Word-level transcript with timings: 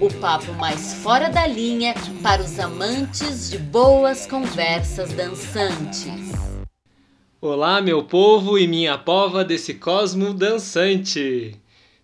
o 0.00 0.12
papo 0.20 0.52
mais 0.52 0.94
fora 0.94 1.28
da 1.28 1.44
linha 1.44 1.92
para 2.22 2.40
os 2.40 2.58
amantes 2.60 3.50
de 3.50 3.58
boas 3.58 4.26
conversas 4.26 5.12
dançantes. 5.12 6.32
Olá, 7.40 7.80
meu 7.80 8.04
povo 8.04 8.56
e 8.56 8.68
minha 8.68 8.96
pova 8.96 9.44
desse 9.44 9.74
cosmo 9.74 10.32
dançante! 10.32 11.56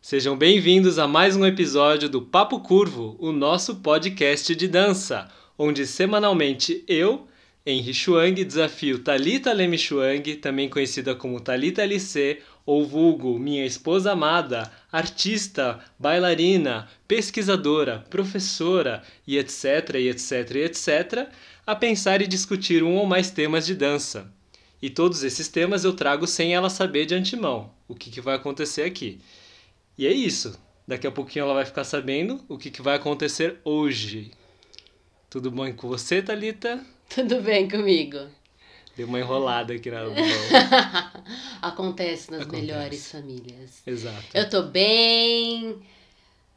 Sejam 0.02 0.36
bem-vindos 0.36 0.98
a 0.98 1.06
mais 1.06 1.36
um 1.36 1.46
episódio 1.46 2.08
do 2.08 2.20
Papo 2.20 2.58
Curvo, 2.60 3.16
o 3.20 3.30
nosso 3.30 3.76
podcast 3.76 4.56
de 4.56 4.66
dança, 4.66 5.28
onde 5.56 5.86
semanalmente 5.86 6.84
eu, 6.88 7.28
Henry 7.64 7.94
Chuang, 7.94 8.44
desafio 8.44 8.98
Talita 8.98 9.52
Leme 9.52 9.78
Chuang, 9.78 10.34
também 10.36 10.68
conhecida 10.68 11.14
como 11.14 11.40
Talita 11.40 11.82
LC, 11.82 12.40
ou 12.66 12.86
vulgo 12.86 13.38
minha 13.38 13.64
esposa 13.64 14.12
amada, 14.12 14.70
artista, 14.90 15.80
bailarina, 15.98 16.88
pesquisadora, 17.06 18.04
professora 18.08 19.02
e 19.26 19.36
etc, 19.36 19.96
e 19.96 20.08
etc, 20.08 20.50
e 20.54 20.58
etc, 20.64 21.28
a 21.66 21.74
pensar 21.74 22.22
e 22.22 22.26
discutir 22.26 22.82
um 22.82 22.96
ou 22.96 23.06
mais 23.06 23.30
temas 23.30 23.66
de 23.66 23.74
dança. 23.74 24.32
E 24.80 24.90
todos 24.90 25.22
esses 25.22 25.48
temas 25.48 25.84
eu 25.84 25.94
trago 25.94 26.26
sem 26.26 26.54
ela 26.54 26.68
saber 26.68 27.06
de 27.06 27.14
antemão 27.14 27.70
o 27.88 27.94
que, 27.94 28.10
que 28.10 28.20
vai 28.20 28.36
acontecer 28.36 28.82
aqui. 28.82 29.20
E 29.96 30.06
é 30.06 30.12
isso. 30.12 30.58
Daqui 30.86 31.06
a 31.06 31.10
pouquinho 31.10 31.44
ela 31.44 31.54
vai 31.54 31.64
ficar 31.64 31.84
sabendo 31.84 32.44
o 32.48 32.58
que, 32.58 32.70
que 32.70 32.82
vai 32.82 32.96
acontecer 32.96 33.56
hoje. 33.64 34.30
Tudo 35.30 35.50
bom 35.50 35.72
com 35.72 35.88
você, 35.88 36.20
Thalita? 36.20 36.84
Tudo 37.08 37.40
bem 37.40 37.68
comigo. 37.68 38.18
Deu 38.96 39.08
uma 39.08 39.18
enrolada 39.18 39.74
aqui 39.74 39.90
na. 39.90 40.02
Acontece 41.60 42.30
nas 42.30 42.42
Acontece. 42.42 42.62
melhores 42.62 43.10
famílias. 43.10 43.82
Exato. 43.84 44.24
Eu 44.32 44.48
tô 44.48 44.62
bem. 44.62 45.76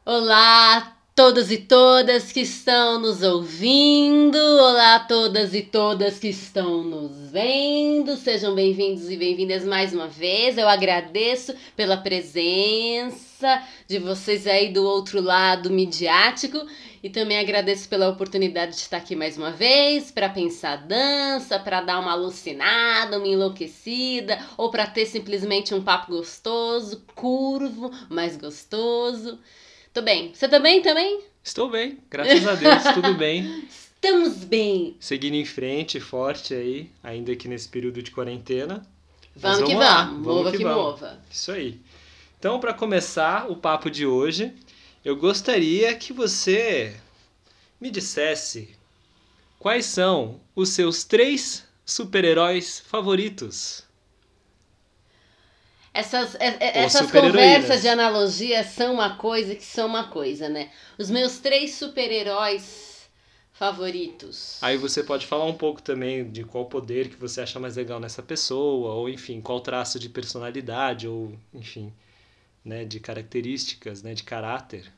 Olá, 0.06 0.96
todos 1.16 1.50
e 1.50 1.58
todas 1.58 2.30
que 2.30 2.42
estão 2.42 3.00
nos 3.00 3.24
ouvindo. 3.24 4.38
Olá, 4.38 5.00
todas 5.00 5.52
e 5.52 5.62
todas 5.62 6.20
que 6.20 6.28
estão 6.28 6.84
nos 6.84 7.32
vendo. 7.32 8.16
Sejam 8.16 8.54
bem-vindos 8.54 9.10
e 9.10 9.16
bem-vindas 9.16 9.64
mais 9.64 9.92
uma 9.92 10.06
vez. 10.06 10.56
Eu 10.56 10.68
agradeço 10.68 11.52
pela 11.74 11.96
presença 11.96 13.64
de 13.88 13.98
vocês 13.98 14.46
aí 14.46 14.72
do 14.72 14.84
outro 14.84 15.20
lado 15.20 15.70
midiático 15.70 16.64
e 17.02 17.08
também 17.08 17.38
agradeço 17.38 17.88
pela 17.88 18.08
oportunidade 18.08 18.72
de 18.72 18.78
estar 18.78 18.96
aqui 18.96 19.14
mais 19.14 19.36
uma 19.36 19.50
vez 19.50 20.10
para 20.10 20.28
pensar 20.28 20.76
dança, 20.76 21.58
para 21.58 21.80
dar 21.80 22.00
uma 22.00 22.12
alucinada, 22.12 23.18
uma 23.18 23.26
enlouquecida 23.26 24.38
ou 24.56 24.70
para 24.70 24.86
ter 24.86 25.06
simplesmente 25.06 25.74
um 25.74 25.82
papo 25.82 26.12
gostoso, 26.12 27.04
curvo, 27.14 27.90
mas 28.08 28.36
gostoso. 28.36 29.38
Tô 29.92 30.02
bem. 30.02 30.32
Você 30.34 30.48
tá 30.48 30.58
bem 30.58 30.82
também? 30.82 31.20
Estou 31.42 31.70
bem, 31.70 31.98
graças 32.10 32.46
a 32.46 32.54
Deus, 32.54 32.82
tudo 32.94 33.14
bem. 33.14 33.64
Estamos 33.68 34.44
bem. 34.44 34.96
Seguindo 35.00 35.34
em 35.34 35.44
frente, 35.44 35.98
forte 35.98 36.54
aí, 36.54 36.90
ainda 37.02 37.32
aqui 37.32 37.48
nesse 37.48 37.68
período 37.68 38.02
de 38.02 38.10
quarentena. 38.10 38.86
Mas 39.34 39.58
Vamos, 39.58 39.68
que 39.68 39.74
lá, 39.74 40.04
vamos. 40.04 40.26
Mova 40.26 40.50
que, 40.50 40.62
vamos. 40.62 40.76
mova. 40.76 41.20
Isso 41.30 41.52
aí. 41.52 41.80
Então, 42.38 42.60
para 42.60 42.72
começar 42.72 43.50
o 43.50 43.56
papo 43.56 43.90
de 43.90 44.06
hoje, 44.06 44.52
eu 45.04 45.16
gostaria 45.16 45.94
que 45.96 46.12
você 46.12 46.96
me 47.80 47.90
dissesse 47.90 48.76
quais 49.58 49.86
são 49.86 50.40
os 50.54 50.70
seus 50.70 51.04
três 51.04 51.64
super-heróis 51.84 52.80
favoritos. 52.80 53.84
Essas, 55.92 56.34
é- 56.36 56.56
é- 56.60 56.78
essas 56.84 57.10
conversas 57.10 57.80
de 57.82 57.88
analogia 57.88 58.62
são 58.62 58.94
uma 58.94 59.16
coisa 59.16 59.54
que 59.54 59.64
são 59.64 59.86
uma 59.88 60.08
coisa, 60.08 60.48
né? 60.48 60.70
Os 60.98 61.10
meus 61.10 61.38
três 61.38 61.74
super-heróis 61.74 63.08
favoritos. 63.52 64.58
Aí 64.62 64.76
você 64.76 65.02
pode 65.02 65.26
falar 65.26 65.46
um 65.46 65.54
pouco 65.54 65.82
também 65.82 66.30
de 66.30 66.44
qual 66.44 66.66
poder 66.66 67.08
que 67.08 67.16
você 67.16 67.40
acha 67.40 67.58
mais 67.58 67.74
legal 67.76 67.98
nessa 67.98 68.22
pessoa, 68.22 68.94
ou 68.94 69.08
enfim, 69.08 69.40
qual 69.40 69.60
traço 69.60 69.98
de 69.98 70.08
personalidade, 70.08 71.08
ou 71.08 71.32
enfim, 71.52 71.92
né, 72.68 72.84
de 72.84 73.00
características, 73.00 74.02
né, 74.02 74.14
de 74.14 74.22
caráter 74.22 74.92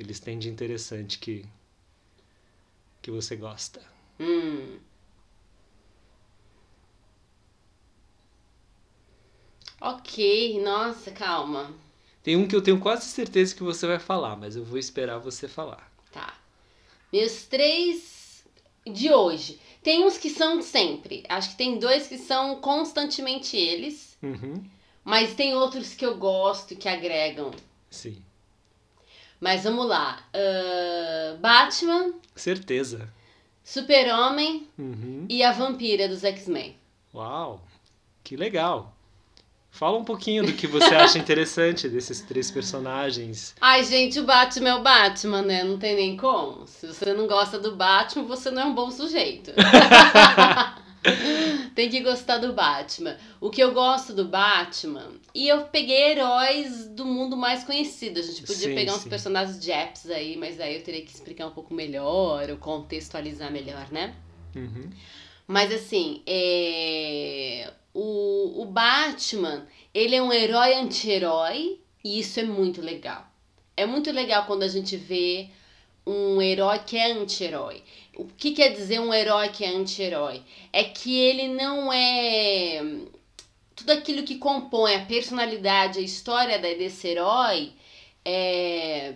eles 0.00 0.18
têm 0.18 0.38
de 0.38 0.48
interessante 0.48 1.18
que 1.18 1.44
que 3.02 3.10
você 3.10 3.36
gosta. 3.36 3.82
Hum. 4.18 4.78
Ok, 9.80 10.60
nossa, 10.62 11.10
calma. 11.10 11.72
Tem 12.22 12.36
um 12.36 12.46
que 12.46 12.54
eu 12.54 12.62
tenho 12.62 12.78
quase 12.78 13.06
certeza 13.06 13.54
que 13.54 13.62
você 13.62 13.86
vai 13.86 13.98
falar, 13.98 14.36
mas 14.36 14.54
eu 14.54 14.64
vou 14.64 14.78
esperar 14.78 15.18
você 15.18 15.48
falar. 15.48 15.90
Tá. 16.12 16.38
Meus 17.10 17.44
três 17.44 18.44
de 18.86 19.10
hoje. 19.10 19.58
Tem 19.82 20.04
uns 20.04 20.18
que 20.18 20.28
são 20.28 20.60
sempre. 20.60 21.24
Acho 21.28 21.50
que 21.50 21.56
tem 21.56 21.78
dois 21.78 22.06
que 22.06 22.18
são 22.18 22.60
constantemente 22.60 23.56
eles. 23.56 24.18
Uhum. 24.22 24.62
Mas 25.04 25.34
tem 25.34 25.54
outros 25.54 25.94
que 25.94 26.04
eu 26.04 26.16
gosto 26.16 26.76
que 26.76 26.88
agregam. 26.88 27.50
Sim, 27.90 28.22
Mas 29.40 29.64
vamos 29.64 29.86
lá. 29.88 30.22
Ahn, 30.34 31.38
Batman, 31.40 32.12
certeza. 32.36 33.08
Super-Homem 33.64 34.68
Uhum. 34.78 35.26
e 35.28 35.42
a 35.42 35.52
Vampira 35.52 36.08
dos 36.08 36.22
X-Men. 36.24 36.76
Uau, 37.14 37.62
que 38.22 38.36
legal. 38.36 38.94
Fala 39.72 39.96
um 39.96 40.04
pouquinho 40.04 40.44
do 40.44 40.52
que 40.52 40.66
você 40.66 40.94
acha 40.96 41.16
interessante 41.18 41.88
desses 41.88 42.20
três 42.20 42.50
personagens. 42.50 43.54
Ai, 43.60 43.84
gente, 43.84 44.18
o 44.18 44.24
Batman 44.24 44.68
é 44.70 44.74
o 44.74 44.82
Batman, 44.82 45.42
né? 45.42 45.62
Não 45.62 45.78
tem 45.78 45.94
nem 45.94 46.16
como. 46.16 46.66
Se 46.66 46.88
você 46.88 47.14
não 47.14 47.26
gosta 47.28 47.56
do 47.58 47.76
Batman, 47.76 48.24
você 48.24 48.50
não 48.50 48.62
é 48.62 48.64
um 48.66 48.74
bom 48.74 48.90
sujeito. 48.90 49.52
tem 51.74 51.88
que 51.88 52.00
gostar 52.00 52.38
do 52.38 52.52
Batman. 52.52 53.16
O 53.40 53.50
que 53.50 53.62
eu 53.62 53.72
gosto 53.72 54.12
do 54.12 54.26
Batman, 54.26 55.12
e 55.34 55.48
eu 55.48 55.62
peguei 55.64 56.12
heróis 56.12 56.88
do 56.88 57.04
mundo 57.04 57.36
mais 57.36 57.64
conhecido. 57.64 58.20
A 58.20 58.22
gente 58.22 58.42
podia 58.42 58.68
Sim, 58.68 58.74
pegar 58.74 58.94
uns 58.94 59.02
sim. 59.02 59.08
personagens 59.08 59.64
Japs 59.64 60.10
aí, 60.10 60.36
mas 60.36 60.60
aí 60.60 60.76
eu 60.76 60.82
teria 60.82 61.02
que 61.02 61.12
explicar 61.12 61.46
um 61.46 61.52
pouco 61.52 61.72
melhor, 61.72 62.50
ou 62.50 62.56
contextualizar 62.56 63.50
melhor, 63.50 63.90
né? 63.90 64.14
Uhum. 64.54 64.90
Mas 65.46 65.72
assim, 65.72 66.22
é... 66.26 67.72
o, 67.94 68.62
o 68.62 68.64
Batman, 68.66 69.66
ele 69.92 70.14
é 70.14 70.22
um 70.22 70.32
herói 70.32 70.74
anti-herói 70.74 71.80
e 72.04 72.20
isso 72.20 72.38
é 72.40 72.44
muito 72.44 72.80
legal. 72.80 73.26
É 73.76 73.86
muito 73.86 74.10
legal 74.10 74.44
quando 74.46 74.62
a 74.62 74.68
gente 74.68 74.96
vê 74.96 75.48
um 76.06 76.40
herói 76.40 76.78
que 76.80 76.96
é 76.96 77.12
anti-herói. 77.12 77.82
O 78.16 78.24
que 78.24 78.52
quer 78.52 78.72
dizer 78.72 79.00
um 79.00 79.14
herói 79.14 79.48
que 79.50 79.64
é 79.64 79.68
anti-herói? 79.68 80.42
É 80.72 80.84
que 80.84 81.16
ele 81.16 81.48
não 81.48 81.92
é. 81.92 82.80
Tudo 83.74 83.92
aquilo 83.92 84.24
que 84.24 84.36
compõe 84.36 84.94
a 84.94 85.06
personalidade, 85.06 85.98
a 85.98 86.02
história 86.02 86.58
desse 86.58 87.08
herói, 87.08 87.72
é... 88.24 89.14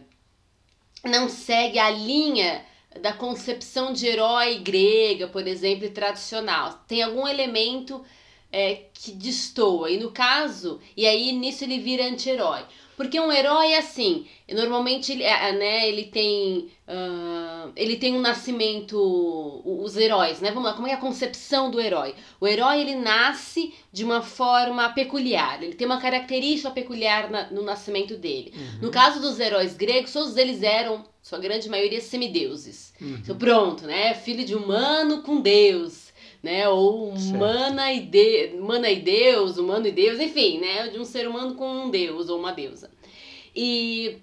não 1.05 1.29
segue 1.29 1.79
a 1.79 1.91
linha 1.91 2.65
da 3.01 3.13
concepção 3.13 3.93
de 3.93 4.07
herói 4.07 4.59
grega, 4.59 5.29
por 5.29 5.47
exemplo, 5.47 5.85
e 5.85 5.91
tradicional. 5.91 6.85
Tem 6.87 7.03
algum 7.03 7.27
elemento 7.27 8.05
é, 8.55 8.83
que 8.95 9.11
destoa. 9.13 9.91
E 9.91 9.99
no 9.99 10.11
caso, 10.11 10.81
e 10.97 11.07
aí 11.07 11.33
nisso 11.33 11.65
ele 11.65 11.79
vira 11.79 12.07
anti-herói. 12.07 12.63
Porque 12.97 13.19
um 13.19 13.33
herói 13.33 13.73
é 13.73 13.79
assim, 13.79 14.25
normalmente 14.53 15.11
ele, 15.11 15.25
é, 15.25 15.53
né, 15.53 15.89
ele 15.89 16.05
tem. 16.05 16.69
ah, 16.87 17.69
ele 17.75 17.97
tem 17.97 18.15
um 18.15 18.21
nascimento. 18.21 18.97
Os 19.65 19.97
heróis, 19.97 20.41
né? 20.41 20.51
Vamos 20.53 20.69
lá, 20.71 20.75
como 20.77 20.87
é 20.87 20.93
a 20.93 20.97
concepção 20.97 21.71
do 21.71 21.81
herói? 21.81 22.15
O 22.41 22.47
herói 22.47 22.81
ele 22.81 22.95
nasce 22.95 23.75
de 23.93 24.05
uma 24.05 24.23
forma 24.23 24.89
peculiar, 24.91 25.61
ele 25.63 25.75
tem 25.75 25.87
uma 25.87 26.01
característica 26.01 26.71
peculiar 26.71 27.31
na- 27.31 27.51
no 27.51 27.63
nascimento 27.63 28.17
dele. 28.17 28.55
No 28.81 28.91
caso 28.91 29.21
dos 29.21 29.41
heróis 29.41 29.75
gregos, 29.75 30.13
todos 30.13 30.37
eles 30.37 30.63
eram, 30.63 31.05
sua 31.23 31.39
grande 31.39 31.69
maioria, 31.69 32.01
semideuses. 32.01 32.93
Uhum. 33.01 33.19
Então, 33.23 33.37
pronto, 33.37 33.87
né? 33.87 34.15
Filho 34.15 34.45
de 34.45 34.55
humano 34.55 35.23
com 35.23 35.41
Deus, 35.41 36.04
né? 36.45 36.69
Ou 36.69 37.17
Certo. 37.17 37.35
humana 37.35 37.91
e, 37.93 38.01
de... 38.01 38.51
humana 38.55 38.91
e 38.91 39.01
Deus, 39.01 39.57
humano 39.57 39.87
e 39.89 39.91
Deus, 39.91 40.21
enfim, 40.21 40.59
né? 40.59 40.89
De 40.89 40.99
um 40.99 41.05
ser 41.05 41.27
humano 41.27 41.55
com 41.55 41.87
um 41.87 41.91
Deus 41.91 42.29
ou 42.29 42.39
uma 42.39 42.53
deusa. 42.53 42.91
E 43.57 44.19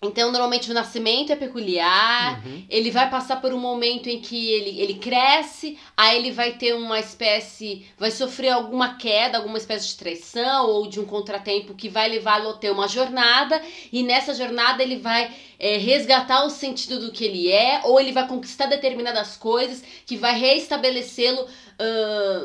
Então, 0.00 0.30
normalmente 0.30 0.70
o 0.70 0.74
nascimento 0.74 1.32
é 1.32 1.36
peculiar, 1.36 2.40
Uhum. 2.46 2.64
ele 2.70 2.88
vai 2.90 3.10
passar 3.10 3.40
por 3.40 3.52
um 3.52 3.58
momento 3.58 4.08
em 4.08 4.20
que 4.20 4.48
ele, 4.52 4.80
ele 4.80 4.94
cresce, 4.94 5.76
aí 5.96 6.16
ele 6.18 6.30
vai 6.30 6.52
ter 6.52 6.72
uma 6.74 7.00
espécie, 7.00 7.84
vai 7.98 8.12
sofrer 8.12 8.50
alguma 8.50 8.94
queda, 8.94 9.38
alguma 9.38 9.58
espécie 9.58 9.88
de 9.88 9.96
traição 9.96 10.66
ou 10.68 10.86
de 10.86 11.00
um 11.00 11.04
contratempo 11.04 11.74
que 11.74 11.88
vai 11.88 12.08
levá-lo 12.08 12.50
a 12.50 12.52
ter 12.54 12.70
uma 12.70 12.86
jornada, 12.86 13.60
e 13.92 14.04
nessa 14.04 14.34
jornada 14.34 14.84
ele 14.84 14.98
vai 14.98 15.32
é, 15.58 15.76
resgatar 15.78 16.44
o 16.44 16.50
sentido 16.50 17.00
do 17.00 17.10
que 17.10 17.24
ele 17.24 17.50
é, 17.50 17.80
ou 17.84 17.98
ele 17.98 18.12
vai 18.12 18.28
conquistar 18.28 18.66
determinadas 18.66 19.36
coisas 19.36 19.82
que 20.06 20.16
vai 20.16 20.38
reestabelecê-lo 20.38 21.44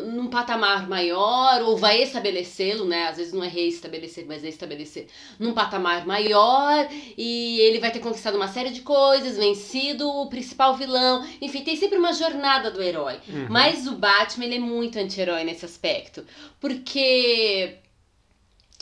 num 0.05 0.27
patamar 0.27 0.87
maior, 0.87 1.63
ou 1.63 1.75
vai 1.75 2.03
estabelecê-lo, 2.03 2.85
né? 2.85 3.07
Às 3.07 3.17
vezes 3.17 3.33
não 3.33 3.43
é 3.43 3.47
reestabelecer, 3.47 4.25
mas 4.27 4.43
é 4.43 4.49
estabelecer 4.49 5.07
num 5.39 5.53
patamar 5.53 6.05
maior, 6.05 6.87
e 7.17 7.59
ele 7.61 7.79
vai 7.79 7.91
ter 7.91 7.99
conquistado 7.99 8.35
uma 8.35 8.47
série 8.47 8.69
de 8.69 8.81
coisas, 8.81 9.37
vencido 9.37 10.07
o 10.07 10.29
principal 10.29 10.75
vilão. 10.75 11.27
Enfim, 11.41 11.63
tem 11.63 11.75
sempre 11.75 11.97
uma 11.97 12.13
jornada 12.13 12.69
do 12.69 12.81
herói. 12.81 13.19
Uhum. 13.27 13.47
Mas 13.49 13.87
o 13.87 13.95
Batman, 13.95 14.45
ele 14.45 14.55
é 14.55 14.59
muito 14.59 14.99
anti-herói 14.99 15.43
nesse 15.43 15.65
aspecto. 15.65 16.23
Porque 16.59 17.77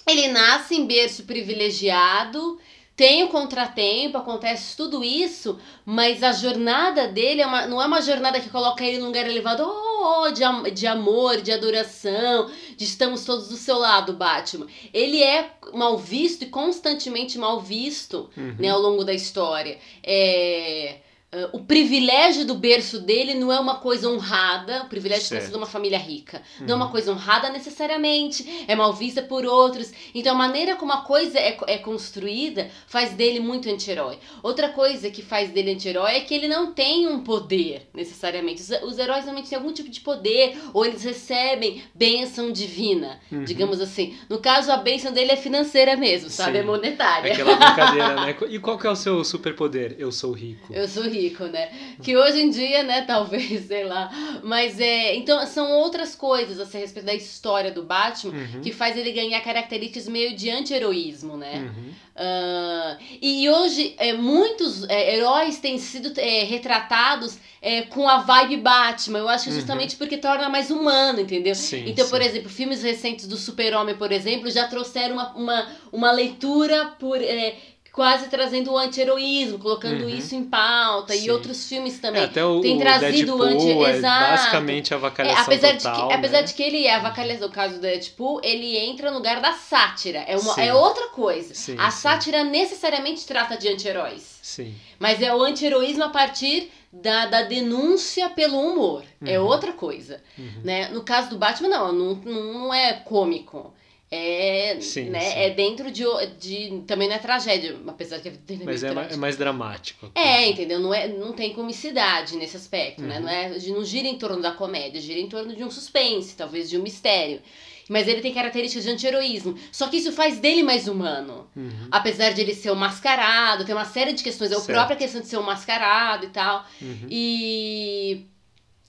ele 0.08 0.28
nasce 0.28 0.76
em 0.76 0.86
berço 0.86 1.24
privilegiado, 1.24 2.60
tem 3.02 3.24
o 3.24 3.30
contratempo, 3.30 4.16
acontece 4.20 4.78
tudo 4.78 5.04
isso, 5.04 5.58
mas 5.84 6.22
a 6.22 6.32
jornada 6.34 7.08
dele 7.08 7.42
é 7.42 7.48
uma- 7.48 7.66
não 7.66 7.82
é 7.82 7.86
uma 7.88 8.00
jornada 8.00 8.40
que 8.40 8.48
coloca 8.52 8.86
ele 8.86 9.00
num 9.00 9.08
lugar 9.08 9.26
elevado 9.28 9.64
oh, 9.66 10.26
oh, 10.28 10.30
de, 10.32 10.44
am- 10.44 10.70
de 10.70 10.86
amor, 10.86 11.42
de 11.42 11.52
adoração, 11.52 12.48
de 12.78 12.84
estamos 12.84 13.26
todos 13.26 13.48
do 13.50 13.56
seu 13.58 13.80
lado, 13.80 14.14
Batman. 14.14 14.68
Ele 14.94 15.20
é 15.24 15.50
mal 15.74 15.98
visto 15.98 16.44
e 16.44 16.46
constantemente 16.46 17.40
mal 17.40 17.60
visto 17.60 18.30
Uhum. 18.38 18.56
né, 18.60 18.70
ao 18.70 18.80
longo 18.80 19.04
da 19.04 19.14
história. 19.16 19.80
É, 20.04 20.98
ah, 21.34 21.50
o 21.54 21.60
privilégio 21.64 22.46
do 22.46 22.56
berço 22.56 23.00
dele 23.00 23.34
não 23.34 23.52
é 23.52 23.60
uma 23.60 23.76
coisa 23.76 24.10
honrada, 24.10 24.84
o 24.84 24.90
privilégio 24.90 25.24
de 25.24 25.30
ter 25.30 25.36
Certo. 25.36 25.46
sido 25.48 25.58
uma 25.58 25.66
família 25.66 25.98
rica. 25.98 26.42
Não 26.60 26.68
é 26.68 26.72
Uhum. 26.72 26.76
uma 26.78 26.90
coisa 26.92 27.12
honrada 27.12 27.50
necessariamente, 27.50 28.66
é 28.68 28.76
mal 28.76 28.94
vista 28.94 29.22
por 29.22 29.46
outros. 29.46 29.92
Então 30.14 30.34
a 30.34 30.38
maneira 30.38 30.76
como 30.76 30.92
a 30.92 30.98
coisa 31.02 31.38
é, 31.40 31.58
é 31.68 31.78
construída 31.78 32.70
faz 32.88 33.14
dele 33.14 33.40
muito 33.40 33.70
anti-herói. 33.70 34.18
Outra 34.44 34.70
coisa 34.70 35.10
que 35.10 35.22
faz 35.22 35.50
dele 35.52 35.72
anti-herói 35.72 36.12
é 36.12 36.20
que 36.22 36.34
ele 36.34 36.48
não 36.48 36.72
tem 36.74 37.08
um 37.08 37.22
poder 37.24 37.88
necessariamente. 37.94 38.62
Os, 38.62 38.70
os 38.84 38.98
heróis 39.00 39.24
normalmente 39.26 39.50
têm 39.50 39.58
algum 39.58 39.72
tipo 39.74 39.90
de 39.90 40.02
poder, 40.02 40.58
ou 40.74 40.86
eles 40.86 41.04
recebem 41.04 41.82
bênção 41.96 42.52
divina, 42.52 43.20
Uhum. 43.32 43.44
digamos 43.44 43.80
assim. 43.80 44.18
No 44.30 44.40
caso, 44.40 44.72
a 44.72 44.78
bênção 44.78 45.12
dele 45.12 45.32
é 45.32 45.36
financeira 45.38 45.96
mesmo, 45.96 46.30
sabe? 46.30 46.54
Sim. 46.54 46.58
É 46.60 46.64
monetária. 46.64 47.34
Aquela 47.34 47.56
brincadeira, 47.56 48.16
né? 48.26 48.36
E 48.50 48.60
qual 48.60 48.78
que 48.78 48.88
é 48.88 48.90
o 48.90 48.96
seu 48.96 49.24
superpoder? 49.24 49.96
Eu 49.98 50.12
sou 50.12 50.32
rico. 50.32 50.74
Eu 50.74 50.88
sou 50.88 51.04
rico, 51.04 51.21
né? 51.30 51.70
Que 52.04 52.16
hoje 52.18 52.42
em 52.42 52.50
dia, 52.50 52.84
né, 52.84 53.02
talvez, 53.08 53.68
sei 53.68 53.84
lá. 53.86 54.10
Mas 54.44 54.80
é. 54.80 55.16
Então, 55.16 55.46
são 55.46 55.72
outras 55.74 56.16
coisas 56.16 56.60
assim, 56.60 56.78
a 56.78 56.82
respeito 56.82 57.06
da 57.06 57.14
história 57.14 57.72
do 57.72 57.84
Batman 57.84 58.32
Uhum. 58.34 58.62
que 58.62 58.72
faz 58.72 58.98
ele 58.98 59.12
ganhar 59.12 59.42
características 59.42 60.08
meio 60.08 60.36
de 60.36 60.50
anti-heroísmo, 60.50 61.38
né? 61.38 61.72
Uhum. 61.76 61.92
Ah, 62.16 62.98
e 63.22 63.50
hoje, 63.50 63.96
é, 63.98 64.14
muitos 64.14 64.84
é, 64.90 65.16
heróis 65.18 65.60
têm 65.60 65.78
sido 65.78 66.12
é, 66.20 66.44
retratados 66.44 67.38
é, 67.62 67.84
com 67.84 68.08
a 68.08 68.18
vibe 68.20 68.58
Batman. 68.58 69.20
Eu 69.20 69.30
acho 69.30 69.46
que 69.46 69.50
Uhum. 69.52 69.56
justamente 69.58 69.96
porque 69.96 70.18
torna 70.18 70.50
mais 70.50 70.70
humano, 70.72 71.22
entendeu? 71.22 71.56
Sim, 71.56 71.84
Então, 71.88 72.08
por 72.10 72.22
sim. 72.22 72.28
exemplo, 72.28 72.50
filmes 72.50 72.84
recentes 72.84 73.28
do 73.28 73.38
Super-Homem, 73.38 73.96
por 73.96 74.12
exemplo, 74.12 74.50
já 74.50 74.68
trouxeram 74.68 75.14
uma, 75.16 75.34
uma, 75.36 75.68
uma 75.92 76.12
leitura 76.12 76.86
por. 77.00 77.22
é, 77.22 77.56
Quase 77.92 78.30
trazendo 78.30 78.72
o 78.72 78.78
anti-heroísmo, 78.78 79.60
colocando 79.60 80.04
Uhum. 80.04 80.10
isso 80.10 80.34
em 80.34 80.46
pauta, 80.46 81.12
Sim. 81.14 81.26
e 81.26 81.32
outros 81.32 81.68
filmes 81.68 82.00
também. 82.00 82.22
É, 82.22 82.26
até 82.26 82.46
o, 82.46 82.62
tem 82.62 82.78
trazido 82.80 83.36
o 83.36 83.38
Deadpool 83.40 83.44
anti- 83.44 83.84
é 83.84 83.98
Exato. 83.98 84.32
basicamente 84.32 84.94
a 84.94 84.96
É, 84.96 84.98
avacalhação 84.98 85.44
apesar, 85.44 85.78
total, 85.78 85.96
de 85.96 86.08
que, 86.08 86.14
apesar 86.14 86.38
né? 86.38 86.44
de 86.44 86.54
que 86.54 86.64
ele 86.64 86.86
é 86.88 86.96
avacalhação, 86.96 87.48
no 87.50 87.54
caso 87.54 87.76
do 87.76 87.82
Deadpool, 87.82 88.40
ele 88.44 88.78
entra 88.78 89.12
no 89.12 89.18
lugar 89.18 89.42
da 89.42 89.52
sátira. 89.52 90.20
É, 90.20 90.38
uma, 90.38 90.54
Sim. 90.54 90.62
é 90.62 90.74
outra 90.74 91.08
coisa. 91.10 91.54
Sim, 91.54 91.76
a 91.78 91.92
sátira 91.92 92.46
necessariamente 92.46 93.26
trata 93.26 93.58
de 93.58 93.68
anti-heróis. 93.68 94.40
Sim. 94.42 94.74
Mas 94.98 95.22
é 95.22 95.36
o 95.36 95.42
anti-heroísmo 95.44 96.06
a 96.06 96.10
partir 96.10 96.72
da, 96.94 97.26
da 97.26 97.42
denúncia 97.42 98.30
pelo 98.30 98.58
humor. 98.58 99.04
É 99.26 99.38
Uhum. 99.38 99.48
outra 99.48 99.74
coisa. 99.74 100.22
Uhum. 100.38 100.62
Né? 100.64 100.88
No 100.90 101.04
caso 101.04 101.30
do 101.30 101.38
Batman, 101.38 101.68
não, 101.68 101.92
não 101.92 102.16
não 102.16 102.74
é 102.74 102.94
cômico. 102.94 103.74
É, 104.14 104.78
Sim, 104.82 105.06
né, 105.10 105.22
sim. 105.22 105.40
é 105.40 105.50
dentro 105.52 105.90
de, 105.90 106.04
de. 106.38 106.84
Também 106.86 107.08
não 107.08 107.16
é 107.16 107.20
tragédia, 107.20 107.78
apesar 107.88 108.20
que 108.20 108.28
é 108.28 108.34
Mas 108.66 108.84
é, 108.84 108.88
ma- 108.90 108.94
trágico. 108.96 109.14
é 109.14 109.18
mais 109.18 109.38
dramático. 109.38 110.12
É, 110.14 110.50
entendeu? 110.50 110.80
Não, 110.82 110.94
é, 110.94 111.08
não 111.08 111.32
tem 111.32 111.54
comicidade 111.54 112.36
nesse 112.36 112.58
aspecto, 112.58 113.02
né? 113.02 113.20
Uhum. 113.20 113.24
Não, 113.24 113.30
é, 113.30 113.50
não 113.70 113.86
gira 113.86 114.10
em 114.10 114.18
torno 114.18 114.42
da 114.42 114.52
comédia, 114.52 115.00
gira 115.00 115.18
em 115.18 115.30
torno 115.30 115.56
de 115.56 115.64
um 115.64 115.72
suspense, 115.72 116.36
talvez 116.36 116.70
de 116.70 116.78
um 116.78 116.82
mistério. 116.84 117.42
Mas 117.90 118.06
ele 118.08 118.20
tem 118.20 118.34
características 118.34 118.84
de 118.84 118.90
anti-heroísmo. 118.92 119.58
Só 119.72 119.88
que 119.88 119.96
isso 119.98 120.12
faz 120.12 120.40
dele 120.40 120.62
mais 120.64 120.88
humano. 120.90 121.48
Uhum. 121.56 121.88
Apesar 121.90 122.32
de 122.34 122.42
ele 122.42 122.54
ser 122.54 122.72
um 122.72 122.76
mascarado, 122.76 123.64
tem 123.66 123.74
uma 123.74 123.86
série 123.86 124.12
de 124.14 124.24
questões. 124.24 124.52
É 124.52 124.56
a 124.56 124.62
própria 124.62 124.96
questão 124.98 125.22
de 125.22 125.28
ser 125.28 125.38
um 125.38 125.44
mascarado 125.44 126.26
e 126.26 126.30
tal. 126.30 126.66
Uhum. 126.82 127.08
E. 127.10 128.26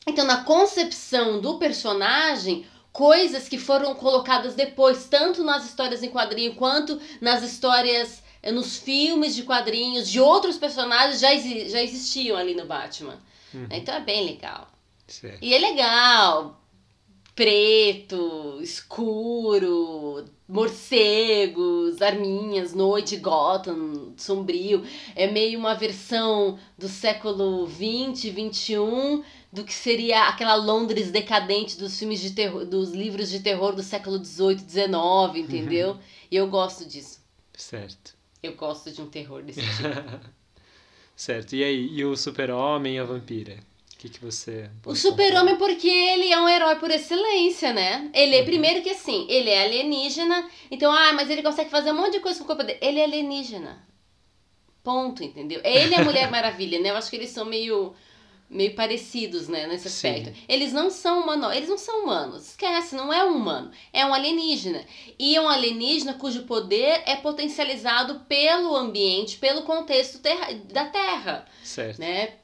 Então, 0.06 0.24
na 0.24 0.38
concepção 0.44 1.40
do 1.40 1.58
personagem, 1.58 2.64
coisas 2.92 3.48
que 3.48 3.58
foram 3.58 3.94
colocadas 3.94 4.54
depois, 4.54 5.06
tanto 5.06 5.42
nas 5.42 5.64
histórias 5.64 6.02
em 6.02 6.10
quadrinho 6.10 6.54
quanto 6.54 7.00
nas 7.20 7.42
histórias, 7.42 8.22
eh, 8.42 8.52
nos 8.52 8.76
filmes 8.76 9.34
de 9.34 9.42
quadrinhos, 9.44 10.08
de 10.08 10.20
outros 10.20 10.58
personagens, 10.58 11.20
já, 11.20 11.30
já 11.68 11.82
existiam 11.82 12.36
ali 12.36 12.54
no 12.54 12.66
Batman. 12.66 13.18
Uhum. 13.54 13.66
Então 13.70 13.94
é 13.94 14.00
bem 14.00 14.26
legal. 14.26 14.70
Certo. 15.06 15.38
E 15.42 15.54
é 15.54 15.58
legal. 15.58 16.61
Preto, 17.34 18.58
escuro, 18.60 20.24
morcegos, 20.46 22.02
arminhas, 22.02 22.74
noite, 22.74 23.16
Gotham, 23.16 24.12
sombrio. 24.18 24.84
É 25.16 25.26
meio 25.30 25.58
uma 25.58 25.74
versão 25.74 26.58
do 26.76 26.88
século 26.88 27.66
20, 27.66 28.28
21 28.28 29.24
do 29.50 29.64
que 29.64 29.72
seria 29.72 30.28
aquela 30.28 30.54
Londres 30.54 31.10
decadente 31.10 31.78
dos 31.78 31.98
filmes 31.98 32.20
de 32.20 32.32
terror, 32.32 32.66
dos 32.66 32.92
livros 32.92 33.30
de 33.30 33.40
terror 33.40 33.74
do 33.74 33.82
século 33.82 34.18
18, 34.18 34.62
19, 34.62 35.40
entendeu? 35.40 35.98
E 36.30 36.36
eu 36.36 36.48
gosto 36.48 36.84
disso. 36.84 37.20
Certo. 37.54 38.14
Eu 38.42 38.54
gosto 38.56 38.90
de 38.90 39.00
um 39.00 39.06
terror 39.06 39.42
desse 39.42 39.60
tipo. 39.64 40.20
certo. 41.16 41.54
E 41.56 41.64
aí, 41.64 41.86
e 41.92 42.04
o 42.04 42.14
super-homem 42.14 42.96
e 42.96 42.98
a 42.98 43.04
vampira? 43.04 43.58
O 44.02 44.04
que, 44.04 44.18
que 44.18 44.24
você... 44.24 44.68
O 44.84 44.96
super-homem, 44.96 45.54
porque 45.54 45.86
ele 45.88 46.32
é 46.32 46.40
um 46.40 46.48
herói 46.48 46.74
por 46.74 46.90
excelência, 46.90 47.72
né? 47.72 48.10
Ele 48.12 48.34
é, 48.34 48.40
Uhum. 48.40 48.44
primeiro 48.46 48.82
que 48.82 48.90
assim, 48.90 49.26
ele 49.28 49.48
é 49.48 49.62
alienígena, 49.62 50.50
então, 50.72 50.90
ah, 50.90 51.12
mas 51.12 51.30
ele 51.30 51.40
consegue 51.40 51.70
fazer 51.70 51.92
um 51.92 51.96
monte 51.98 52.14
de 52.14 52.20
coisa 52.20 52.38
com 52.40 52.44
o 52.44 52.46
corpo 52.48 52.64
dele. 52.64 52.80
Ele 52.82 52.98
é 52.98 53.04
alienígena. 53.04 53.86
Ponto, 54.82 55.22
entendeu? 55.22 55.60
Ele 55.62 55.94
é 55.94 55.98
a 56.00 56.02
Mulher 56.04 56.28
Maravilha, 56.32 56.80
né? 56.80 56.90
Eu 56.90 56.96
acho 56.96 57.08
que 57.10 57.14
eles 57.14 57.30
são 57.30 57.44
meio, 57.44 57.94
meio 58.50 58.74
parecidos, 58.74 59.46
né, 59.46 59.68
nesse 59.68 59.88
Sim. 59.88 60.08
aspecto. 60.08 60.36
Eles 60.48 60.72
não 60.72 60.90
são 60.90 61.20
humanos, 61.22 61.54
eles 61.54 61.68
não 61.68 61.78
são 61.78 62.02
humanos. 62.02 62.48
Esquece, 62.48 62.96
não 62.96 63.12
é 63.12 63.24
um 63.24 63.36
humano. 63.36 63.70
É 63.92 64.04
um 64.04 64.12
alienígena. 64.12 64.84
E 65.16 65.36
é 65.36 65.40
um 65.40 65.48
alienígena 65.48 66.14
cujo 66.14 66.42
poder 66.42 67.02
é 67.06 67.14
potencializado 67.14 68.20
pelo 68.28 68.74
ambiente, 68.74 69.38
pelo 69.38 69.62
contexto 69.62 70.18
terra- 70.18 70.52
da 70.72 70.86
Terra 70.86 71.46
Certo. 71.62 72.00
né? 72.00 72.34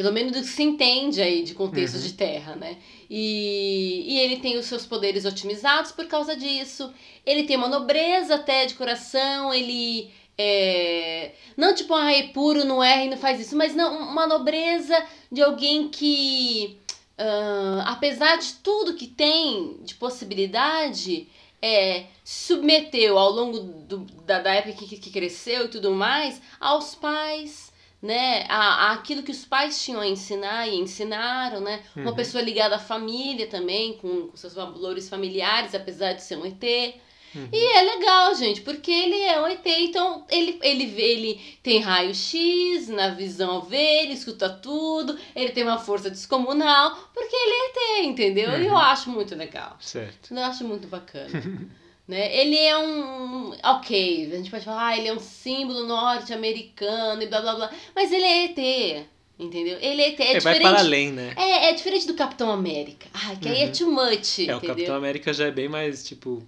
Pelo 0.00 0.14
menos 0.14 0.32
do 0.32 0.40
que 0.40 0.46
se 0.46 0.62
entende 0.62 1.20
aí 1.20 1.42
de 1.42 1.52
contexto 1.52 1.96
Uhum. 1.96 2.00
de 2.00 2.12
terra, 2.14 2.56
né? 2.56 2.78
E, 3.10 4.04
e 4.08 4.18
ele 4.18 4.36
tem 4.38 4.56
os 4.56 4.64
seus 4.64 4.86
poderes 4.86 5.26
otimizados 5.26 5.92
por 5.92 6.06
causa 6.06 6.34
disso. 6.34 6.90
Ele 7.26 7.42
tem 7.42 7.54
uma 7.54 7.68
nobreza 7.68 8.36
até 8.36 8.64
de 8.64 8.72
coração, 8.76 9.52
ele 9.52 10.10
é. 10.38 11.32
Não 11.54 11.74
tipo, 11.74 11.92
ah, 11.92 12.10
é 12.10 12.28
puro, 12.28 12.64
não 12.64 12.82
erra 12.82 13.04
e 13.04 13.10
não 13.10 13.18
faz 13.18 13.38
isso, 13.38 13.54
mas 13.54 13.74
não, 13.74 14.08
uma 14.10 14.26
nobreza 14.26 14.96
de 15.30 15.42
alguém 15.42 15.90
que, 15.90 16.78
ah, 17.18 17.84
apesar 17.88 18.38
de 18.38 18.54
tudo 18.54 18.94
que 18.94 19.06
tem 19.06 19.76
de 19.82 19.96
possibilidade, 19.96 21.28
é, 21.60 22.06
submeteu 22.24 23.18
ao 23.18 23.30
longo 23.30 23.58
do, 23.58 23.98
da, 24.24 24.40
da 24.40 24.54
época 24.54 24.86
que, 24.86 24.96
que 24.96 25.10
cresceu 25.10 25.66
e 25.66 25.68
tudo 25.68 25.90
mais 25.90 26.40
aos 26.58 26.94
pais, 26.94 27.69
né? 28.02 28.46
A, 28.48 28.88
a 28.88 28.92
aquilo 28.92 29.22
que 29.22 29.30
os 29.32 29.44
pais 29.44 29.82
tinham 29.84 30.00
a 30.00 30.06
ensinar 30.06 30.66
e 30.68 30.76
ensinaram, 30.78 31.60
né? 31.60 31.82
Uma 31.96 32.10
Uhum. 32.10 32.16
pessoa 32.16 32.42
ligada 32.42 32.76
à 32.76 32.78
família 32.78 33.46
também, 33.46 33.94
com, 33.98 34.28
com 34.28 34.36
seus 34.36 34.54
valores 34.54 35.08
familiares, 35.08 35.74
apesar 35.74 36.12
de 36.14 36.22
ser 36.22 36.36
um 36.36 36.46
ET. 36.46 36.94
Uhum. 37.32 37.48
E 37.52 37.76
é 37.76 37.82
legal, 37.82 38.34
gente, 38.34 38.60
porque 38.62 38.90
ele 38.90 39.14
é 39.22 39.40
um 39.40 39.46
ET, 39.46 39.64
então 39.64 40.24
ele, 40.28 40.58
ele, 40.62 40.86
vê- 40.86 41.12
ele 41.12 41.40
tem 41.62 41.78
raio-x 41.78 42.88
na 42.88 43.10
visão 43.10 43.60
vê, 43.60 44.02
ele 44.02 44.14
escuta 44.14 44.48
tudo, 44.50 45.16
ele 45.36 45.50
tem 45.52 45.62
uma 45.62 45.78
força 45.78 46.10
descomunal, 46.10 46.96
porque 47.14 47.36
ele 47.36 47.52
é 47.52 48.00
ET, 48.00 48.06
entendeu? 48.06 48.60
E 48.60 48.66
eu 48.66 48.72
Uhum. 48.72 48.78
acho 48.78 49.10
muito 49.10 49.36
legal. 49.36 49.76
Certo. 49.78 50.34
Eu 50.34 50.42
acho 50.42 50.64
muito 50.64 50.88
bacana. 50.88 51.28
Né? 52.10 52.36
Ele 52.36 52.56
é 52.56 52.76
um. 52.76 53.52
Ok, 53.62 54.30
a 54.32 54.36
gente 54.36 54.50
pode 54.50 54.64
falar, 54.64 54.88
ah, 54.88 54.98
ele 54.98 55.06
é 55.06 55.14
um 55.14 55.20
símbolo 55.20 55.86
norte-americano 55.86 57.22
e 57.22 57.26
blá 57.28 57.40
blá 57.40 57.54
blá. 57.54 57.70
Mas 57.94 58.10
ele 58.10 58.24
é 58.24 58.44
ET. 58.46 59.06
Entendeu? 59.38 59.78
Ele 59.80 60.02
é, 60.02 60.16
é, 60.18 60.36
é 60.36 60.40
vai 60.40 60.58
para 60.58 60.80
além, 60.80 61.12
né? 61.12 61.32
É, 61.36 61.70
é 61.70 61.72
diferente 61.72 62.08
do 62.08 62.14
Capitão 62.14 62.50
América. 62.50 63.06
Ah, 63.14 63.36
que 63.40 63.48
aí 63.48 63.62
é 63.62 63.66
uhum. 63.66 63.72
too 63.72 63.90
much. 63.92 64.40
É, 64.40 64.42
entendeu? 64.42 64.56
o 64.58 64.60
Capitão 64.60 64.96
América 64.96 65.32
já 65.32 65.46
é 65.46 65.52
bem 65.52 65.68
mais, 65.68 66.04
tipo, 66.04 66.42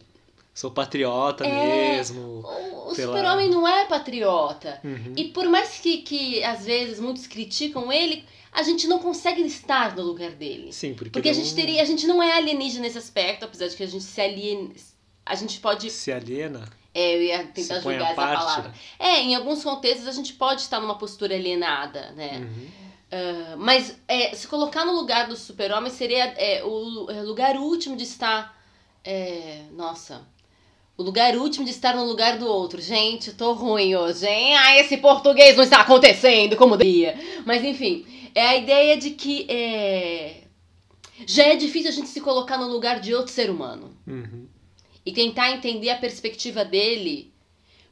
sou 0.53 0.73
patriota 0.73 1.47
é, 1.47 1.97
mesmo. 1.97 2.21
O, 2.21 2.91
o 2.91 2.95
pela... 2.97 3.17
super-homem 3.17 3.49
não 3.49 3.67
é 3.67 3.87
patriota. 3.87 4.81
Uhum. 4.83 5.15
E 5.17 5.27
por 5.27 5.49
mais 5.49 5.79
que, 5.79 5.99
que 5.99 6.43
às 6.43 6.67
vezes 6.67 6.99
muitos 6.99 7.29
criticam 7.29 7.93
ele, 7.93 8.25
a 8.51 8.65
gente 8.65 8.89
não 8.89 8.99
consegue 8.99 9.43
estar 9.43 9.95
no 9.95 10.03
lugar 10.03 10.33
dele. 10.33 10.73
Sim, 10.73 10.93
porque, 10.93 11.11
porque 11.11 11.29
a 11.29 11.33
gente 11.33 11.55
teria, 11.55 11.81
a 11.81 11.87
gente 11.87 12.05
não 12.05 12.21
é 12.21 12.33
alienígena 12.33 12.83
nesse 12.83 12.99
aspecto, 12.99 13.45
apesar 13.45 13.69
de 13.69 13.77
que 13.77 13.85
a 13.85 13.87
gente 13.87 14.03
se 14.03 14.21
aliena, 14.21 14.71
a 15.33 15.35
gente 15.35 15.61
pode 15.61 15.91
se 15.91 16.13
aliena. 16.13 16.63
É, 16.95 17.17
eu 17.17 17.23
ia 17.23 17.45
tentar 17.47 17.81
julgar 17.81 18.13
essa 18.13 18.15
palavra. 18.15 18.75
É, 18.99 19.19
em 19.23 19.35
alguns 19.35 19.65
contextos 19.65 20.07
a 20.07 20.13
gente 20.13 20.35
pode 20.35 20.61
estar 20.61 20.79
numa 20.79 20.99
postura 20.99 21.35
alienada, 21.35 22.11
né? 22.11 22.39
Uhum. 22.39 22.69
Uh, 23.13 23.57
mas 23.57 23.97
é, 24.07 24.35
se 24.35 24.47
colocar 24.47 24.85
no 24.85 24.93
lugar 24.93 25.27
do 25.27 25.35
super-homem 25.35 25.91
seria 25.91 26.25
é, 26.37 26.63
o 26.63 27.11
é, 27.11 27.23
lugar 27.23 27.57
último 27.57 27.97
de 27.97 28.05
estar. 28.05 28.61
É, 29.03 29.63
nossa. 29.73 30.21
O 30.99 31.03
lugar 31.03 31.35
último 31.35 31.65
de 31.65 31.71
estar 31.71 31.97
no 31.97 32.05
lugar 32.05 32.39
do 32.39 32.47
outro. 32.47 32.81
Gente, 32.83 33.29
eu 33.29 33.35
tô 33.35 33.55
ruim 33.55 33.97
hoje, 33.97 34.27
hein? 34.27 34.55
Ah, 34.59 34.77
esse 34.79 34.99
português 34.99 35.57
não 35.57 35.65
está 35.65 35.81
acontecendo 35.81 36.57
como 36.57 36.77
devia. 36.77 37.19
Mas 37.47 37.65
enfim, 37.65 38.05
é 38.35 38.49
a 38.49 38.57
ideia 38.59 38.99
de 38.99 39.11
que 39.11 39.47
é, 39.51 40.43
já 41.27 41.45
é 41.45 41.57
difícil 41.57 41.89
a 41.89 41.95
gente 41.95 42.09
se 42.09 42.21
colocar 42.21 42.59
no 42.59 42.69
lugar 42.69 43.01
de 43.01 43.15
outro 43.15 43.33
ser 43.33 43.49
humano. 43.49 43.97
Uhum. 44.07 44.47
E 45.05 45.13
tentar 45.13 45.51
entender 45.51 45.91
a 45.91 45.99
perspectiva 45.99 46.65
dele, 46.65 47.33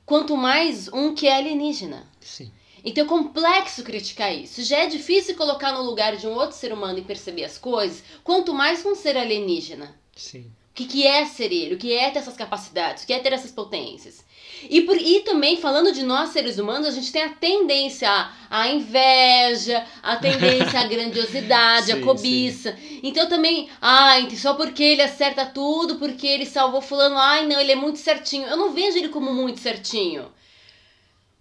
quanto 0.07 0.37
mais 0.37 0.88
um 0.88 1.14
que 1.14 1.26
é 1.26 1.37
alienígena. 1.37 2.09
Sim. 2.21 2.50
Então 2.85 3.05
é 3.05 3.09
complexo 3.09 3.83
criticar 3.83 4.35
isso. 4.35 4.62
Já 4.62 4.79
é 4.79 4.87
difícil 4.87 5.37
colocar 5.37 5.73
no 5.73 5.83
lugar 5.83 6.17
de 6.17 6.26
um 6.26 6.33
outro 6.33 6.57
ser 6.57 6.73
humano 6.73 6.99
e 6.99 7.02
perceber 7.02 7.45
as 7.45 7.59
coisas, 7.59 8.02
quanto 8.25 8.55
mais 8.55 8.83
com 8.83 8.90
um 8.90 8.95
ser 8.95 9.17
alienígena. 9.17 9.95
Sim. 10.17 10.50
O 10.71 10.75
que, 10.75 10.85
que 10.85 11.07
é 11.07 11.27
ser 11.27 11.53
ele? 11.53 11.75
O 11.75 11.79
que 11.79 11.93
é 11.93 12.11
ter 12.11 12.21
essas 12.21 12.37
capacidades? 12.37 13.03
O 13.03 13.07
que 13.07 13.12
é 13.12 13.19
ter 13.19 13.33
essas 13.33 13.50
potências? 13.50 14.25
E, 14.69 14.83
por, 14.83 14.97
e 14.97 15.21
também, 15.21 15.57
falando 15.57 15.93
de 15.93 16.03
nós 16.03 16.31
seres 16.31 16.59
humanos, 16.59 16.87
a 16.87 16.91
gente 16.93 17.11
tem 17.11 17.23
a 17.23 17.31
tendência 17.31 18.09
à 18.49 18.69
inveja, 18.69 19.85
a 20.03 20.17
tendência 20.17 20.81
à 20.81 20.85
grandiosidade, 20.89 21.87
sim, 21.87 21.93
à 21.93 22.00
cobiça. 22.00 22.77
Sim. 22.77 23.00
Então 23.03 23.29
também, 23.29 23.69
ai, 23.81 24.31
só 24.37 24.55
porque 24.55 24.83
ele 24.83 25.03
acerta 25.03 25.45
tudo, 25.47 25.97
porque 25.97 26.27
ele 26.27 26.47
salvou 26.47 26.81
fulano, 26.81 27.19
ai 27.19 27.47
não, 27.47 27.61
ele 27.61 27.73
é 27.73 27.77
muito 27.77 27.99
certinho. 27.99 28.47
Eu 28.47 28.57
não 28.57 28.73
vejo 28.73 28.97
ele 28.97 29.09
como 29.09 29.35
muito 29.35 29.59
certinho. 29.61 30.31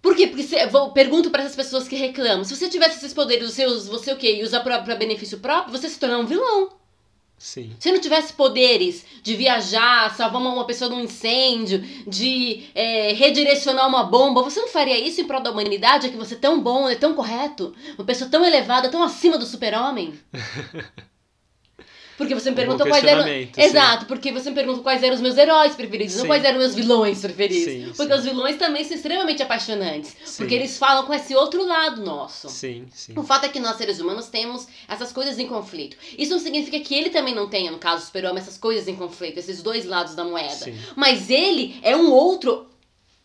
Por 0.01 0.15
quê? 0.15 0.27
Porque 0.27 0.43
se, 0.43 0.65
vou, 0.67 0.91
pergunto 0.91 1.29
para 1.29 1.43
essas 1.43 1.55
pessoas 1.55 1.87
que 1.87 1.95
reclamam: 1.95 2.43
se 2.43 2.55
você 2.55 2.67
tivesse 2.69 2.97
esses 2.97 3.13
poderes, 3.13 3.51
você, 3.51 3.65
você 3.67 4.11
o 4.13 4.17
quê? 4.17 4.37
E 4.37 4.43
usar 4.43 4.61
para 4.61 4.95
benefício 4.95 5.39
próprio, 5.39 5.77
você 5.77 5.87
se 5.89 5.99
tornar 5.99 6.19
um 6.19 6.25
vilão. 6.25 6.78
Sim. 7.39 7.71
Se 7.79 7.89
não 7.89 8.01
tivesse 8.01 8.33
poderes 8.33 9.05
de 9.23 9.33
viajar, 9.33 10.13
salvar 10.13 10.41
uma, 10.41 10.65
pessoa 10.65 10.89
de 10.89 10.95
um 10.97 10.99
incêndio, 10.99 11.81
de 12.05 12.65
é, 12.75 13.13
redirecionar 13.13 13.87
uma 13.87 14.03
bomba, 14.03 14.43
você 14.43 14.59
não 14.59 14.67
faria 14.67 14.99
isso 14.99 15.21
em 15.21 15.25
prol 15.25 15.41
da 15.41 15.49
humanidade? 15.49 16.07
É 16.07 16.09
que 16.09 16.17
você 16.17 16.35
é 16.35 16.37
tão 16.37 16.61
bom, 16.61 16.89
é 16.89 16.95
tão 16.95 17.15
correto, 17.15 17.73
uma 17.97 18.05
pessoa 18.05 18.29
tão 18.29 18.45
elevada, 18.45 18.89
tão 18.89 19.01
acima 19.01 19.37
do 19.37 19.45
super-homem? 19.45 20.13
Porque 22.19 22.35
você 22.35 22.49
me 22.49 22.55
perguntou 22.57 22.85
quais 22.85 23.05
eram. 23.05 23.23
Sim. 23.23 23.49
Exato, 23.55 24.05
porque 24.05 24.29
você 24.29 24.49
me 24.49 24.55
perguntou 24.55 24.83
quais 24.83 25.01
eram 25.01 25.15
os 25.15 25.21
meus 25.21 25.37
heróis 25.37 25.73
preferidos, 25.73 26.15
sim. 26.15 26.19
não 26.19 26.27
quais 26.27 26.43
eram 26.43 26.59
os 26.59 26.63
meus 26.65 26.75
vilões 26.75 27.21
preferidos. 27.21 27.63
Sim, 27.63 27.93
porque 27.95 28.13
os 28.13 28.25
vilões 28.25 28.57
também 28.57 28.83
são 28.83 28.97
extremamente 28.97 29.41
apaixonantes. 29.41 30.17
Porque 30.35 30.53
eles 30.53 30.77
falam 30.77 31.05
com 31.05 31.13
esse 31.13 31.33
outro 31.33 31.65
lado 31.65 32.03
nosso. 32.03 32.49
Sim, 32.49 32.87
sim. 32.91 33.13
O 33.15 33.23
fato 33.23 33.45
é 33.45 33.47
que 33.47 33.57
nós, 33.57 33.77
seres 33.77 34.01
humanos, 34.01 34.27
temos 34.27 34.67
essas 34.85 35.13
coisas 35.13 35.39
em 35.39 35.47
conflito. 35.47 35.95
Isso 36.17 36.33
não 36.33 36.39
significa 36.39 36.77
que 36.81 36.93
ele 36.93 37.09
também 37.09 37.33
não 37.33 37.47
tenha, 37.47 37.71
no 37.71 37.77
caso, 37.77 38.05
super-homem, 38.05 38.41
essas 38.41 38.57
coisas 38.57 38.85
em 38.89 38.97
conflito, 38.97 39.37
esses 39.37 39.63
dois 39.63 39.85
lados 39.85 40.13
da 40.13 40.25
moeda. 40.25 40.73
Mas 40.97 41.29
ele 41.29 41.79
é 41.81 41.95
um 41.95 42.11
outro 42.11 42.68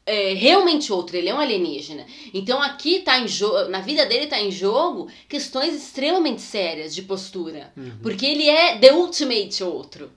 é, 0.07 0.35
realmente 0.35 0.93
outro, 0.93 1.17
ele 1.17 1.29
é 1.29 1.35
um 1.35 1.41
alienígena. 1.41 2.07
Então 2.33 2.63
aqui 2.63 3.01
tá 3.01 3.19
em 3.19 3.29
jogo, 3.29 3.71
na 3.71 3.81
vida 3.81 4.05
dele 4.07 4.27
tá 4.27 4.41
em 4.41 4.51
jogo 4.51 5.09
questões 5.29 5.75
extremamente 5.75 6.43
sérias 6.43 6.95
de 6.95 7.03
postura. 7.03 7.73
Uhum. 7.77 7.99
Porque 8.03 8.27
ele 8.27 8.49
é 8.49 8.79
the 8.79 8.93
ultimate 8.93 9.63
outro. 9.65 10.13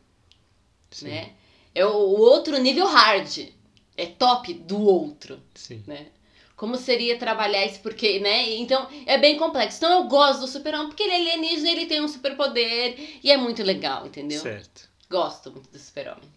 Sim. 0.92 1.08
Né? 1.08 1.32
É 1.74 1.86
o, 1.86 1.90
o, 1.90 2.20
outro 2.20 2.58
nível 2.58 2.88
hard. 2.88 3.50
É 3.96 4.06
top 4.06 4.54
do 4.54 4.82
outro. 4.82 5.40
Sim. 5.56 5.84
Né? 5.88 6.08
Como 6.56 6.76
seria 6.76 7.18
trabalhar 7.18 7.66
isso? 7.66 7.80
Porque, 7.80 8.20
né? 8.20 8.50
Então, 8.56 8.88
é 9.06 9.18
bem 9.18 9.38
complexo. 9.38 9.78
Então, 9.78 9.92
eu 9.92 10.04
gosto 10.08 10.42
do 10.42 10.48
super-homem 10.48 10.88
porque 10.88 11.04
ele 11.04 11.14
é 11.14 11.16
alienígena, 11.16 11.72
ele 11.72 11.86
tem 11.86 12.02
um 12.02 12.08
superpoder 12.08 12.96
e 13.24 13.32
é 13.32 13.38
muito 13.38 13.64
legal, 13.64 14.08
entendeu? 14.08 14.42
Certo. 14.42 14.90
Gosto 15.10 15.52
muito 15.52 15.70
do 15.70 15.80
super-homem. 15.80 16.37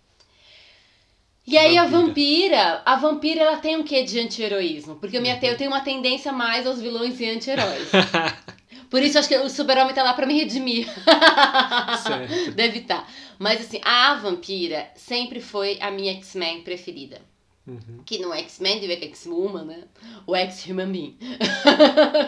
E 1.47 1.57
aí 1.57 1.77
vampira. 1.77 1.83
a 1.83 1.87
vampira, 1.87 2.83
a 2.85 2.97
vampira 2.97 3.41
ela 3.43 3.57
tem 3.57 3.77
um 3.77 3.83
quê 3.83 4.03
de 4.03 4.19
anti-heroísmo? 4.21 4.97
Porque 4.97 5.17
eu, 5.17 5.23
minha, 5.23 5.35
uhum. 5.37 5.43
eu 5.43 5.57
tenho 5.57 5.71
uma 5.71 5.81
tendência 5.81 6.33
mais 6.33 6.67
aos 6.67 6.81
vilões 6.81 7.19
e 7.19 7.29
anti-heróis. 7.29 7.89
Por 8.91 9.03
isso 9.03 9.19
acho 9.19 9.29
que 9.29 9.39
o 9.39 9.49
super-homem 9.49 9.95
tá 9.95 10.03
lá 10.03 10.15
pra 10.15 10.27
me 10.27 10.35
redimir. 10.35 10.87
Certo. 12.03 12.53
Deve 12.53 12.81
estar. 12.81 13.03
Tá. 13.03 13.09
Mas 13.39 13.61
assim, 13.61 13.81
a 13.85 14.15
vampira 14.15 14.91
sempre 14.97 15.41
foi 15.41 15.79
a 15.81 15.91
minha 15.91 16.13
X-Men 16.15 16.63
preferida. 16.63 17.21
Uhum. 17.67 18.03
Que 18.05 18.19
no 18.19 18.35
X-Men 18.35 18.81
deve 18.81 18.95
X-Woman, 19.07 19.65
né? 19.65 19.85
O 20.27 20.35
X-Human 20.35 20.91
Being. 20.91 21.19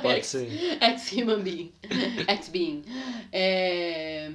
Pode 0.03 0.25
ser. 0.25 0.49
X-Human 0.81 1.41
Being. 1.41 1.73
X-Being. 2.29 2.85
É... 3.33 4.31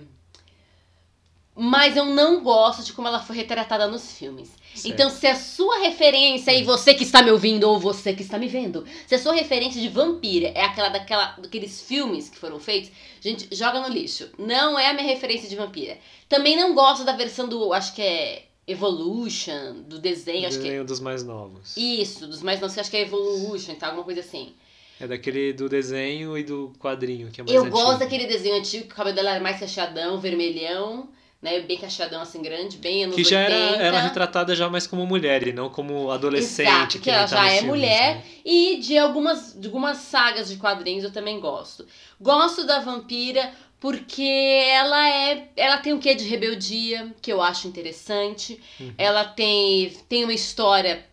Mas 1.59 1.97
eu 1.97 2.05
não 2.05 2.43
gosto 2.43 2.83
de 2.83 2.93
como 2.93 3.07
ela 3.07 3.19
foi 3.19 3.35
retratada 3.35 3.87
nos 3.87 4.11
filmes. 4.11 4.51
Certo. 4.75 4.93
Então, 4.93 5.09
se 5.09 5.25
a 5.25 5.35
sua 5.35 5.79
referência, 5.79 6.51
e 6.51 6.63
você 6.63 6.93
que 6.93 7.03
está 7.03 7.23
me 7.23 7.31
ouvindo 7.31 7.63
ou 7.63 7.79
você 7.79 8.13
que 8.13 8.21
está 8.21 8.37
me 8.37 8.47
vendo, 8.47 8.85
se 9.07 9.15
a 9.15 9.19
sua 9.19 9.33
referência 9.33 9.81
de 9.81 9.89
vampira 9.89 10.49
é 10.49 10.61
aquela 10.61 10.89
daquela, 10.89 11.31
daqueles 11.31 11.81
filmes 11.81 12.29
que 12.29 12.37
foram 12.37 12.59
feitos, 12.59 12.91
gente, 13.19 13.47
joga 13.55 13.79
no 13.79 13.89
lixo. 13.89 14.29
Não 14.37 14.77
é 14.77 14.91
a 14.91 14.93
minha 14.93 15.07
referência 15.07 15.49
de 15.49 15.55
vampira. 15.55 15.97
Também 16.29 16.55
não 16.55 16.75
gosto 16.75 17.03
da 17.03 17.13
versão 17.13 17.49
do, 17.49 17.73
acho 17.73 17.95
que 17.95 18.03
é 18.03 18.43
Evolution, 18.67 19.81
do 19.87 19.97
desenho. 19.97 20.47
Acho 20.47 20.57
desenho 20.57 20.73
que 20.75 20.81
é... 20.81 20.83
dos 20.83 20.99
mais 20.99 21.23
novos. 21.23 21.75
Isso, 21.75 22.27
dos 22.27 22.43
mais 22.43 22.59
novos, 22.59 22.75
que 22.75 22.81
acho 22.81 22.91
que 22.91 22.97
é 22.97 23.01
Evolution, 23.01 23.73
tá? 23.73 23.87
Alguma 23.87 24.03
coisa 24.03 24.19
assim. 24.19 24.53
É 24.99 25.07
daquele 25.07 25.53
do 25.53 25.67
desenho 25.67 26.37
e 26.37 26.43
do 26.43 26.71
quadrinho, 26.77 27.31
que 27.31 27.41
é 27.41 27.43
mais 27.43 27.55
Eu 27.55 27.63
antigo. 27.63 27.77
gosto 27.77 27.99
daquele 27.99 28.27
desenho 28.27 28.57
antigo, 28.57 28.87
que 28.87 28.93
o 28.93 28.95
cabelo 28.95 29.15
dela 29.15 29.31
era 29.31 29.39
mais 29.39 29.57
fechadão, 29.57 30.19
vermelhão 30.19 31.09
né, 31.47 31.61
bem 31.61 31.77
cacheadão 31.77 32.21
assim 32.21 32.41
grande, 32.41 32.77
bem 32.77 33.05
anos 33.05 33.15
Que 33.15 33.23
já 33.23 33.39
era, 33.39 33.55
era 33.55 33.99
retratada 34.01 34.53
já 34.53 34.69
mais 34.69 34.85
como 34.85 35.05
mulher 35.05 35.47
e 35.47 35.53
não 35.53 35.69
como 35.69 36.11
adolescente. 36.11 36.67
Exato, 36.67 36.91
que, 36.97 36.99
que 36.99 37.09
ela 37.09 37.27
tá 37.27 37.37
já 37.37 37.45
é 37.45 37.59
filmes, 37.59 37.67
mulher 37.67 38.15
né? 38.15 38.23
e 38.43 38.77
de 38.77 38.97
algumas, 38.97 39.57
de 39.57 39.67
algumas 39.67 39.97
sagas 39.97 40.49
de 40.49 40.57
quadrinhos 40.57 41.05
eu 41.05 41.11
também 41.11 41.39
gosto. 41.39 41.87
Gosto 42.19 42.65
da 42.65 42.79
vampira 42.79 43.51
porque 43.79 44.23
ela 44.71 45.07
é 45.07 45.49
ela 45.55 45.77
tem 45.77 45.93
um 45.93 45.99
quê 45.99 46.15
de 46.15 46.25
rebeldia 46.27 47.13
que 47.21 47.31
eu 47.31 47.41
acho 47.41 47.67
interessante. 47.67 48.61
Uhum. 48.79 48.93
Ela 48.97 49.23
tem 49.23 49.89
tem 50.09 50.23
uma 50.23 50.33
história 50.33 51.05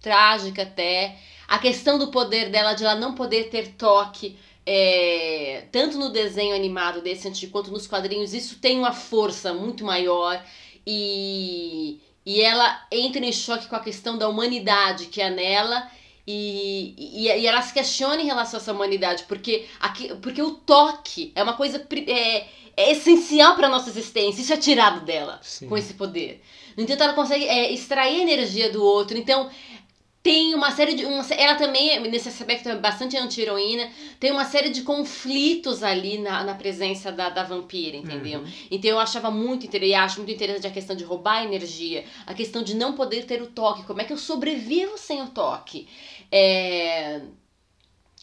trágica 0.00 0.62
até. 0.62 1.16
A 1.46 1.58
questão 1.58 1.98
do 1.98 2.08
poder 2.08 2.50
dela 2.50 2.74
de 2.74 2.84
ela 2.84 2.94
não 2.94 3.14
poder 3.14 3.44
ter 3.44 3.68
toque 3.68 4.36
é, 4.70 5.64
tanto 5.72 5.96
no 5.96 6.10
desenho 6.10 6.54
animado 6.54 7.00
desse 7.00 7.26
antigo 7.26 7.52
quanto 7.52 7.70
nos 7.70 7.86
quadrinhos, 7.86 8.34
isso 8.34 8.58
tem 8.58 8.78
uma 8.78 8.92
força 8.92 9.54
muito 9.54 9.82
maior 9.82 10.44
e, 10.86 11.98
e 12.26 12.42
ela 12.42 12.86
entra 12.92 13.24
em 13.24 13.32
choque 13.32 13.66
com 13.66 13.76
a 13.76 13.80
questão 13.80 14.18
da 14.18 14.28
humanidade 14.28 15.06
que 15.06 15.22
é 15.22 15.30
nela 15.30 15.90
e, 16.26 16.94
e, 16.98 17.28
e 17.28 17.46
ela 17.46 17.62
se 17.62 17.72
questiona 17.72 18.20
em 18.20 18.26
relação 18.26 18.58
a 18.58 18.62
essa 18.62 18.74
humanidade, 18.74 19.24
porque, 19.26 19.64
aqui, 19.80 20.14
porque 20.16 20.42
o 20.42 20.50
toque 20.50 21.32
é 21.34 21.42
uma 21.42 21.54
coisa 21.54 21.82
é, 22.06 22.46
é 22.76 22.92
essencial 22.92 23.56
para 23.56 23.70
nossa 23.70 23.88
existência, 23.88 24.42
isso 24.42 24.52
é 24.52 24.58
tirado 24.58 25.00
dela 25.06 25.40
Sim. 25.42 25.66
com 25.66 25.78
esse 25.78 25.94
poder. 25.94 26.42
No 26.76 26.82
entanto, 26.82 27.04
ela 27.04 27.14
consegue 27.14 27.48
é, 27.48 27.72
extrair 27.72 28.20
a 28.20 28.22
energia 28.22 28.70
do 28.70 28.84
outro, 28.84 29.16
então 29.16 29.48
tem 30.22 30.54
uma 30.54 30.70
série 30.70 30.94
de. 30.94 31.04
Uma, 31.04 31.24
ela 31.32 31.54
também, 31.54 32.00
nesse 32.10 32.28
aspecto, 32.28 32.68
é 32.68 32.76
bastante 32.76 33.16
anti-heroína. 33.16 33.88
Tem 34.18 34.32
uma 34.32 34.44
série 34.44 34.68
de 34.68 34.82
conflitos 34.82 35.82
ali 35.82 36.18
na, 36.18 36.42
na 36.42 36.54
presença 36.54 37.12
da, 37.12 37.30
da 37.30 37.44
vampira, 37.44 37.96
entendeu? 37.96 38.40
Uhum. 38.40 38.52
Então 38.70 38.90
eu 38.90 38.98
achava 38.98 39.30
muito 39.30 39.66
interessante, 39.66 39.94
acho 39.94 40.18
muito 40.18 40.32
interessante 40.32 40.66
a 40.66 40.70
questão 40.70 40.96
de 40.96 41.04
roubar 41.04 41.44
energia, 41.44 42.04
a 42.26 42.34
questão 42.34 42.62
de 42.62 42.74
não 42.74 42.94
poder 42.94 43.24
ter 43.24 43.40
o 43.40 43.46
toque. 43.46 43.84
Como 43.84 44.00
é 44.00 44.04
que 44.04 44.12
eu 44.12 44.18
sobrevivo 44.18 44.98
sem 44.98 45.22
o 45.22 45.28
toque? 45.28 45.88
É. 46.30 47.22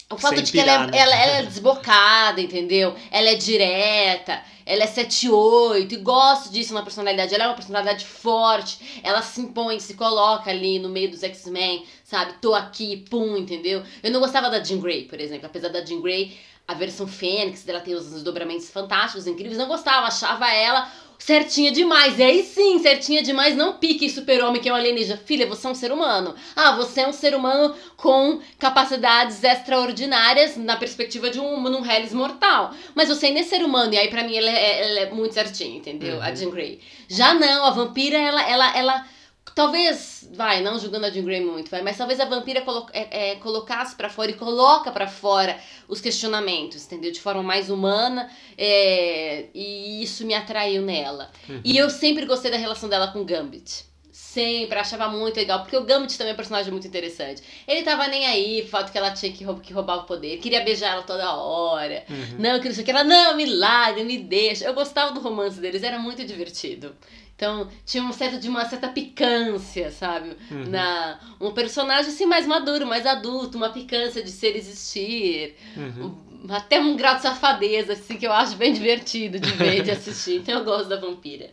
O 0.09 0.17
fato 0.17 0.35
Sem 0.35 0.43
de 0.43 0.51
que 0.51 0.59
ela, 0.59 0.85
pirar, 0.85 0.87
é, 0.89 0.91
né? 0.91 0.97
ela, 0.99 1.15
ela 1.15 1.37
é 1.37 1.43
desbocada, 1.43 2.39
entendeu? 2.39 2.95
Ela 3.09 3.29
é 3.29 3.35
direta, 3.35 4.39
ela 4.63 4.83
é 4.83 4.87
7-8, 4.87 5.91
e 5.91 5.95
gosto 5.97 6.51
disso 6.51 6.75
na 6.75 6.83
personalidade. 6.83 7.33
Ela 7.33 7.45
é 7.45 7.47
uma 7.47 7.55
personalidade 7.55 8.05
forte, 8.05 9.01
ela 9.03 9.23
se 9.23 9.41
impõe, 9.41 9.79
se 9.79 9.95
coloca 9.95 10.51
ali 10.51 10.77
no 10.77 10.89
meio 10.89 11.09
dos 11.09 11.23
X-Men, 11.23 11.85
sabe? 12.03 12.33
Tô 12.39 12.53
aqui, 12.53 12.97
pum, 13.09 13.35
entendeu? 13.35 13.83
Eu 14.03 14.11
não 14.11 14.19
gostava 14.19 14.49
da 14.49 14.63
Jean 14.63 14.79
Grey, 14.79 15.05
por 15.05 15.19
exemplo. 15.19 15.47
Apesar 15.47 15.69
da 15.69 15.83
Jean 15.83 16.01
Grey, 16.01 16.37
a 16.67 16.73
versão 16.75 17.07
Fênix 17.07 17.63
dela 17.63 17.79
ter 17.79 17.95
os 17.95 18.11
desdobramentos 18.11 18.69
fantásticos, 18.69 19.25
incríveis, 19.25 19.57
não 19.57 19.67
gostava, 19.67 20.07
achava 20.07 20.51
ela 20.51 20.91
certinha 21.25 21.71
demais. 21.71 22.19
E 22.19 22.23
aí 22.23 22.43
sim, 22.43 22.77
certinha 22.77 23.23
demais, 23.23 23.55
não 23.55 23.73
pique 23.73 24.07
super-homem 24.07 24.61
que 24.61 24.69
é 24.69 24.71
um 24.71 24.75
alienígena. 24.75 25.17
Filha, 25.17 25.47
você 25.47 25.65
é 25.65 25.69
um 25.71 25.75
ser 25.75 25.91
humano. 25.91 26.35
Ah, 26.55 26.75
você 26.75 27.01
é 27.01 27.07
um 27.07 27.13
ser 27.13 27.33
humano 27.33 27.73
com 27.97 28.39
capacidades 28.59 29.43
extraordinárias 29.43 30.55
na 30.55 30.75
perspectiva 30.77 31.31
de 31.31 31.39
um 31.39 31.59
num 31.59 31.83
Hellis 31.83 32.13
mortal. 32.13 32.75
Mas 32.93 33.09
você 33.09 33.25
ainda 33.25 33.39
é 33.39 33.43
ser 33.43 33.63
humano, 33.63 33.95
e 33.95 33.97
aí 33.97 34.07
pra 34.07 34.23
mim 34.23 34.35
ela 34.35 34.51
é, 34.51 34.87
ela 34.87 34.99
é 34.99 35.09
muito 35.11 35.33
certinha, 35.33 35.75
entendeu? 35.75 36.17
Uhum. 36.17 36.21
A 36.21 36.35
Jean 36.35 36.51
Grey. 36.51 36.79
Já 37.09 37.33
não, 37.33 37.65
a 37.65 37.71
vampira, 37.71 38.17
ela, 38.17 38.47
ela, 38.47 38.77
ela 38.77 39.05
Talvez, 39.53 40.27
vai, 40.33 40.61
não 40.61 40.77
julgando 40.79 41.05
a 41.05 41.09
Jean 41.09 41.23
Grey 41.23 41.39
muito, 41.39 41.69
vai, 41.69 41.81
mas 41.81 41.97
talvez 41.97 42.19
a 42.19 42.25
vampira 42.25 42.61
colo 42.61 42.87
é, 42.91 43.31
é, 43.31 43.35
colocasse 43.35 43.95
pra 43.95 44.09
fora 44.09 44.31
e 44.31 44.33
coloca 44.33 44.91
pra 44.91 45.07
fora 45.07 45.57
os 45.87 46.01
questionamentos, 46.01 46.85
entendeu? 46.85 47.11
De 47.11 47.21
forma 47.21 47.41
mais 47.41 47.69
humana, 47.69 48.29
é, 48.57 49.45
e 49.53 50.03
isso 50.03 50.25
me 50.25 50.33
atraiu 50.33 50.81
nela. 50.81 51.31
Uhum. 51.47 51.61
E 51.63 51.77
eu 51.77 51.89
sempre 51.89 52.25
gostei 52.25 52.51
da 52.51 52.57
relação 52.57 52.89
dela 52.89 53.07
com 53.07 53.21
o 53.21 53.25
Gambit. 53.25 53.85
Sempre, 54.11 54.77
achava 54.77 55.07
muito 55.07 55.37
legal, 55.37 55.61
porque 55.61 55.77
o 55.77 55.85
Gambit 55.85 56.17
também 56.17 56.31
é 56.31 56.33
um 56.33 56.37
personagem 56.37 56.69
muito 56.69 56.85
interessante. 56.85 57.41
Ele 57.65 57.83
tava 57.83 58.07
nem 58.07 58.25
aí, 58.25 58.61
o 58.61 58.67
fato 58.67 58.91
que 58.91 58.97
ela 58.97 59.11
tinha 59.11 59.31
que, 59.31 59.45
roub 59.45 59.61
que 59.61 59.71
roubar 59.71 59.99
o 59.99 60.03
poder, 60.03 60.37
queria 60.39 60.61
beijar 60.61 60.91
ela 60.91 61.03
toda 61.03 61.33
hora. 61.33 62.03
Uhum. 62.09 62.39
Não, 62.39 62.59
que 62.59 62.67
não 62.67 62.75
sei 62.75 62.81
o 62.81 62.85
que. 62.85 62.91
Ela, 62.91 63.05
não, 63.05 63.37
me 63.37 63.45
larga, 63.45 64.03
me 64.03 64.17
deixa. 64.17 64.65
Eu 64.65 64.73
gostava 64.73 65.13
do 65.13 65.21
romance 65.21 65.59
deles, 65.61 65.83
era 65.83 65.97
muito 65.97 66.25
divertido. 66.25 66.93
Então, 67.35 67.69
tinha 67.85 68.01
um 68.01 68.13
certo 68.13 68.39
de 68.39 68.47
uma 68.47 68.63
certa 68.65 68.87
picância, 68.87 69.91
sabe? 69.91 70.37
Uhum. 70.49 70.69
Na, 70.69 71.19
um 71.41 71.51
personagem 71.51 72.09
assim 72.11 72.25
mais 72.25 72.47
maduro, 72.47 72.85
mais 72.87 73.05
adulto, 73.05 73.57
uma 73.57 73.69
picância 73.69 74.23
de 74.23 74.31
ser 74.31 74.55
existir. 74.55 75.55
Uhum. 75.75 76.05
Um- 76.05 76.53
até 76.53 76.79
um 76.79 76.95
grau 76.95 77.15
de 77.15 77.23
safadeza, 77.23 77.93
assim, 77.93 78.17
que 78.17 78.25
eu 78.25 78.31
acho 78.31 78.55
bem 78.55 78.71
divertido 78.71 79.39
de 79.39 79.51
ver, 79.51 79.81
de 79.83 79.91
assistir. 79.91 80.37
Então 80.37 80.59
eu 80.59 80.63
gosto 80.63 80.87
da 80.87 80.95
vampira. 80.97 81.49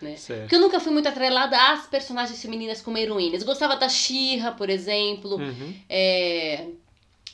Né? 0.00 0.16
Porque 0.40 0.56
eu 0.56 0.60
nunca 0.60 0.80
fui 0.80 0.92
muito 0.92 1.08
atrelada 1.08 1.56
às 1.56 1.86
personagens 1.86 2.42
femininas 2.42 2.82
como 2.82 2.98
heroínas. 2.98 3.42
Eu 3.42 3.46
gostava 3.46 3.76
da 3.76 3.88
She-Ra, 3.88 4.50
por 4.50 4.68
exemplo. 4.68 5.36
Uhum. 5.36 5.74
É, 5.88 6.66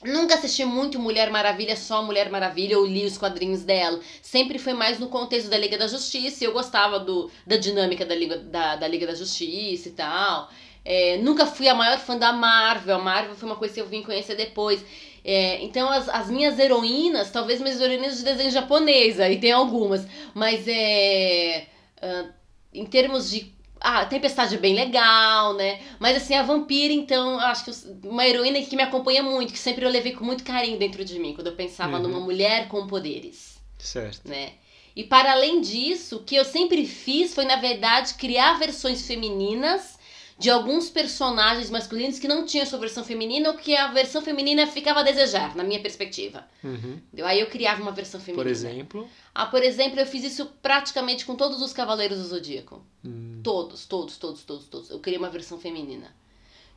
Nunca 0.05 0.35
assisti 0.35 0.65
muito 0.65 0.99
Mulher 0.99 1.31
Maravilha, 1.31 1.77
só 1.77 2.03
Mulher 2.03 2.31
Maravilha, 2.31 2.79
ou 2.79 2.87
li 2.87 3.05
os 3.05 3.19
quadrinhos 3.19 3.65
dela. 3.65 4.01
Sempre 4.23 4.59
foi 4.59 4.73
mais 4.73 4.99
no 4.99 5.09
contexto 5.09 5.51
da 5.51 5.59
Liga 5.59 5.77
da 5.77 5.89
Justiça, 5.89 6.45
e 6.45 6.47
eu 6.47 6.53
gostava 6.53 7.01
do, 7.01 7.31
da 7.47 7.57
dinâmica 7.57 8.07
da 8.07 8.15
Liga 8.15 8.39
da, 8.39 8.77
da 8.77 8.87
Liga 8.87 9.07
da 9.07 9.15
Justiça 9.15 9.89
e 9.89 9.93
tal. 9.93 10.49
É, 10.85 11.19
nunca 11.19 11.47
fui 11.47 11.69
a 11.69 11.75
maior 11.75 11.99
fã 11.99 12.17
da 12.17 12.33
Marvel, 12.33 12.97
a 12.97 12.99
Marvel 12.99 13.35
foi 13.35 13.49
uma 13.49 13.57
coisa 13.57 13.75
que 13.75 13.81
eu 13.81 13.87
vim 13.87 14.03
conhecer 14.03 14.37
depois. 14.37 14.85
É, 15.25 15.63
então 15.63 15.91
as, 15.91 16.09
as 16.09 16.31
minhas 16.31 16.59
heroínas, 16.59 17.31
talvez 17.31 17.61
minhas 17.61 17.81
heroínas 17.81 18.19
de 18.19 18.25
desenho 18.25 18.51
japonês, 18.51 19.19
aí 19.21 19.39
tem 19.39 19.53
algumas, 19.53 20.07
mas 20.33 20.67
é. 20.69 21.67
ah, 22.01 22.31
em 22.73 22.87
termos 22.87 23.31
de 23.31 23.53
a 23.81 24.05
Tempestade 24.07 24.55
é 24.55 24.59
bem 24.59 24.75
legal, 24.75 25.55
né? 25.55 25.81
Mas 25.99 26.17
assim, 26.17 26.35
a 26.35 26.43
vampira, 26.43 26.93
então, 26.93 27.39
acho 27.41 27.65
que 27.65 28.07
uma 28.07 28.27
heroína 28.27 28.61
que 28.63 28.77
me 28.77 28.83
acompanha 28.83 29.23
muito, 29.23 29.53
que 29.53 29.59
sempre 29.59 29.85
eu 29.85 29.91
levei 29.91 30.13
com 30.13 30.25
muito 30.25 30.45
carinho 30.45 30.79
dentro 30.79 31.05
de 31.05 31.19
mim, 31.19 31.35
quando 31.35 31.49
eu 31.49 31.57
pensava 31.57 31.97
Uhum. 31.97 32.03
numa 32.05 32.21
mulher 32.21 32.69
com 32.69 32.87
poderes, 32.87 33.59
Certo. 33.79 34.29
né? 34.29 34.53
E 34.97 35.05
para 35.05 35.33
além 35.33 35.61
disso, 35.61 36.17
o 36.17 36.25
que 36.25 36.35
eu 36.35 36.45
sempre 36.45 36.85
fiz 36.87 37.35
foi, 37.35 37.45
na 37.45 37.57
verdade, 37.57 38.15
criar 38.15 38.59
versões 38.59 39.07
femininas 39.07 39.98
de 40.39 40.51
alguns 40.51 40.89
personagens 40.89 41.69
masculinos 41.69 42.19
que 42.21 42.29
não 42.29 42.47
tinham 42.47 42.65
sua 42.65 42.79
versão 42.79 43.03
feminina 43.03 43.51
ou 43.51 43.57
que 43.57 43.77
a 43.77 43.89
versão 43.89 44.23
feminina 44.23 44.67
ficava 44.69 45.01
a 45.01 45.03
desejar, 45.03 45.57
na 45.57 45.65
minha 45.65 45.81
perspectiva. 45.81 46.47
Uhum. 46.63 47.01
Aí 47.25 47.41
eu 47.41 47.49
criava 47.49 47.83
uma 47.83 47.91
versão 47.91 48.21
feminina. 48.21 48.45
Por 48.45 48.51
exemplo. 48.51 49.09
Ah, 49.35 49.47
por 49.47 49.63
exemplo, 49.65 49.99
eu 49.99 50.07
fiz 50.07 50.23
isso 50.23 50.47
praticamente 50.63 51.27
com 51.27 51.35
todos 51.35 51.61
os 51.61 51.73
Cavaleiros 51.73 52.19
do 52.19 52.25
Zodíaco. 52.25 52.85
Hum, 53.05 53.41
Todos, 53.43 53.85
todos, 53.87 54.17
todos, 54.17 54.45
todos, 54.45 54.67
todos. 54.69 54.91
Eu 54.91 55.01
queria 55.01 55.19
uma 55.19 55.31
versão 55.31 55.59
feminina. 55.59 56.15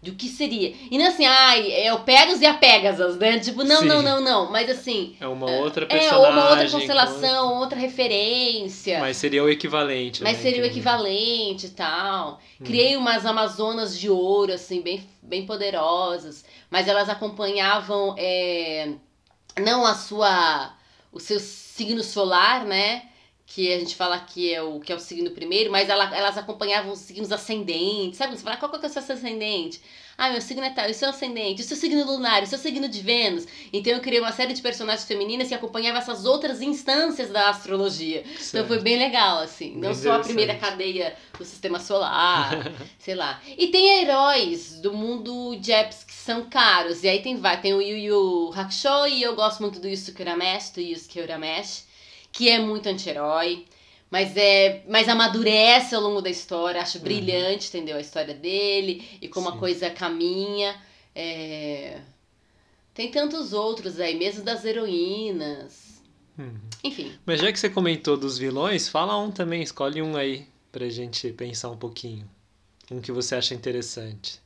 De 0.02 0.10
o 0.10 0.16
que 0.16 0.28
seria. 0.28 0.74
E 0.90 0.98
não 0.98 1.06
assim, 1.06 1.26
ai, 1.26 1.72
é 1.74 1.94
o 1.94 2.00
Pegasus 2.00 2.42
e 2.42 2.46
a 2.48 2.56
Pegasus, 2.56 3.18
né? 3.18 3.38
Tipo, 3.38 3.64
não, 3.64 3.82
Sim. 3.82 3.86
não, 3.86 4.02
não, 4.02 4.20
não. 4.20 4.52
Mas 4.52 4.68
assim. 4.68 5.16
É 5.20 5.28
uma 5.28 5.46
outra 5.50 5.86
É, 5.86 5.88
personagem. 5.88 6.26
ou 6.26 6.32
uma 6.32 6.50
outra 6.50 6.70
constelação, 6.72 7.54
outra 7.60 7.78
referência. 7.78 9.00
Mas 9.00 9.18
seria 9.18 9.44
o 9.44 9.50
equivalente. 9.50 10.24
Mas 10.24 10.38
né, 10.38 10.42
seria 10.44 10.64
o 10.64 10.66
equivalente 10.66 11.68
e 11.68 11.70
tal. 11.70 12.40
Hum. 12.60 12.64
Criei 12.64 12.98
umas 12.98 13.26
Amazonas 13.28 13.98
de 13.98 14.10
ouro, 14.10 14.52
assim, 14.54 14.82
bem, 14.82 15.08
bem 15.22 15.46
poderosas. 15.46 16.44
Mas 16.70 16.88
elas 16.88 17.08
acompanhavam 17.08 18.16
é, 18.18 18.94
não 19.60 19.86
a 19.86 19.94
sua. 19.94 20.74
o 21.14 21.20
seu 21.20 21.40
signo 21.40 22.02
solar, 22.02 22.66
né? 22.66 23.04
Que 23.54 23.74
a 23.74 23.80
gente 23.80 23.96
fala 23.98 24.18
que 24.20 24.54
é 24.54 24.62
o, 24.62 24.80
que 24.80 24.94
é 24.94 24.96
o 24.96 25.00
signo 25.00 25.32
primeiro, 25.32 25.70
mas 25.72 25.90
ela- 25.90 26.16
elas 26.16 26.38
acompanhavam 26.38 26.94
os 26.94 27.00
signos 27.00 27.32
ascendentes. 27.34 28.18
Sabe? 28.18 28.38
Você 28.38 28.44
fala, 28.44 28.56
qual 28.58 28.72
que 28.72 28.86
é 28.86 28.90
o 28.90 28.92
seu 28.92 29.02
ascendente? 29.02 29.82
Ah, 30.18 30.30
meu 30.30 30.40
signo 30.42 30.64
é 30.64 30.70
tal, 30.70 30.88
e 30.88 30.92
o 30.92 30.94
seu 30.94 31.10
ascendente, 31.10 31.62
e 31.62 31.66
o 31.66 31.68
seu 31.68 31.76
signo 31.76 32.06
lunar, 32.06 32.42
e 32.42 32.46
o 32.46 32.48
seu 32.48 32.60
signo 32.60 32.88
de 32.88 33.02
Vênus. 33.02 33.48
Então 33.74 33.92
eu 33.94 34.00
criei 34.02 34.20
uma 34.22 34.32
série 34.32 34.54
de 34.54 34.62
personagens 34.62 35.06
femininas 35.08 35.48
que 35.48 35.54
acompanhavam 35.56 36.00
essas 36.00 36.26
outras 36.26 36.62
instâncias 36.62 37.30
da 37.32 37.50
astrologia. 37.50 38.22
Então 38.22 38.38
Certo. 38.42 38.68
foi 38.68 38.80
bem 38.80 38.98
legal, 39.00 39.40
assim. 39.40 39.76
Não 39.78 39.94
só 39.96 40.14
a 40.14 40.20
primeira 40.20 40.56
cadeia 40.56 41.16
do 41.38 41.44
sistema 41.44 41.80
solar, 41.80 42.72
sei 43.00 43.16
lá. 43.16 43.42
E 43.58 43.68
tem 43.68 44.02
heróis 44.02 44.80
do 44.80 44.94
mundo 44.94 45.56
Japs 45.60 46.04
que 46.04 46.14
são 46.14 46.46
caros. 46.50 47.04
E 47.04 47.10
aí 47.10 47.22
tem, 47.22 47.38
vai, 47.38 47.60
tem 47.60 47.74
o 47.74 47.82
Yu 47.82 47.98
Yu 47.98 48.54
Hakusho 48.56 49.08
e 49.08 49.24
eu 49.24 49.36
gosto 49.36 49.62
muito 49.62 49.80
do 49.80 49.88
Yusuke 49.88 50.22
Urameshi, 50.22 50.74
do 50.74 50.82
Yusuke 50.82 51.20
Urameshi, 51.20 51.84
que 52.32 52.50
é 52.50 52.60
muito 52.60 52.88
anti-herói. 52.88 53.66
Mas 54.10 54.36
é, 54.36 54.84
mas 54.90 55.08
amadurece 55.08 55.96
ao 55.96 56.02
longo 56.02 56.22
da 56.22 56.30
história, 56.30 56.82
acho 56.82 57.00
brilhante, 57.00 57.70
entendeu? 57.70 57.96
A 57.96 58.02
história 58.02 58.34
dele 58.34 59.08
e 59.22 59.30
como 59.30 59.50
Sim. 59.50 59.56
a 59.56 59.60
coisa 59.60 59.90
caminha. 59.90 60.76
É... 61.16 62.02
Tem 62.94 63.10
tantos 63.10 63.54
outros 63.54 64.02
aí, 64.02 64.18
mesmo 64.18 64.44
das 64.44 64.66
heroínas. 64.66 66.02
Uhum. 66.38 66.60
Enfim, 66.84 67.18
Mas 67.26 67.40
já 67.40 67.52
que 67.52 67.60
você 67.60 67.70
comentou 67.70 68.18
dos 68.18 68.38
vilões, 68.38 68.90
fala 68.90 69.18
um 69.18 69.32
também, 69.32 69.62
escolhe 69.62 70.02
um 70.02 70.18
aí 70.18 70.48
pra 70.72 70.90
gente 70.90 71.32
pensar 71.32 71.70
um 71.70 71.78
pouquinho. 71.78 72.30
Um 72.90 73.00
que 73.00 73.12
você 73.12 73.36
acha 73.36 73.54
interessante. 73.54 74.42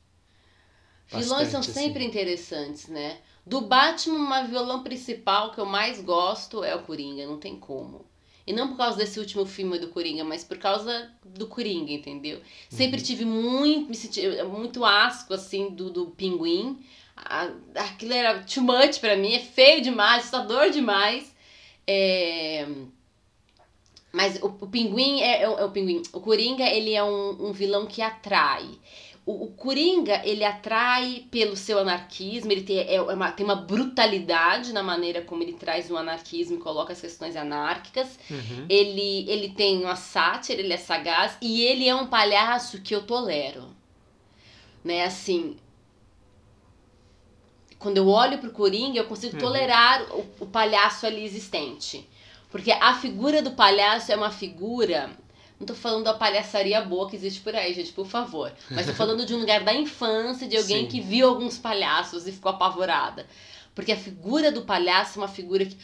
Vilões 1.08 1.48
são 1.48 1.60
Bastante, 1.60 1.70
sempre 1.70 2.00
assim. 2.00 2.08
interessantes, 2.08 2.88
né? 2.88 3.18
Do 3.46 3.60
Batman, 3.60 4.42
o 4.44 4.48
vilão 4.48 4.82
principal 4.82 5.52
que 5.52 5.58
eu 5.60 5.66
mais 5.66 6.00
gosto 6.02 6.64
é 6.64 6.74
o 6.74 6.82
Coringa, 6.82 7.24
não 7.26 7.38
tem 7.38 7.56
como. 7.56 8.04
E 8.46 8.52
não 8.52 8.68
por 8.68 8.76
causa 8.76 8.98
desse 8.98 9.18
último 9.20 9.46
filme 9.46 9.78
do 9.78 9.88
Coringa, 9.88 10.24
mas 10.24 10.42
por 10.44 10.58
causa 10.58 11.10
do 11.24 11.46
Coringa, 11.46 11.92
entendeu? 11.92 12.40
Sempre 12.68 13.00
tive 13.00 13.24
muito, 13.24 13.88
me 13.88 13.94
senti 13.96 14.20
muito 14.44 14.84
asco, 14.84 15.32
assim, 15.34 15.70
do, 15.70 15.90
do 15.90 16.06
Pinguim. 16.06 16.78
A- 17.16 17.50
Aquilo 17.76 18.12
era 18.12 18.42
too 18.42 18.62
much 18.62 18.98
pra 19.00 19.16
mim, 19.16 19.34
é 19.34 19.40
feio 19.40 19.80
demais, 19.80 20.20
assustador 20.20 20.70
demais. 20.70 21.34
É... 21.86 22.66
Mas 24.12 24.40
o, 24.42 24.46
o 24.46 24.66
Pinguim 24.68 25.20
é, 25.20 25.42
é 25.42 25.48
o- 25.48 25.58
é 25.58 25.64
o 25.64 25.70
Pinguim. 25.70 26.02
O 26.12 26.20
Coringa, 26.20 26.64
ele 26.64 26.94
é 26.94 27.02
um, 27.04 27.48
um 27.48 27.52
vilão 27.52 27.86
que 27.86 28.00
atrai. 28.00 28.66
O, 29.26 29.46
o 29.46 29.48
Coringa, 29.48 30.22
ele 30.24 30.44
atrai 30.44 31.26
pelo 31.32 31.56
seu 31.56 31.80
anarquismo, 31.80 32.52
ele 32.52 32.62
tem, 32.62 32.78
é 32.78 33.02
uma, 33.02 33.32
tem 33.32 33.44
uma 33.44 33.56
brutalidade 33.56 34.72
na 34.72 34.84
maneira 34.84 35.20
como 35.20 35.42
ele 35.42 35.54
traz 35.54 35.90
o 35.90 35.96
anarquismo 35.96 36.56
e 36.56 36.60
coloca 36.60 36.92
as 36.92 37.00
questões 37.00 37.34
anárquicas. 37.34 38.18
Uhum. 38.30 38.66
Ele, 38.68 39.28
ele 39.28 39.48
tem 39.48 39.82
uma 39.82 39.96
sátira, 39.96 40.60
ele 40.60 40.72
é 40.72 40.76
sagaz 40.76 41.36
e 41.42 41.62
ele 41.64 41.88
é 41.88 41.94
um 41.94 42.06
palhaço 42.06 42.80
que 42.80 42.94
eu 42.94 43.02
tolero. 43.02 43.64
Né, 44.84 45.04
assim. 45.04 45.56
Quando 47.78 47.96
eu 47.96 48.08
olho 48.08 48.38
pro 48.38 48.52
Coringa, 48.52 48.98
eu 48.98 49.06
consigo 49.06 49.34
Uhum. 49.34 49.40
tolerar 49.40 50.02
o, 50.14 50.24
o 50.40 50.46
palhaço 50.46 51.04
ali 51.04 51.24
existente. 51.24 52.08
Porque 52.48 52.70
a 52.70 52.94
figura 52.94 53.42
do 53.42 53.50
palhaço 53.50 54.12
é 54.12 54.16
uma 54.16 54.30
figura. 54.30 55.10
Não 55.58 55.66
tô 55.66 55.74
falando 55.74 56.04
da 56.04 56.12
palhaçaria 56.12 56.80
boa 56.82 57.08
que 57.08 57.16
existe 57.16 57.40
por 57.40 57.54
aí, 57.54 57.72
gente, 57.72 57.92
por 57.92 58.06
favor. 58.06 58.52
Mas 58.70 58.86
tô 58.86 58.92
falando 58.92 59.24
de 59.24 59.34
um 59.34 59.38
lugar 59.38 59.64
da 59.64 59.72
infância, 59.72 60.46
de 60.46 60.56
alguém 60.56 60.82
Sim. 60.82 60.86
que 60.86 61.00
viu 61.00 61.26
alguns 61.26 61.56
palhaços 61.56 62.26
e 62.26 62.32
ficou 62.32 62.52
apavorada. 62.52 63.26
Porque 63.74 63.92
a 63.92 63.96
figura 63.96 64.52
do 64.52 64.62
palhaço 64.62 65.18
é 65.18 65.22
uma 65.22 65.28
figura 65.28 65.64
que. 65.64 65.76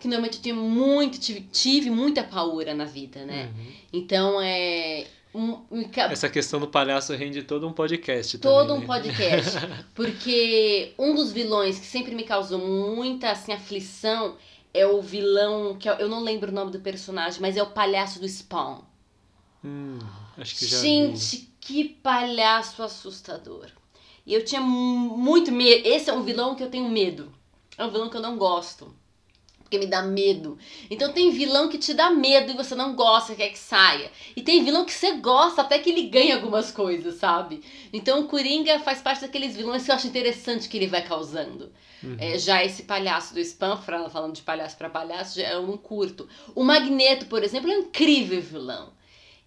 que 0.00 0.08
normalmente 0.08 0.36
eu 0.36 0.42
tenho 0.42 0.56
muito, 0.56 1.18
tive, 1.18 1.40
tive 1.40 1.90
muita 1.90 2.24
paura 2.24 2.74
na 2.74 2.84
vida, 2.84 3.24
né? 3.24 3.50
Uhum. 3.54 3.72
Então 3.92 4.40
é. 4.40 5.06
Um, 5.32 5.60
um, 5.70 5.88
Essa 5.94 6.28
questão 6.28 6.58
do 6.58 6.66
palhaço 6.66 7.14
rende 7.14 7.44
todo 7.44 7.68
um 7.68 7.72
podcast 7.72 8.36
todo 8.38 8.66
também, 8.66 8.76
um 8.76 8.80
né? 8.80 8.86
podcast. 8.86 9.58
Porque 9.94 10.92
um 10.98 11.14
dos 11.14 11.30
vilões 11.30 11.78
que 11.78 11.86
sempre 11.86 12.16
me 12.16 12.24
causou 12.24 12.58
muita 12.58 13.30
assim, 13.30 13.52
aflição 13.52 14.36
é 14.74 14.84
o 14.84 15.00
vilão, 15.00 15.76
que 15.78 15.88
eu 15.88 15.94
eu 15.94 16.08
não 16.08 16.20
lembro 16.20 16.50
o 16.50 16.54
nome 16.54 16.72
do 16.72 16.80
personagem, 16.80 17.40
mas 17.40 17.56
é 17.56 17.62
o 17.62 17.66
palhaço 17.66 18.18
do 18.18 18.26
Spawn. 18.28 18.89
Hum, 19.64 19.98
acho 20.38 20.56
que 20.56 20.66
já 20.66 20.78
vi. 20.78 20.82
Gente, 20.82 21.52
que 21.60 21.84
palhaço 21.84 22.82
assustador. 22.82 23.66
E 24.26 24.34
eu 24.34 24.44
tinha 24.44 24.60
mu- 24.60 25.16
muito 25.16 25.50
medo. 25.52 25.86
Esse 25.86 26.10
é 26.10 26.12
um 26.12 26.22
vilão 26.22 26.54
que 26.54 26.62
eu 26.62 26.70
tenho 26.70 26.88
medo. 26.88 27.32
É 27.76 27.84
um 27.84 27.90
vilão 27.90 28.08
que 28.08 28.16
eu 28.16 28.20
não 28.22 28.36
gosto. 28.36 28.94
Porque 29.60 29.78
me 29.78 29.86
dá 29.86 30.02
medo. 30.02 30.58
Então 30.90 31.12
tem 31.12 31.30
vilão 31.30 31.68
que 31.68 31.78
te 31.78 31.94
dá 31.94 32.10
medo 32.10 32.50
e 32.50 32.56
você 32.56 32.74
não 32.74 32.94
gosta, 32.96 33.36
quer 33.36 33.50
que 33.50 33.58
saia. 33.58 34.10
E 34.34 34.42
tem 34.42 34.64
vilão 34.64 34.84
que 34.84 34.92
você 34.92 35.12
gosta 35.12 35.60
até 35.62 35.78
que 35.78 35.90
ele 35.90 36.08
ganha 36.08 36.34
algumas 36.34 36.72
coisas, 36.72 37.14
sabe? 37.16 37.62
Então 37.92 38.20
o 38.20 38.26
Coringa 38.26 38.80
faz 38.80 39.00
parte 39.00 39.20
daqueles 39.20 39.54
vilões 39.56 39.84
que 39.84 39.90
eu 39.92 39.94
acho 39.94 40.08
interessante 40.08 40.68
que 40.68 40.76
ele 40.76 40.88
vai 40.88 41.06
causando. 41.06 41.70
Uhum. 42.02 42.16
É, 42.18 42.36
já 42.36 42.64
esse 42.64 42.82
palhaço 42.82 43.32
do 43.32 43.38
spam, 43.40 43.76
falando 43.76 44.32
de 44.34 44.42
palhaço 44.42 44.76
pra 44.76 44.90
palhaço, 44.90 45.38
já 45.38 45.50
eu 45.50 45.64
não 45.64 45.76
curto. 45.76 46.28
O 46.52 46.64
Magneto, 46.64 47.26
por 47.26 47.44
exemplo, 47.44 47.70
é 47.70 47.76
um 47.76 47.82
incrível 47.82 48.40
vilão. 48.42 48.92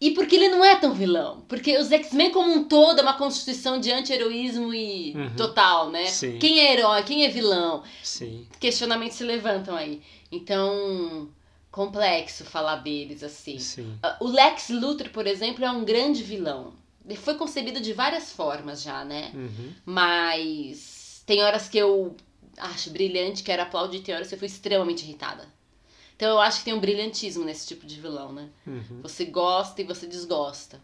E 0.06 0.12
porque 0.12 0.36
ele 0.36 0.50
não 0.50 0.66
é 0.66 0.76
tão 0.76 0.94
vilão. 0.94 1.46
Porque 1.48 1.78
os 1.78 1.90
X-Men 1.92 2.32
como 2.32 2.52
um 2.52 2.66
todo 2.66 3.00
é 3.00 3.02
uma 3.02 3.14
constituição 3.18 3.80
de 3.80 3.90
anti-heroísmo 3.90 4.74
e 4.74 5.14
Uhum. 5.16 5.36
total, 5.38 5.90
né? 5.92 6.08
Sim. 6.08 6.38
Quem 6.40 6.60
é 6.60 6.74
herói, 6.74 7.04
quem 7.04 7.24
é 7.24 7.30
vilão? 7.30 7.84
Sim. 8.04 8.46
Questionamentos 8.60 9.16
se 9.18 9.24
levantam 9.24 9.76
aí. 9.76 10.02
Então, 10.30 11.30
complexo 11.72 12.44
falar 12.44 12.78
deles 12.78 13.24
assim. 13.24 13.58
Sim. 13.60 13.98
Ah, 14.04 14.18
O 14.20 14.28
Lex 14.28 14.70
Luthor, 14.70 15.10
por 15.10 15.26
exemplo, 15.26 15.64
é 15.64 15.72
um 15.72 15.86
grande 15.86 16.22
vilão. 16.22 16.74
Ele 17.06 17.16
foi 17.18 17.36
concebido 17.36 17.80
de 17.80 17.94
várias 17.94 18.32
formas 18.34 18.82
já, 18.82 19.06
né? 19.06 19.32
Uhum. 19.34 19.72
Mas 19.86 21.24
tem 21.26 21.42
horas 21.44 21.70
que 21.70 21.78
eu 21.78 22.16
acho 22.58 22.90
brilhante, 22.92 23.42
quero 23.44 23.62
aplaudir, 23.62 24.02
tem 24.02 24.14
horas 24.14 24.28
que 24.28 24.36
eu 24.36 24.40
fui 24.40 24.48
extremamente 24.48 25.04
irritada. 25.04 25.48
Então 26.16 26.30
eu 26.30 26.40
acho 26.40 26.60
que 26.60 26.66
tem 26.66 26.74
um 26.74 26.80
brilhantismo 26.80 27.44
nesse 27.44 27.68
tipo 27.68 27.86
de 27.86 28.00
vilão, 28.00 28.32
né? 28.32 28.50
Uhum. 28.66 29.02
Você 29.02 29.26
gosta 29.26 29.82
e 29.82 29.86
você 29.86 30.08
desgosta. 30.08 30.80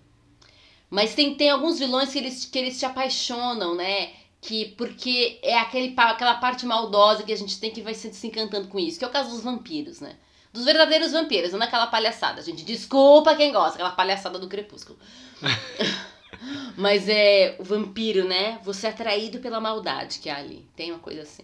Mas 0.90 1.14
tem, 1.14 1.36
tem 1.36 1.50
alguns 1.50 1.78
vilões 1.78 2.12
que 2.12 2.18
eles, 2.18 2.46
que 2.46 2.58
eles 2.58 2.80
te 2.80 2.86
apaixonam, 2.86 3.76
né? 3.76 4.12
Que 4.42 4.70
porque 4.76 5.40
é 5.44 5.58
aquele, 5.60 5.94
aquela 5.96 6.36
parte 6.36 6.66
maldosa 6.66 7.24
que 7.24 7.32
a 7.32 7.38
gente 7.38 7.60
tem 7.60 7.72
que 7.72 7.82
vai 7.82 7.94
se, 7.94 8.12
se 8.14 8.28
encantando 8.28 8.68
com 8.68 8.80
isso. 8.80 8.98
Que 8.98 9.06
é 9.06 9.08
o 9.08 9.12
caso 9.12 9.30
dos 9.30 9.44
vampiros, 9.44 10.00
né? 10.00 10.18
Dos 10.52 10.66
verdadeiros 10.66 11.12
vampiros, 11.12 11.52
não 11.52 11.60
daquela 11.60 11.86
palhaçada, 11.88 12.42
gente. 12.42 12.66
Desculpa 12.66 13.36
quem 13.36 13.52
gosta, 13.52 13.76
aquela 13.76 13.92
palhaçada 13.92 14.40
do 14.40 14.48
crepúsculo. 14.48 14.98
Mas 16.76 17.08
é 17.08 17.56
o 17.60 17.64
vampiro, 17.64 18.28
né? 18.28 18.60
Você 18.64 18.88
é 18.88 18.90
atraído 18.90 19.40
pela 19.40 19.60
maldade 19.60 20.20
que 20.20 20.30
há 20.30 20.38
ali. 20.38 20.68
Tem 20.76 20.92
uma 20.92 21.00
coisa 21.00 21.22
assim. 21.22 21.44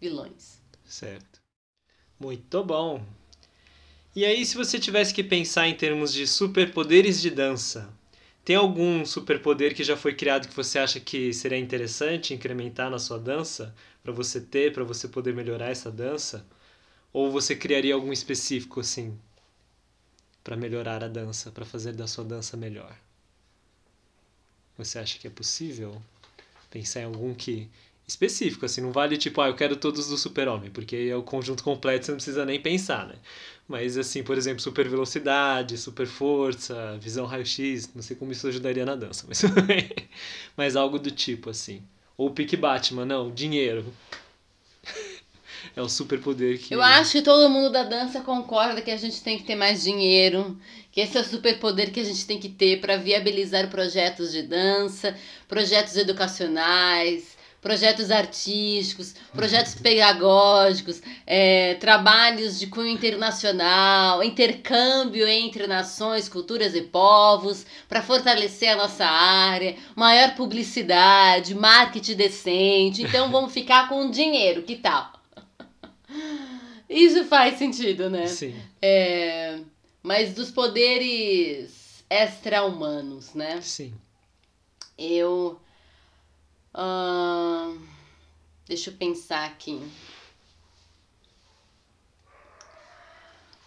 Vilões. 0.00 0.60
Certo. 0.84 1.40
Muito 2.18 2.64
bom. 2.64 3.00
E 4.14 4.24
aí, 4.24 4.44
se 4.44 4.56
você 4.56 4.78
tivesse 4.78 5.14
que 5.14 5.22
pensar 5.22 5.68
em 5.68 5.76
termos 5.76 6.12
de 6.12 6.26
superpoderes 6.26 7.20
de 7.20 7.30
dança, 7.30 7.88
tem 8.44 8.56
algum 8.56 9.04
superpoder 9.06 9.72
que 9.72 9.84
já 9.84 9.96
foi 9.96 10.14
criado 10.14 10.48
que 10.48 10.54
você 10.54 10.80
acha 10.80 10.98
que 10.98 11.32
seria 11.32 11.58
interessante 11.58 12.34
incrementar 12.34 12.90
na 12.90 12.98
sua 12.98 13.20
dança? 13.20 13.72
Pra 14.02 14.12
você 14.12 14.40
ter, 14.40 14.72
pra 14.72 14.82
você 14.82 15.06
poder 15.06 15.32
melhorar 15.32 15.70
essa 15.70 15.92
dança? 15.92 16.44
Ou 17.12 17.30
você 17.30 17.54
criaria 17.54 17.94
algum 17.94 18.12
específico 18.12 18.80
assim? 18.80 19.16
Pra 20.42 20.56
melhorar 20.56 21.04
a 21.04 21.08
dança, 21.08 21.52
pra 21.52 21.64
fazer 21.64 21.92
da 21.92 22.08
sua 22.08 22.24
dança 22.24 22.56
melhor? 22.56 22.96
Você 24.76 24.98
acha 24.98 25.20
que 25.20 25.28
é 25.28 25.30
possível 25.30 26.02
pensar 26.68 27.02
em 27.02 27.04
algum 27.04 27.32
que 27.32 27.70
específico, 28.10 28.66
assim, 28.66 28.80
não 28.80 28.92
vale 28.92 29.16
tipo, 29.16 29.40
ah, 29.40 29.48
eu 29.48 29.54
quero 29.54 29.76
todos 29.76 30.08
do 30.08 30.18
Super-Homem, 30.18 30.70
porque 30.70 31.08
é 31.10 31.16
o 31.16 31.22
conjunto 31.22 31.62
completo, 31.62 32.06
você 32.06 32.10
não 32.12 32.16
precisa 32.16 32.44
nem 32.44 32.60
pensar, 32.60 33.06
né? 33.06 33.14
Mas 33.68 33.96
assim, 33.96 34.22
por 34.22 34.36
exemplo, 34.36 34.60
super 34.60 34.88
velocidade, 34.88 35.78
super 35.78 36.06
força, 36.06 36.98
visão 37.00 37.24
raio-x, 37.24 37.90
não 37.94 38.02
sei 38.02 38.16
como 38.16 38.32
isso 38.32 38.48
ajudaria 38.48 38.84
na 38.84 38.96
dança, 38.96 39.24
mas 39.28 39.42
mas 40.56 40.76
algo 40.76 40.98
do 40.98 41.10
tipo 41.10 41.50
assim. 41.50 41.82
Ou 42.16 42.30
pique 42.30 42.56
Batman, 42.56 43.06
não, 43.06 43.30
dinheiro. 43.30 43.86
é 45.76 45.80
o 45.80 45.88
superpoder 45.88 46.58
que 46.58 46.74
Eu 46.74 46.82
acho 46.82 47.12
que 47.12 47.22
todo 47.22 47.48
mundo 47.48 47.70
da 47.70 47.84
dança 47.84 48.20
concorda 48.22 48.82
que 48.82 48.90
a 48.90 48.96
gente 48.96 49.22
tem 49.22 49.38
que 49.38 49.44
ter 49.44 49.54
mais 49.54 49.84
dinheiro, 49.84 50.58
que 50.90 51.00
esse 51.00 51.16
é 51.16 51.20
o 51.20 51.24
superpoder 51.24 51.92
que 51.92 52.00
a 52.00 52.04
gente 52.04 52.26
tem 52.26 52.40
que 52.40 52.48
ter 52.48 52.80
para 52.80 52.96
viabilizar 52.96 53.70
projetos 53.70 54.32
de 54.32 54.42
dança, 54.42 55.16
projetos 55.46 55.96
educacionais, 55.96 57.38
projetos 57.60 58.10
artísticos, 58.10 59.14
projetos 59.32 59.74
pedagógicos, 59.74 61.02
é, 61.26 61.74
trabalhos 61.74 62.58
de 62.58 62.66
cunho 62.66 62.88
internacional, 62.88 64.22
intercâmbio 64.22 65.26
entre 65.28 65.66
nações, 65.66 66.28
culturas 66.28 66.74
e 66.74 66.82
povos, 66.82 67.66
para 67.88 68.02
fortalecer 68.02 68.70
a 68.70 68.76
nossa 68.76 69.04
área, 69.04 69.76
maior 69.94 70.34
publicidade, 70.34 71.54
marketing 71.54 72.14
decente. 72.14 73.02
Então 73.02 73.30
vamos 73.30 73.52
ficar 73.52 73.88
com 73.88 74.10
dinheiro, 74.10 74.62
que 74.62 74.76
tal? 74.76 75.12
Isso 76.88 77.24
faz 77.24 77.58
sentido, 77.58 78.10
né? 78.10 78.26
Sim. 78.26 78.54
É, 78.82 79.60
mas 80.02 80.34
dos 80.34 80.50
poderes 80.50 82.04
extra-humanos, 82.10 83.34
né? 83.34 83.60
Sim. 83.60 83.94
Eu. 84.98 85.60
Ahn, 86.74 87.78
deixa 88.66 88.90
eu 88.90 88.94
pensar 88.96 89.44
aqui. 89.46 89.80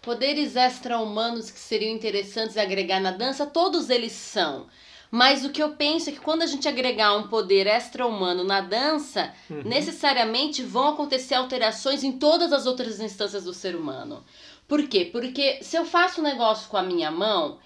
Poderes 0.02 0.54
extra-humanos 0.54 1.50
que 1.50 1.58
seriam 1.58 1.94
interessantes 1.94 2.56
agregar 2.58 3.00
na 3.00 3.10
dança, 3.10 3.46
todos 3.46 3.88
eles 3.88 4.12
são. 4.12 4.66
Mas 5.10 5.44
o 5.44 5.50
que 5.50 5.62
eu 5.62 5.70
penso 5.76 6.10
é 6.10 6.12
que 6.12 6.20
quando 6.20 6.42
a 6.42 6.46
gente 6.46 6.68
agregar 6.68 7.16
um 7.16 7.28
poder 7.28 7.66
extra-humano 7.66 8.42
na 8.44 8.60
dança, 8.60 9.32
Uhum. 9.48 9.62
necessariamente 9.64 10.62
vão 10.62 10.88
acontecer 10.88 11.34
alterações 11.36 12.02
em 12.02 12.12
todas 12.12 12.52
as 12.52 12.66
outras 12.66 13.00
instâncias 13.00 13.44
do 13.44 13.54
ser 13.54 13.76
humano. 13.76 14.24
Por 14.68 14.86
quê? 14.88 15.08
Porque 15.10 15.62
se 15.62 15.76
eu 15.76 15.84
faço 15.86 16.20
um 16.20 16.24
negócio 16.24 16.68
com 16.68 16.76
a 16.76 16.82
minha 16.82 17.10
mão, 17.10 17.58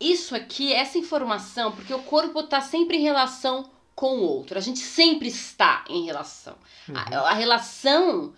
isso 0.00 0.34
aqui, 0.34 0.72
essa 0.72 0.96
informação, 0.98 1.72
porque 1.72 1.92
o 1.92 2.02
corpo 2.02 2.40
está 2.40 2.60
sempre 2.60 2.96
em 2.96 3.02
relação 3.02 3.68
com 3.98 4.18
o 4.18 4.22
outro. 4.22 4.56
A 4.56 4.60
gente 4.60 4.78
sempre 4.78 5.26
está 5.26 5.84
em 5.88 6.04
relação. 6.04 6.54
A, 6.94 7.30
a 7.30 7.34
relação 7.34 8.32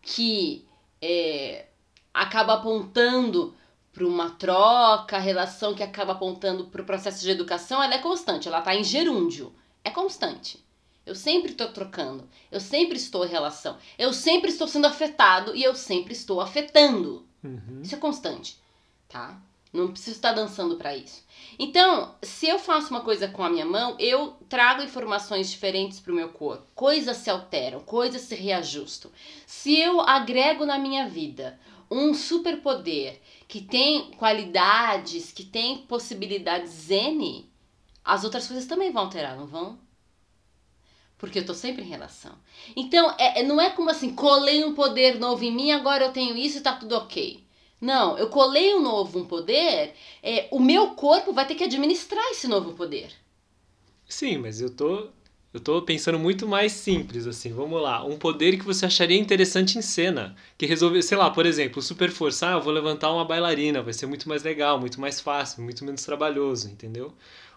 que 0.00 0.64
é, 1.02 1.66
acaba 2.14 2.54
apontando 2.54 3.52
para 3.92 4.06
uma 4.06 4.30
troca, 4.30 5.16
a 5.16 5.18
relação 5.18 5.74
que 5.74 5.82
acaba 5.82 6.12
apontando 6.12 6.66
para 6.66 6.80
o 6.80 6.84
processo 6.84 7.22
de 7.22 7.30
educação, 7.30 7.82
ela 7.82 7.96
é 7.96 7.98
constante, 7.98 8.46
ela 8.46 8.60
está 8.60 8.72
em 8.72 8.84
gerúndio. 8.84 9.52
É 9.82 9.90
constante. 9.90 10.64
Eu 11.04 11.16
sempre 11.16 11.50
estou 11.50 11.72
trocando, 11.72 12.28
eu 12.48 12.60
sempre 12.60 12.96
estou 12.96 13.26
em 13.26 13.30
relação, 13.30 13.76
eu 13.98 14.12
sempre 14.12 14.48
estou 14.48 14.68
sendo 14.68 14.86
afetado 14.86 15.56
e 15.56 15.64
eu 15.64 15.74
sempre 15.74 16.12
estou 16.12 16.40
afetando. 16.40 17.26
Uhum. 17.42 17.80
Isso 17.82 17.96
é 17.96 17.98
constante, 17.98 18.56
tá? 19.08 19.42
Não 19.72 19.88
preciso 19.88 20.14
estar 20.14 20.32
dançando 20.32 20.76
para 20.76 20.96
isso. 20.96 21.24
Então, 21.62 22.14
se 22.22 22.48
eu 22.48 22.58
faço 22.58 22.88
uma 22.88 23.02
coisa 23.02 23.28
com 23.28 23.44
a 23.44 23.50
minha 23.50 23.66
mão, 23.66 23.94
eu 23.98 24.34
trago 24.48 24.82
informações 24.82 25.50
diferentes 25.50 26.00
para 26.00 26.10
o 26.10 26.16
meu 26.16 26.30
corpo. 26.30 26.66
Coisas 26.74 27.18
se 27.18 27.28
alteram, 27.28 27.80
coisas 27.80 28.22
se 28.22 28.34
reajustam. 28.34 29.10
Se 29.46 29.78
eu 29.78 30.00
agrego 30.00 30.64
na 30.64 30.78
minha 30.78 31.06
vida 31.06 31.60
um 31.90 32.14
superpoder 32.14 33.20
que 33.46 33.60
tem 33.60 34.10
qualidades, 34.12 35.32
que 35.32 35.44
tem 35.44 35.82
possibilidades 35.82 36.88
N, 36.88 37.46
as 38.02 38.24
outras 38.24 38.46
coisas 38.46 38.64
também 38.64 38.90
vão 38.90 39.02
alterar, 39.02 39.36
não 39.36 39.46
vão? 39.46 39.78
Porque 41.18 41.40
eu 41.40 41.44
tô 41.44 41.52
sempre 41.52 41.82
em 41.82 41.88
relação. 41.88 42.32
Então, 42.74 43.14
é, 43.18 43.40
é- 43.40 43.42
não 43.42 43.60
é 43.60 43.68
como 43.68 43.90
assim, 43.90 44.14
colei 44.14 44.64
um 44.64 44.74
poder 44.74 45.18
novo 45.20 45.44
em 45.44 45.52
mim, 45.52 45.72
agora 45.72 46.06
eu 46.06 46.12
tenho 46.12 46.34
isso 46.38 46.56
e 46.56 46.62
tá 46.62 46.72
tudo 46.72 46.96
ok. 46.96 47.44
Não, 47.80 48.18
eu 48.18 48.28
colei 48.28 48.74
um 48.74 48.82
novo 48.82 49.18
um 49.18 49.24
poder, 49.26 49.94
é, 50.22 50.48
o 50.50 50.60
meu 50.60 50.90
corpo 50.94 51.32
vai 51.32 51.46
ter 51.46 51.54
que 51.54 51.64
administrar 51.64 52.24
esse 52.30 52.46
novo 52.46 52.74
poder. 52.74 53.10
Sim, 54.08 54.38
mas 54.38 54.60
eu 54.60 54.70
tô 54.70 55.08
eu 55.52 55.58
tô 55.60 55.82
pensando 55.82 56.16
muito 56.18 56.46
mais 56.46 56.72
simples 56.72 57.26
assim. 57.26 57.52
Vamos 57.52 57.80
lá, 57.82 58.04
um 58.04 58.16
poder 58.18 58.56
que 58.56 58.64
você 58.64 58.86
acharia 58.86 59.18
interessante 59.18 59.78
em 59.78 59.82
cena, 59.82 60.36
que 60.56 60.64
resolver, 60.66 61.02
sei 61.02 61.16
lá, 61.18 61.28
por 61.30 61.44
exemplo, 61.44 61.82
super 61.82 62.10
força, 62.10 62.48
ah, 62.48 62.52
eu 62.52 62.60
vou 62.62 62.72
levantar 62.72 63.12
uma 63.12 63.24
bailarina, 63.24 63.82
vai 63.82 63.92
ser 63.92 64.06
muito 64.06 64.28
mais 64.28 64.44
legal, 64.44 64.78
muito 64.78 65.00
mais 65.00 65.20
fácil, 65.20 65.62
muito 65.62 65.84
menos 65.84 66.04
trabalhoso, 66.04 66.68
entendeu? 66.68 67.12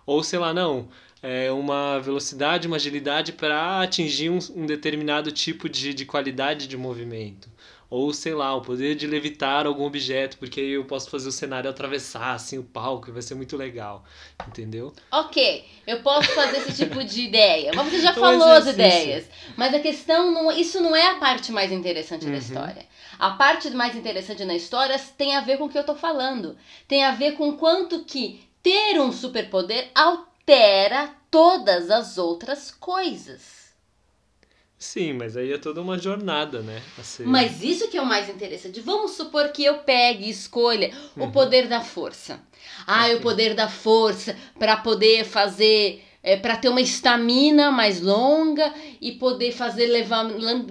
Ou 0.06 0.24
sei 0.24 0.40
lá, 0.40 0.54
não, 0.54 0.90
é 1.22 1.52
uma 1.52 2.00
velocidade, 2.00 2.68
uma 2.68 2.78
agilidade 2.78 3.32
para 3.32 3.82
atingir 3.82 4.30
um, 4.30 4.40
um 4.56 4.66
determinado 4.66 5.32
tipo 5.32 5.70
de, 5.70 5.94
de 5.94 6.06
qualidade 6.06 6.68
de 6.68 6.76
movimento. 6.78 7.50
Ou, 7.95 8.12
sei 8.12 8.34
lá, 8.34 8.56
o 8.56 8.62
poder 8.62 8.95
de 8.95 9.06
levitar 9.06 9.67
algum 9.67 9.86
objeto, 9.86 10.39
porque 10.39 10.60
aí 10.60 10.71
eu 10.71 10.84
posso 10.84 11.12
fazer 11.12 11.29
o 11.29 11.32
cenário 11.32 11.69
atravessar, 11.69 12.34
assim, 12.34 12.58
o 12.58 12.63
palco, 12.63 13.08
e 13.08 13.12
vai 13.12 13.21
ser 13.21 13.36
muito 13.36 13.56
legal. 13.56 14.03
Entendeu? 14.47 14.91
Ok, 15.12 15.63
eu 15.86 16.01
posso 16.01 16.27
fazer 16.32 16.58
esse 16.58 16.73
tipo 16.73 17.03
de 17.03 17.21
ideia. 17.21 17.71
Mas 17.75 17.88
você 17.91 17.99
já 17.99 18.12
falou 18.12 18.47
as 18.47 18.65
ideias. 18.65 19.29
Mas 19.56 19.75
a 19.75 19.79
questão, 19.79 20.32
não, 20.32 20.51
isso 20.51 20.82
não 20.82 20.95
é 20.95 21.12
a 21.12 21.19
parte 21.19 21.51
mais 21.51 21.71
interessante 21.71 22.25
Uhum. 22.25 22.32
da 22.32 22.38
história. 22.39 22.86
A 23.19 23.29
parte 23.29 23.69
mais 23.69 23.95
interessante 23.95 24.43
na 24.43 24.56
história 24.56 24.99
tem 25.15 25.36
a 25.36 25.41
ver 25.41 25.60
com 25.60 25.65
o 25.65 25.69
que 25.69 25.77
eu 25.77 25.86
tô 25.86 25.93
falando. 25.93 26.58
Tem 26.88 27.03
a 27.03 27.12
ver 27.12 27.34
com 27.34 27.56
quanto 27.58 28.06
que 28.06 28.43
ter 28.63 28.99
um 28.99 29.12
superpoder 29.12 29.91
altera 29.93 31.13
todas 31.29 31.91
as 31.91 32.17
outras 32.17 32.71
coisas. 32.71 33.62
Sim, 34.84 35.13
mas 35.13 35.38
aí 35.38 35.54
é 35.54 35.58
toda 35.58 35.82
uma 35.82 35.98
jornada, 35.98 36.60
né? 36.62 36.82
ser- 37.04 37.26
Mas 37.26 37.63
isso 37.63 37.88
que 37.88 37.96
é 37.98 38.02
o 38.02 38.06
mais 38.06 38.28
interessante. 38.28 38.82
Vamos 38.82 39.12
supor 39.12 39.48
que 39.50 39.63
eu 39.63 39.76
pegue 39.80 40.26
e 40.26 40.30
escolha 40.30 40.91
o 41.15 41.22
Uhum. 41.24 41.32
poder 41.32 41.67
da 41.69 41.80
força. 41.80 42.41
Ah, 42.86 43.06
Ok. 43.06 43.15
o 43.15 43.22
poder 43.22 43.54
da 43.56 43.69
força 43.69 44.36
para 44.60 44.76
poder 44.78 45.24
fazer. 45.24 46.04
É, 46.26 46.38
para 46.38 46.56
ter 46.56 46.69
uma 46.69 46.80
estamina 46.80 47.69
mais 47.69 48.00
longa 48.02 48.74
e 49.02 49.12
poder 49.13 49.52
fazer 49.52 49.88
leva- 49.88 50.22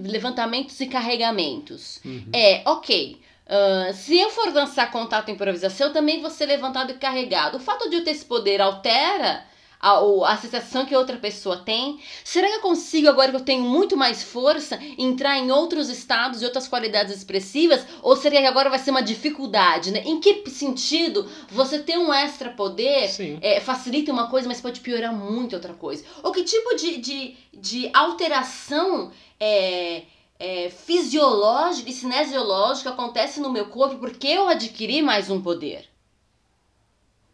levantamentos 0.02 0.80
e 0.80 0.86
carregamentos. 0.86 2.00
Uhum. 2.04 2.24
É, 2.34 2.62
ok. 2.66 3.20
Ah, 3.46 3.92
se 3.92 4.18
eu 4.18 4.30
for 4.30 4.50
dançar 4.52 4.90
contato 4.90 5.28
e 5.28 5.32
improvisação, 5.32 5.88
eu 5.88 5.92
também 5.92 6.20
vou 6.20 6.30
ser 6.30 6.46
levantado 6.46 6.90
e 6.92 6.94
carregado. 6.94 7.56
O 7.56 7.60
fato 7.60 7.88
de 7.90 7.96
eu 7.96 8.04
ter 8.04 8.12
esse 8.12 8.24
poder 8.24 8.60
altera 8.62 9.44
a, 9.82 10.32
a 10.32 10.36
sensação 10.36 10.86
que 10.86 10.94
outra 10.94 11.16
pessoa 11.16 11.56
tem? 11.56 11.98
Será 12.22 12.48
que 12.48 12.54
eu 12.54 12.60
consigo, 12.60 13.08
agora 13.08 13.30
que 13.30 13.36
eu 13.36 13.44
tenho 13.44 13.64
muito 13.64 13.96
mais 13.96 14.22
força, 14.22 14.78
entrar 14.96 15.36
em 15.38 15.50
outros 15.50 15.88
estados 15.88 16.40
e 16.40 16.44
outras 16.44 16.68
qualidades 16.68 17.14
expressivas? 17.14 17.84
Ou 18.00 18.14
será 18.14 18.40
que 18.40 18.46
agora 18.46 18.70
vai 18.70 18.78
ser 18.78 18.92
uma 18.92 19.02
dificuldade? 19.02 19.90
Né? 19.90 20.02
Em 20.06 20.20
que 20.20 20.48
sentido 20.48 21.28
você 21.50 21.80
ter 21.80 21.98
um 21.98 22.14
extra 22.14 22.50
poder 22.50 23.10
é, 23.42 23.58
facilita 23.58 24.12
uma 24.12 24.28
coisa, 24.30 24.46
mas 24.46 24.60
pode 24.60 24.80
piorar 24.80 25.12
muito 25.12 25.56
outra 25.56 25.74
coisa? 25.74 26.04
Ou 26.22 26.30
que 26.30 26.44
tipo 26.44 26.76
de, 26.76 26.98
de, 26.98 27.36
de 27.52 27.90
alteração 27.92 29.10
é, 29.40 30.02
é, 30.38 30.70
fisiológica 30.70 31.90
e 31.90 31.92
cinesiológica 31.92 32.90
acontece 32.90 33.40
no 33.40 33.50
meu 33.50 33.66
corpo 33.66 33.96
porque 33.96 34.28
eu 34.28 34.46
adquiri 34.46 35.02
mais 35.02 35.28
um 35.28 35.42
poder? 35.42 35.91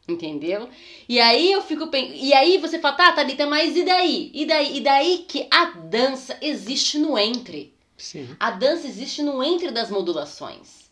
Entendeu? 0.09 0.71
E 1.07 1.21
aí 1.21 1.53
eu 1.53 1.61
fico 1.61 1.91
E 1.95 2.33
aí 2.33 2.57
você 2.57 2.79
fala, 2.79 2.97
tá, 2.97 3.13
Thalita, 3.13 3.47
mas 3.47 3.77
e 3.77 3.85
daí? 3.85 4.31
E 4.33 4.47
daí? 4.47 4.79
E 4.79 4.81
daí 4.81 5.19
que 5.29 5.47
a 5.51 5.67
dança 5.67 6.39
existe 6.41 6.99
no 6.99 7.19
entre. 7.19 7.75
Sim. 7.97 8.29
A 8.41 8.51
dança 8.51 8.87
existe 8.87 9.23
no 9.23 9.43
entre 9.43 9.71
das 9.71 9.91
modulações. 9.91 10.89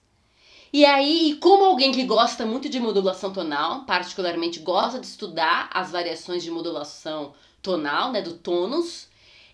E 0.72 0.84
aí, 0.84 1.30
e 1.30 1.36
como 1.36 1.64
alguém 1.64 1.92
que 1.92 2.04
gosta 2.04 2.44
muito 2.44 2.68
de 2.68 2.78
modulação 2.78 3.32
tonal, 3.32 3.84
particularmente 3.86 4.58
gosta 4.58 4.98
de 5.00 5.06
estudar 5.06 5.70
as 5.72 5.90
variações 5.90 6.42
de 6.42 6.50
modulação 6.50 7.32
tonal, 7.62 8.12
né, 8.12 8.20
do 8.20 8.34
tônus, 8.34 9.08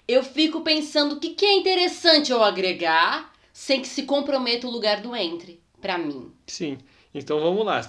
eu 0.09 0.25
fico 0.25 0.63
pensando 0.63 1.13
o 1.15 1.21
que, 1.21 1.31
que 1.31 1.47
é 1.47 1.53
interessante 1.53 2.33
eu 2.33 2.43
agregar 2.43 3.33
sem 3.53 3.81
que 3.81 3.87
se 3.87 4.03
comprometa 4.03 4.67
o 4.67 4.71
lugar 4.71 5.01
do 5.01 5.15
entre, 5.15 5.61
pra 5.81 5.97
mim. 5.97 6.33
Sim. 6.47 6.79
Então 7.15 7.41
vamos 7.41 7.65
lá. 7.65 7.81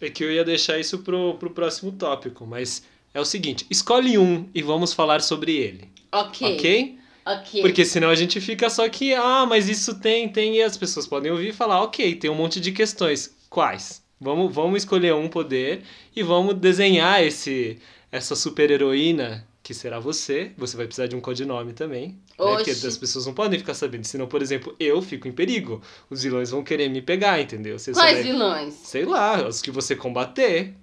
É 0.00 0.10
que 0.10 0.24
eu 0.24 0.32
ia 0.32 0.44
deixar 0.44 0.78
isso 0.78 0.98
pro, 0.98 1.34
pro 1.34 1.50
próximo 1.50 1.92
tópico, 1.92 2.46
mas 2.46 2.82
é 3.12 3.20
o 3.20 3.24
seguinte: 3.24 3.66
escolhe 3.70 4.18
um 4.18 4.48
e 4.54 4.62
vamos 4.62 4.92
falar 4.92 5.20
sobre 5.20 5.52
ele. 5.56 5.88
Ok. 6.12 6.56
Ok? 6.56 6.98
Ok. 7.26 7.62
Porque 7.62 7.84
senão 7.84 8.10
a 8.10 8.14
gente 8.14 8.40
fica 8.40 8.68
só 8.68 8.88
que, 8.88 9.14
ah, 9.14 9.46
mas 9.46 9.68
isso 9.68 9.98
tem, 9.98 10.28
tem, 10.28 10.56
e 10.56 10.62
as 10.62 10.76
pessoas 10.76 11.06
podem 11.06 11.32
ouvir 11.32 11.48
e 11.48 11.52
falar, 11.52 11.82
ok, 11.82 12.14
tem 12.16 12.30
um 12.30 12.34
monte 12.34 12.60
de 12.60 12.70
questões. 12.70 13.34
Quais? 13.48 14.02
Vamos, 14.20 14.54
vamos 14.54 14.78
escolher 14.78 15.14
um 15.14 15.28
poder 15.28 15.82
e 16.14 16.22
vamos 16.22 16.54
desenhar 16.54 17.22
esse 17.22 17.78
essa 18.12 18.36
super 18.36 18.70
heroína 18.70 19.44
que 19.64 19.72
será 19.74 19.98
você. 19.98 20.52
Você 20.58 20.76
vai 20.76 20.84
precisar 20.86 21.06
de 21.08 21.16
um 21.16 21.20
codinome 21.20 21.72
também. 21.72 22.08
Né? 22.10 22.16
Porque 22.36 22.70
as 22.70 22.98
pessoas 22.98 23.24
não 23.26 23.32
podem 23.34 23.58
ficar 23.58 23.72
sabendo. 23.74 24.04
Senão, 24.04 24.28
por 24.28 24.42
exemplo, 24.42 24.76
eu 24.78 25.00
fico 25.02 25.26
em 25.26 25.32
perigo. 25.32 25.82
Os 26.10 26.22
vilões 26.22 26.50
vão 26.50 26.62
querer 26.62 26.88
me 26.90 27.00
pegar, 27.00 27.40
entendeu? 27.40 27.78
Você 27.78 27.92
Quais 27.92 28.12
vai- 28.18 28.22
vilões? 28.22 28.74
Sei 28.74 29.06
lá, 29.06 29.48
os 29.48 29.62
que 29.62 29.70
você 29.70 29.96
combater. 29.96 30.74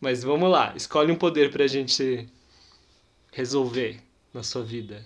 Mas 0.00 0.22
vamos 0.22 0.50
lá, 0.50 0.72
escolhe 0.76 1.12
um 1.12 1.16
poder 1.16 1.50
pra 1.50 1.66
gente 1.66 2.28
resolver 3.32 4.00
na 4.32 4.42
sua 4.42 4.62
vida. 4.62 5.04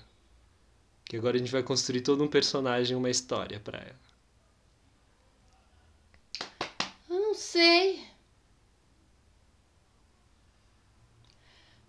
Que 1.04 1.16
agora 1.16 1.36
a 1.36 1.38
gente 1.38 1.52
vai 1.52 1.62
construir 1.62 2.00
todo 2.02 2.22
um 2.22 2.28
personagem, 2.28 2.96
uma 2.96 3.08
história 3.10 3.60
pra 3.60 3.78
ela. 3.78 4.06
Eu 7.08 7.20
não 7.20 7.34
sei. 7.34 8.00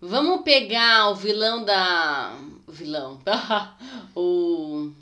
Vamos 0.00 0.42
pegar 0.42 1.10
o 1.10 1.14
vilão 1.14 1.64
da. 1.64 2.36
O 2.66 2.72
vilão. 2.72 3.20
o. 4.14 4.92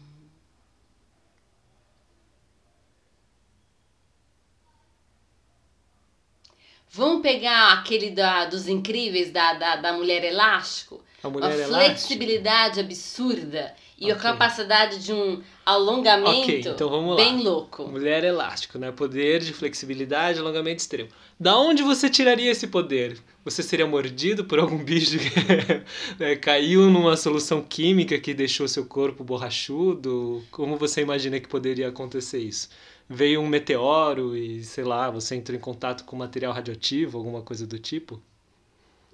Vamos 6.90 7.20
pegar 7.20 7.74
aquele 7.74 8.11
da, 8.11 8.46
dos 8.46 8.66
incríveis 8.68 9.30
da, 9.30 9.52
da, 9.52 9.76
da 9.76 9.92
mulher 9.92 10.24
elástico? 10.24 11.02
A 11.22 11.28
Uma 11.28 11.40
mulher 11.40 11.59
elástica. 11.59 11.85
flexibilidade 11.85 12.80
absurda 12.80 13.74
e 13.98 14.11
a 14.11 14.14
Ok. 14.14 14.22
capacidade 14.22 15.04
de 15.04 15.12
um 15.12 15.42
alongamento 15.64 16.42
Ok, 16.42 16.61
então 16.61 17.16
bem 17.16 17.42
louco. 17.42 17.87
Mulher 17.87 18.24
elástico, 18.24 18.78
né? 18.78 18.92
Poder 18.92 19.40
de 19.40 19.52
flexibilidade, 19.52 20.38
alongamento 20.38 20.80
extremo. 20.80 21.11
Da 21.40 21.59
onde 21.59 21.83
você 21.83 22.09
tiraria 22.11 22.51
esse 22.51 22.66
poder? 22.66 23.18
Você 23.44 23.62
seria 23.62 23.87
mordido 23.87 24.44
por 24.44 24.59
algum 24.59 24.83
bicho 24.83 25.18
que 25.18 25.31
né, 26.18 26.37
caiu 26.37 26.90
numa 26.90 27.16
solução 27.16 27.62
química 27.62 28.18
que 28.18 28.35
deixou 28.35 28.66
seu 28.68 28.87
corpo 28.87 29.22
borrachudo? 29.25 30.46
Como 30.51 30.77
você 30.77 31.03
imagina 31.03 31.38
que 31.40 31.49
poderia 31.49 31.88
acontecer 31.88 32.38
isso? 32.38 32.68
Veio 33.09 33.40
um 33.40 33.46
meteoro 33.49 34.37
e, 34.37 34.64
sei 34.64 34.85
lá, 34.85 35.11
você 35.11 35.37
entrou 35.37 35.57
em 35.57 35.61
contato 35.61 36.05
com 36.05 36.16
material 36.16 36.53
radioativo, 36.53 37.18
alguma 37.18 37.42
coisa 37.42 37.66
do 37.66 37.79
tipo? 37.79 38.20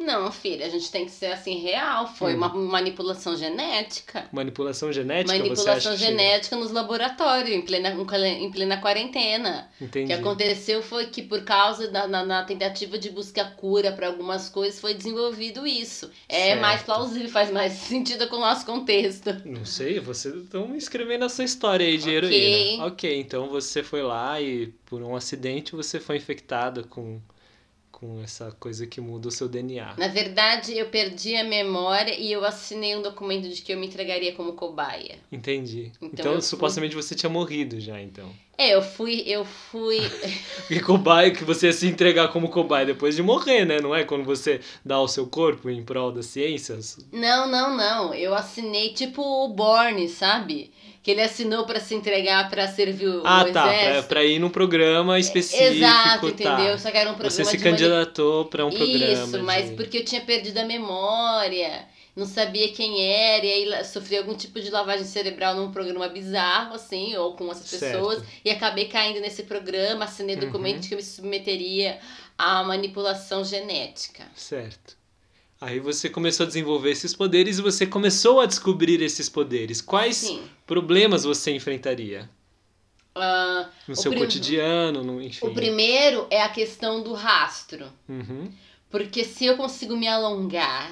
Não, 0.02 0.30
filha, 0.32 0.66
a 0.66 0.68
gente 0.68 0.90
tem 0.90 1.04
que 1.04 1.10
ser 1.10 1.26
assim 1.26 1.58
real. 1.58 2.06
Foi 2.14 2.34
Hum. 2.34 2.36
uma 2.38 2.48
manipulação 2.48 3.36
genética. 3.36 4.26
Manipulação 4.32 4.92
genética? 4.92 5.32
manipulação 5.38 5.72
acha 5.74 5.90
que- 5.92 5.96
genética 5.96 6.56
nos 6.56 6.70
laboratórios, 6.72 7.54
em 7.56 7.62
plena, 7.62 7.90
em 7.90 8.50
plena 8.50 8.76
quarentena. 8.78 9.68
O 9.80 9.84
Entendi. 9.84 10.06
que 10.08 10.12
aconteceu 10.12 10.82
foi 10.82 11.06
que, 11.06 11.22
por 11.22 11.42
causa 11.44 11.88
da 11.90 12.06
na, 12.06 12.24
na 12.24 12.42
tentativa 12.44 12.98
de 12.98 13.10
buscar 13.10 13.54
cura 13.56 13.92
para 13.92 14.06
algumas 14.08 14.48
coisas, 14.48 14.80
foi 14.80 14.94
desenvolvido 14.94 15.66
isso. 15.66 16.10
É 16.28 16.46
Certo. 16.48 16.60
mais 16.60 16.82
plausível, 16.82 17.28
faz 17.28 17.50
mais 17.50 17.72
sentido 17.92 18.28
com 18.28 18.36
o 18.36 18.40
nosso 18.40 18.66
contexto. 18.66 19.30
Não 19.44 19.64
sei, 19.64 20.00
vocês 20.00 20.34
estão 20.34 20.74
escrevendo 20.76 21.24
a 21.24 21.28
sua 21.28 21.44
história 21.44 21.86
aí 21.86 21.96
de 21.96 22.04
Ok. 22.08 22.16
heroína. 22.16 22.86
Ok, 22.86 23.20
então 23.20 23.48
você 23.48 23.82
foi 23.82 24.02
lá 24.02 24.40
e 24.40 24.68
por 24.86 25.02
um 25.02 25.14
acidente 25.16 25.74
você 25.76 25.98
foi 26.00 26.16
infectada 26.16 26.82
com, 26.82 27.20
com 28.02 28.20
essa 28.20 28.50
coisa 28.58 28.84
que 28.84 29.00
muda 29.00 29.28
o 29.28 29.30
seu 29.30 29.48
DNA. 29.48 29.94
Na 29.96 30.08
verdade, 30.08 30.76
eu 30.76 30.86
perdi 30.86 31.36
a 31.36 31.44
memória 31.44 32.18
e 32.18 32.32
eu 32.32 32.44
assinei 32.44 32.96
um 32.96 33.00
documento 33.02 33.48
de 33.48 33.62
que 33.62 33.72
eu 33.72 33.78
me 33.78 33.86
entregaria 33.86 34.32
como 34.32 34.54
cobaia. 34.54 35.20
Entendi. 35.30 35.92
Então 36.02 36.08
Então, 36.12 36.26
eu 36.32 36.40
fui- 36.40 36.42
supostamente 36.48 36.96
você 36.96 37.14
tinha 37.14 37.30
morrido 37.30 37.78
já, 37.78 38.00
então. 38.00 38.28
É, 38.58 38.74
eu 38.74 38.82
fui, 38.82 39.22
eu 39.24 39.44
fui. 39.44 39.98
Porque 40.66 40.80
cobaia, 40.80 41.30
que 41.30 41.44
você 41.44 41.66
ia 41.68 41.72
se 41.72 41.86
entregar 41.86 42.28
como 42.32 42.48
cobaia 42.48 42.84
depois 42.86 43.14
de 43.14 43.22
morrer, 43.22 43.64
né? 43.64 43.80
Não 43.80 43.94
é 43.94 44.02
quando 44.02 44.24
você 44.24 44.60
dá 44.84 45.00
o 45.00 45.06
seu 45.06 45.26
corpo 45.28 45.70
em 45.70 45.82
prol 45.84 46.10
das 46.10 46.26
ciências? 46.26 46.98
Não, 47.12 47.48
não, 47.48 47.76
não. 47.76 48.12
Eu 48.12 48.34
assinei 48.34 48.92
tipo 48.92 49.22
o 49.22 49.48
Borne, 49.48 50.08
sabe? 50.08 50.72
Que 51.02 51.10
ele 51.10 51.20
assinou 51.22 51.66
pra 51.66 51.80
se 51.80 51.94
entregar 51.96 52.48
pra 52.48 52.68
servir 52.68 53.08
o 53.08 53.22
ah, 53.26 53.42
o 53.48 53.52
tá. 53.52 53.74
Exército. 53.74 54.08
pra 54.08 54.24
ir 54.24 54.38
num 54.38 54.48
programa 54.50 55.18
específico. 55.18 55.64
Exato, 55.74 56.20
tá. 56.20 56.52
entendeu? 56.54 56.78
Só 56.78 56.90
que 56.92 56.96
era 56.96 57.10
um 57.10 57.14
programa 57.14 57.30
Você 57.30 57.44
se 57.44 57.58
candidatou 57.58 58.44
pra 58.44 58.64
um 58.64 58.70
programa. 58.70 59.24
Isso, 59.24 59.42
mas 59.42 59.70
de- 59.70 59.76
porque 59.76 59.98
eu 59.98 60.04
tinha 60.04 60.20
perdido 60.20 60.58
a 60.58 60.64
memória, 60.64 61.86
não 62.14 62.24
sabia 62.24 62.68
quem 62.72 63.02
era, 63.04 63.44
e 63.44 63.52
aí 63.72 63.84
sofri 63.84 64.16
algum 64.16 64.34
tipo 64.36 64.60
de 64.60 64.70
lavagem 64.70 65.04
cerebral 65.04 65.56
num 65.56 65.72
programa 65.72 66.06
bizarro, 66.08 66.74
assim, 66.76 67.16
ou 67.16 67.34
com 67.34 67.50
essas 67.50 67.66
Certo. 67.66 67.94
pessoas, 67.94 68.22
e 68.44 68.50
acabei 68.50 68.84
caindo 68.84 69.18
nesse 69.20 69.42
programa, 69.42 70.04
assinei 70.04 70.36
Uhum. 70.36 70.42
documento 70.42 70.86
que 70.86 70.94
eu 70.94 70.98
me 70.98 71.02
submeteria 71.04 71.98
à 72.38 72.62
manipulação 72.62 73.44
genética. 73.44 74.22
Certo. 74.36 75.01
Aí 75.62 75.78
você 75.78 76.10
começou 76.10 76.42
a 76.42 76.46
desenvolver 76.48 76.90
esses 76.90 77.14
poderes 77.14 77.56
e 77.56 77.62
você 77.62 77.86
começou 77.86 78.40
a 78.40 78.46
descobrir 78.46 79.00
esses 79.00 79.28
poderes. 79.28 79.80
Quais 79.80 80.16
Sim. 80.16 80.42
problemas 80.66 81.22
você 81.22 81.52
enfrentaria? 81.54 82.28
Ah, 83.14 83.70
No 83.86 83.94
seu 83.94 84.12
cotidiano, 84.12 85.04
no, 85.04 85.22
enfim. 85.22 85.46
o 85.46 85.54
primeiro 85.54 86.26
é 86.30 86.42
a 86.42 86.48
questão 86.48 87.00
do 87.00 87.12
rastro. 87.12 87.86
Uhum. 88.08 88.50
Porque 88.90 89.22
se 89.22 89.46
eu 89.46 89.56
consigo 89.56 89.96
me 89.96 90.08
alongar 90.08 90.90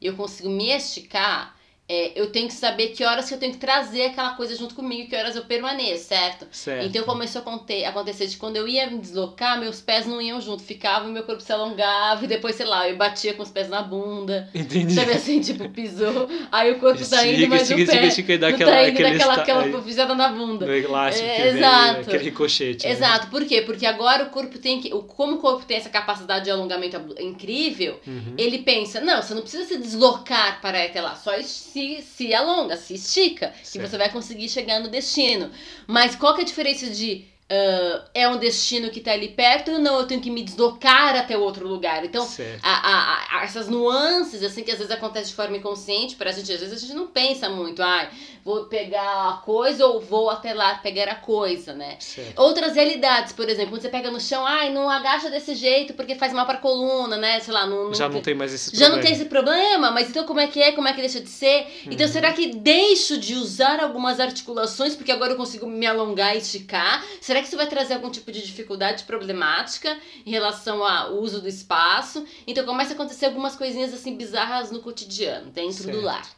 e 0.00 0.06
eu 0.06 0.14
consigo 0.14 0.48
me 0.48 0.70
esticar, 0.70 1.58
é, 1.88 2.12
eu 2.18 2.30
tenho 2.30 2.46
que 2.48 2.54
saber 2.54 2.88
que 2.88 3.04
horas 3.04 3.28
que 3.28 3.34
eu 3.34 3.38
tenho 3.38 3.52
que 3.52 3.58
trazer 3.58 4.06
aquela 4.06 4.30
coisa 4.34 4.54
junto 4.56 4.74
comigo, 4.74 5.10
que 5.10 5.16
horas 5.16 5.36
eu 5.36 5.44
permaneço, 5.44 6.04
certo? 6.08 6.46
Certo. 6.50 6.86
Então 6.86 7.02
começou 7.04 7.40
a 7.40 7.42
aconte- 7.42 7.84
acontecer 7.84 8.26
de 8.28 8.36
quando 8.36 8.56
eu 8.56 8.66
ia 8.66 8.88
me 8.88 8.98
deslocar, 8.98 9.58
meus 9.60 9.80
pés 9.80 10.06
não 10.06 10.22
iam 10.22 10.40
junto, 10.40 10.62
ficava 10.62 11.08
e 11.08 11.12
meu 11.12 11.24
corpo 11.24 11.42
se 11.42 11.52
alongava, 11.52 12.24
e 12.24 12.28
depois, 12.28 12.54
sei 12.54 12.64
lá, 12.66 12.88
eu 12.88 12.96
batia 12.96 13.34
com 13.34 13.42
os 13.42 13.50
pés 13.50 13.68
na 13.68 13.82
bunda. 13.82 14.48
Entendi. 14.54 14.94
Sabe 14.94 15.12
assim, 15.12 15.40
tipo, 15.40 15.68
pisou, 15.70 16.28
aí 16.50 16.70
o 16.72 16.78
corpo 16.78 17.04
tá 17.06 17.26
indo, 17.26 17.32
Estica, 17.34 17.48
mas 17.50 17.62
estica, 17.62 17.82
o 17.82 17.86
pé 17.86 17.92
estica, 18.06 18.06
estica 18.06 18.32
e 18.32 18.38
não 18.38 18.48
aquela, 18.48 18.72
tá 18.72 18.88
indo 18.88 19.02
daquela 19.02 19.34
aquela 19.34 19.62
aí, 19.64 19.82
pisada 19.82 20.14
na 20.14 20.28
bunda. 20.28 20.64
do 20.66 20.72
elástico 20.72 21.26
É, 21.28 21.34
que 21.36 21.42
vem, 21.42 21.56
exato. 21.58 22.00
aquele 22.00 22.24
ricochete. 22.24 22.86
né? 22.86 22.92
Exato, 22.92 23.26
por 23.26 23.44
quê? 23.44 23.60
Porque 23.62 23.84
agora 23.84 24.24
o 24.24 24.30
corpo 24.30 24.58
tem 24.58 24.80
que. 24.80 24.88
Como 24.90 25.34
o 25.34 25.38
corpo 25.38 25.64
tem 25.66 25.76
essa 25.76 25.90
capacidade 25.90 26.44
de 26.44 26.50
alongamento 26.50 26.96
incrível, 27.20 28.00
Uhum. 28.06 28.34
ele 28.38 28.58
pensa, 28.58 29.00
não, 29.00 29.20
você 29.20 29.34
não 29.34 29.42
precisa 29.42 29.64
se 29.64 29.76
deslocar 29.78 30.60
para 30.60 30.82
até 30.84 31.00
lá, 31.00 31.14
só 31.16 31.32
se, 31.72 32.02
se 32.02 32.34
alonga, 32.34 32.76
se 32.76 32.94
estica, 32.94 33.48
que 33.50 33.66
Certo. 33.66 33.88
você 33.88 33.98
vai 33.98 34.10
conseguir 34.10 34.48
chegar 34.48 34.80
no 34.80 34.88
destino. 34.88 35.50
Mas 35.86 36.14
qual 36.14 36.34
que 36.34 36.40
é 36.40 36.44
a 36.44 36.46
diferença 36.46 36.90
de 36.90 37.24
ah, 37.54 38.04
é 38.14 38.28
um 38.28 38.38
destino 38.38 38.90
que 38.90 39.00
tá 39.00 39.12
ali 39.12 39.28
perto 39.28 39.72
ou 39.72 39.78
não, 39.78 39.98
eu 40.00 40.06
tenho 40.06 40.20
que 40.20 40.30
me 40.30 40.42
deslocar 40.42 41.14
até 41.16 41.36
outro 41.36 41.68
lugar? 41.68 42.04
Então, 42.04 42.26
a- 42.62 42.70
a- 42.70 43.38
a- 43.40 43.44
essas 43.44 43.68
nuances, 43.68 44.42
assim, 44.42 44.62
que 44.62 44.70
às 44.70 44.78
vezes 44.78 44.90
acontece 44.92 45.30
de 45.30 45.36
forma 45.36 45.56
inconsciente 45.56 46.16
pra 46.16 46.30
gente, 46.32 46.50
às 46.52 46.60
vezes 46.60 46.76
a 46.76 46.80
gente 46.80 46.94
não 46.94 47.08
pensa 47.08 47.48
muito, 47.50 47.82
ai, 47.82 48.08
vou 48.44 48.64
pegar 48.66 49.28
a 49.28 49.32
coisa 49.44 49.86
ou 49.86 50.00
vou 50.00 50.30
até 50.30 50.54
lá 50.54 50.76
pegar 50.76 51.08
a 51.08 51.14
coisa, 51.14 51.72
né? 51.74 51.96
certo. 52.00 52.38
Outras 52.40 52.74
realidades, 52.74 53.32
por 53.32 53.48
exemplo, 53.48 53.72
quando 53.72 53.82
você 53.82 53.88
pega 53.88 54.10
no 54.10 54.20
chão, 54.20 54.44
ai, 54.46 54.72
não 54.72 54.88
agacha 54.88 55.28
desse 55.30 55.54
jeito 55.54 55.92
porque 55.94 56.14
faz 56.14 56.32
mal 56.32 56.46
pra 56.46 56.56
coluna, 56.56 57.16
né? 57.16 57.38
Sei 57.40 57.52
lá, 57.52 57.66
não. 57.66 57.92
Já 57.92 58.08
não 58.08 58.20
tem 58.22 58.34
mais 58.34 58.52
esse 58.54 58.70
já 58.70 58.86
problema. 58.86 58.96
não 58.96 59.02
tem 59.02 59.12
esse 59.12 59.24
problema, 59.26 59.90
mas 59.90 60.08
então 60.08 60.24
como 60.24 60.40
é 60.40 60.46
que 60.46 60.60
é? 60.62 60.72
Como 60.72 60.88
é 60.88 60.92
que 60.92 61.00
deixa 61.00 61.20
de 61.20 61.28
ser? 61.28 61.66
Então 61.86 62.06
Uhum. 62.06 62.12
será 62.12 62.32
que 62.32 62.46
deixo 62.54 63.18
de 63.18 63.34
usar 63.34 63.80
algumas 63.80 64.18
articulações 64.20 64.94
porque 64.96 65.12
agora 65.12 65.32
eu 65.32 65.36
consigo 65.36 65.66
me 65.66 65.86
alongar 65.86 66.34
e 66.34 66.38
esticar? 66.38 67.04
Será 67.20 67.41
que 67.42 67.48
isso 67.48 67.56
vai 67.56 67.68
trazer 67.68 67.94
algum 67.94 68.10
tipo 68.10 68.32
de 68.32 68.40
dificuldade 68.40 69.04
problemática 69.04 69.98
em 70.24 70.30
relação 70.30 70.82
ao 70.82 71.14
uso 71.18 71.40
do 71.40 71.48
espaço? 71.48 72.24
Então 72.46 72.64
começa 72.64 72.92
a 72.92 72.94
acontecer 72.94 73.26
algumas 73.26 73.56
coisinhas 73.56 73.92
assim 73.92 74.16
bizarras 74.16 74.70
no 74.70 74.80
cotidiano, 74.80 75.50
dentro 75.50 75.84
Certo. 75.84 75.96
do 75.96 76.00
lar. 76.00 76.28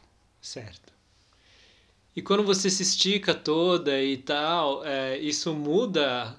Certo. 0.41 0.93
E 2.15 2.21
quando 2.21 2.43
você 2.43 2.69
se 2.69 2.83
estica 2.83 3.33
toda 3.33 4.01
e 4.01 4.17
tal, 4.17 4.85
é, 4.85 5.17
isso 5.17 5.53
muda 5.53 6.35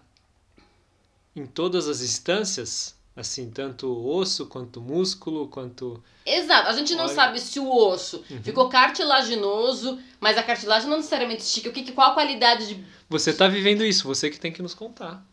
em 1.34 1.46
todas 1.46 1.86
as 1.86 2.00
instâncias? 2.00 2.95
Assim, 3.16 3.48
tanto 3.50 3.90
osso, 4.06 4.44
quanto 4.46 4.78
músculo, 4.78 5.48
quanto. 5.48 6.02
Exato, 6.24 6.68
a 6.68 6.72
gente 6.74 6.94
não 6.94 7.06
Olha. 7.06 7.14
sabe 7.14 7.40
se 7.40 7.58
o 7.58 7.66
osso 7.74 8.22
Uhum. 8.30 8.42
ficou 8.42 8.68
cartilaginoso, 8.68 9.98
mas 10.20 10.36
a 10.36 10.42
cartilagem 10.42 10.88
não 10.90 10.98
necessariamente 10.98 11.42
estica. 11.42 11.70
O 11.70 11.72
que, 11.72 11.90
qual 11.92 12.10
a 12.10 12.14
qualidade 12.14 12.66
de 12.68 12.84
Você 13.08 13.32
tá 13.32 13.48
vivendo 13.48 13.82
isso, 13.82 14.06
você 14.06 14.28
que 14.28 14.38
tem 14.38 14.52
que 14.52 14.60
nos 14.60 14.74
contar. 14.74 15.24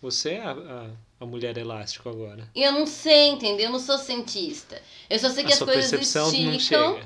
Você 0.00 0.32
é 0.34 0.42
a, 0.44 0.50
a, 0.52 0.90
a 1.24 1.26
mulher 1.26 1.56
elástico 1.58 2.08
agora. 2.08 2.48
Eu 2.54 2.70
não 2.72 2.86
sei, 2.86 3.30
entendeu? 3.30 3.66
Eu 3.66 3.72
não 3.72 3.78
sou 3.80 3.98
cientista. 3.98 4.80
Eu 5.10 5.18
só 5.18 5.28
sei 5.30 5.42
que 5.44 5.52
a 5.52 5.56
as 5.56 5.62
coisas 5.62 5.92
esticam. 5.92 7.00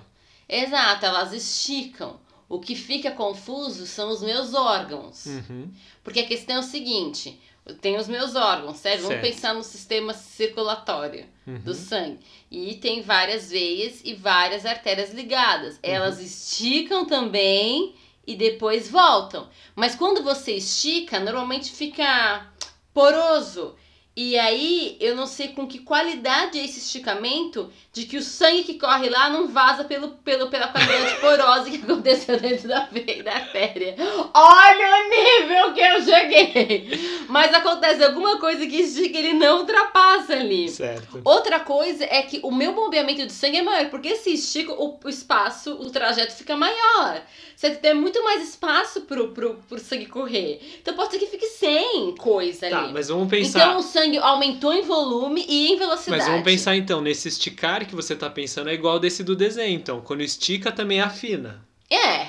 Exato, 0.49 1.07
elas 1.07 1.33
esticam. 1.33 2.21
O 2.49 2.59
que 2.59 2.75
fica 2.75 3.11
confuso 3.11 3.87
são 3.87 4.11
os 4.11 4.23
meus 4.23 4.55
órgãos. 4.55 5.27
Uhum. 5.27 5.71
Porque 6.03 6.21
a 6.21 6.27
questão 6.27 6.57
é 6.57 6.61
o 6.61 6.63
seguinte: 6.63 7.39
tenho 7.81 8.01
os 8.01 8.09
meus 8.09 8.35
órgãos, 8.35 8.79
certo? 8.79 9.03
Vamos 9.03 9.19
Certo. 9.21 9.23
pensar 9.35 9.55
no 9.55 9.63
sistema 9.63 10.13
circulatório 10.15 11.27
Uhum. 11.47 11.59
do 11.61 11.75
sangue. 11.75 12.19
E 12.51 12.75
tem 12.77 13.03
várias 13.03 13.51
veias 13.51 14.01
e 14.05 14.15
várias 14.15 14.65
artérias 14.67 15.13
ligadas. 15.13 15.75
Uhum. 15.75 15.81
Elas 15.83 16.21
esticam 16.21 17.07
também 17.07 17.95
e 18.27 18.35
depois 18.37 18.91
voltam. 18.91 19.49
Mas 19.75 19.95
quando 19.95 20.23
você 20.23 20.53
estica, 20.53 21.19
normalmente 21.21 21.71
fica 21.73 22.47
poroso. 22.93 23.75
E 24.21 24.37
aí, 24.37 24.97
eu 24.99 25.15
não 25.15 25.29
sei 25.29 25.47
com 25.47 25.65
que 25.65 25.79
qualidade 25.79 26.59
é 26.59 26.65
esse 26.65 26.81
esticamento 26.81 27.71
de 27.93 28.05
que 28.05 28.17
o 28.17 28.21
sangue 28.21 28.65
que 28.65 28.75
corre 28.75 29.09
lá 29.09 29.31
não 29.31 29.47
vaza 29.47 29.85
pelo, 29.85 30.09
pelo, 30.09 30.49
pela 30.51 30.67
qualidade 30.67 31.21
porosa 31.21 31.71
que 31.71 31.77
aconteceu 31.87 32.37
dentro 32.37 32.67
da 32.67 32.81
veia 32.87 33.23
da 33.23 33.35
artéria. 33.35 33.95
Olha 34.35 34.87
o 34.91 35.09
nível 35.09 35.73
que 35.73 35.81
eu 35.81 36.03
cheguei! 36.03 37.27
Mas 37.29 37.55
acontece 37.55 38.03
alguma 38.03 38.41
coisa 38.41 38.67
que 38.67 38.81
estica, 38.81 39.17
ele 39.17 39.35
não 39.35 39.61
ultrapassa 39.61 40.33
ali. 40.33 40.69
Certo. 40.69 41.21
Outra 41.25 41.61
coisa 41.61 42.05
é 42.05 42.23
que 42.23 42.41
o 42.43 42.51
meu 42.51 42.73
bombeamento 42.73 43.25
de 43.25 43.33
sangue 43.33 43.59
é 43.59 43.63
maior, 43.63 43.89
porque 43.89 44.17
se 44.17 44.31
estica, 44.31 44.73
o, 44.73 44.99
espaço, 45.07 45.75
o 45.75 45.91
trajeto 45.91 46.35
fica 46.35 46.57
maior. 46.57 47.23
Você 47.55 47.71
tem 47.71 47.95
muito 47.95 48.23
mais 48.25 48.49
espaço 48.49 49.03
pro, 49.03 49.29
pro, 49.29 49.63
pro 49.69 49.79
sangue 49.79 50.07
correr. 50.07 50.61
Então 50.81 50.95
pode 50.95 51.13
ser 51.13 51.19
que 51.19 51.27
fique 51.27 51.47
sem 51.47 52.15
coisa 52.17 52.67
ali. 52.67 52.75
Tá, 52.75 52.91
mas 52.93 53.09
vamos 53.09 53.29
pensar. 53.29 53.59
Então 53.59 53.79
o 53.79 53.83
sangue 53.83 54.08
aumentou 54.17 54.73
em 54.73 54.83
volume 54.83 55.45
e 55.49 55.73
em 55.73 55.77
velocidade. 55.77 56.23
Mas 56.23 56.29
vamos 56.29 56.45
pensar 56.45 56.77
então, 56.77 57.01
nesse 57.01 57.29
esticar 57.29 57.87
que 57.87 57.95
você 57.95 58.17
tá 58.17 58.31
pensando 58.31 58.71
é 58.71 58.75
igual 58.75 58.99
desse 58.99 59.23
do 59.23 59.37
desenho, 59.37 59.75
então. 59.75 60.01
Quando 60.01 60.23
estica 60.23 60.73
também 60.73 61.01
afina. 61.01 61.67
É. 61.91 62.29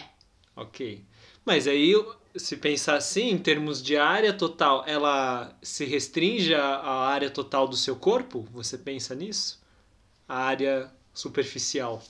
Ok. 0.55 1.03
Mas 1.45 1.67
aí, 1.67 1.93
se 2.35 2.57
pensar 2.57 2.95
assim, 2.95 3.29
em 3.29 3.37
termos 3.37 3.81
de 3.81 3.97
área 3.97 4.33
total, 4.33 4.83
ela 4.85 5.57
se 5.61 5.85
restringe 5.85 6.53
à 6.53 6.75
à 6.75 7.07
área 7.07 7.29
total 7.29 7.67
do 7.67 7.75
seu 7.75 7.95
corpo? 7.95 8.47
Você 8.51 8.77
pensa 8.77 9.15
nisso? 9.15 9.59
A 10.27 10.37
área 10.37 10.91
superficial. 11.13 12.01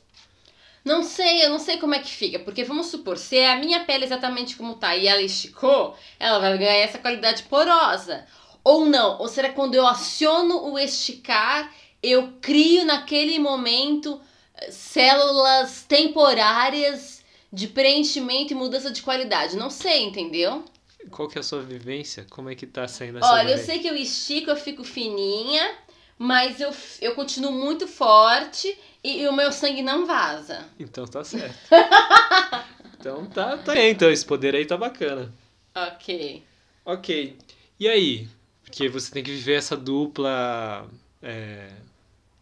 Não 0.83 1.03
sei, 1.03 1.45
eu 1.45 1.49
não 1.49 1.59
sei 1.59 1.77
como 1.77 1.93
é 1.93 1.99
que 1.99 2.09
fica, 2.09 2.39
porque 2.39 2.63
vamos 2.63 2.87
supor, 2.87 3.17
se 3.17 3.37
é 3.37 3.51
a 3.51 3.57
minha 3.57 3.83
pele 3.85 4.05
exatamente 4.05 4.55
como 4.55 4.75
tá 4.75 4.95
e 4.95 5.07
ela 5.07 5.21
esticou, 5.21 5.95
ela 6.17 6.39
vai 6.39 6.57
ganhar 6.57 6.73
essa 6.75 6.97
qualidade 6.97 7.43
porosa. 7.43 8.25
Ou 8.69 8.85
não, 8.85 9.17
ou 9.17 9.27
será 9.27 9.49
que 9.49 9.55
quando 9.55 9.73
eu 9.73 9.87
aciono 9.87 10.71
o 10.71 10.77
esticar, 10.77 11.73
eu 12.03 12.33
crio 12.39 12.85
naquele 12.85 13.39
momento 13.39 14.21
eh, 14.53 14.69
células 14.69 15.85
temporárias 15.87 17.25
de 17.51 17.67
preenchimento 17.67 18.53
e 18.53 18.55
mudança 18.55 18.91
de 18.91 19.01
qualidade? 19.01 19.57
Não 19.57 19.71
sei, 19.71 20.03
entendeu? 20.03 20.63
Qual 21.09 21.27
que 21.27 21.39
é 21.39 21.41
a 21.41 21.43
sua 21.43 21.63
vivência? 21.63 22.27
Como 22.29 22.47
é 22.47 22.53
que 22.53 22.67
tá 22.67 22.87
saindo 22.87 23.17
essa 23.17 23.33
Olha, 23.33 23.53
eu 23.53 23.57
sei 23.57 23.79
que 23.79 23.87
eu 23.87 23.95
estico, 23.95 24.51
eu 24.51 24.55
fico 24.55 24.83
fininha, 24.83 25.75
mas 26.15 26.61
eu, 26.61 26.71
eu 27.01 27.15
continuo 27.15 27.51
muito 27.51 27.87
forte 27.87 28.77
e, 29.03 29.23
e 29.23 29.27
o 29.27 29.33
meu 29.33 29.51
sangue 29.51 29.81
não 29.81 30.05
vaza. 30.05 30.63
Então 30.79 31.07
tá 31.07 31.23
certo. 31.23 31.57
então 32.99 33.25
tá, 33.25 33.57
tá 33.57 33.75
então 33.87 34.11
esse 34.11 34.23
poder 34.23 34.53
aí 34.53 34.63
tá 34.63 34.77
bacana. 34.77 35.33
Ok. 35.73 36.43
Ok. 36.85 37.35
E 37.79 37.87
aí? 37.87 38.27
Porque 38.69 38.87
você 38.87 39.11
tem 39.11 39.23
que 39.23 39.31
viver 39.31 39.55
essa 39.55 39.75
dupla 39.75 40.87
é, 41.21 41.69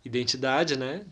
identidade, 0.03 0.77
né? 0.77 1.05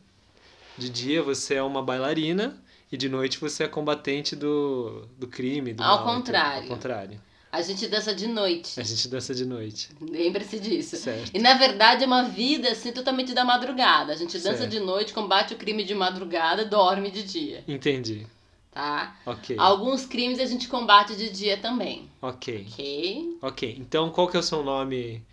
De 0.78 0.90
dia 0.90 1.24
você 1.24 1.56
é 1.56 1.64
uma 1.64 1.82
bailarina 1.82 2.62
e 2.92 2.98
de 2.98 3.08
noite 3.08 3.40
você 3.40 3.64
é 3.64 3.68
combatente 3.68 4.36
do, 4.36 5.08
do 5.18 5.26
crime. 5.28 5.74
Do 5.74 5.82
Ao 5.82 6.06
mal, 6.06 6.16
contrário. 6.16 6.64
Ao 6.64 6.68
contrário. 6.76 7.22
A 7.50 7.62
gente 7.62 7.88
dança 7.88 8.14
de 8.14 8.28
noite. 8.28 8.78
A 8.78 8.84
gente 8.84 9.08
dança 9.08 9.34
de 9.34 9.46
noite. 9.46 9.88
Lembre-se 10.02 10.60
disso. 10.60 10.98
Certo. 10.98 11.32
E 11.34 11.40
na 11.40 11.54
verdade 11.54 12.04
é 12.04 12.06
uma 12.08 12.24
vida 12.24 12.70
assim 12.70 12.92
totalmente 12.92 13.34
da 13.34 13.46
madrugada. 13.46 14.12
A 14.12 14.16
gente 14.18 14.34
dança 14.34 14.58
Certo. 14.58 14.70
de 14.70 14.82
noite, 14.82 15.14
combate 15.14 15.54
o 15.54 15.58
crime 15.58 15.86
de 15.86 15.96
madrugada, 15.96 16.66
dorme 16.66 17.10
de 17.10 17.24
dia, 17.24 17.64
Entendi. 17.66 18.28
Tá? 18.76 19.16
Ok. 19.26 19.56
Alguns 19.58 20.06
crimes 20.06 20.38
a 20.40 20.46
gente 20.46 20.68
combate 20.68 21.16
de 21.16 21.30
dia 21.30 21.58
também, 21.58 22.10
Ok. 22.22 22.68
ok? 22.70 23.38
Ok. 23.42 23.78
Então 23.80 24.10
qual 24.12 24.28
que 24.28 24.36
é 24.36 24.40
o 24.42 24.44
seu 24.44 24.62
nome? 24.62 25.24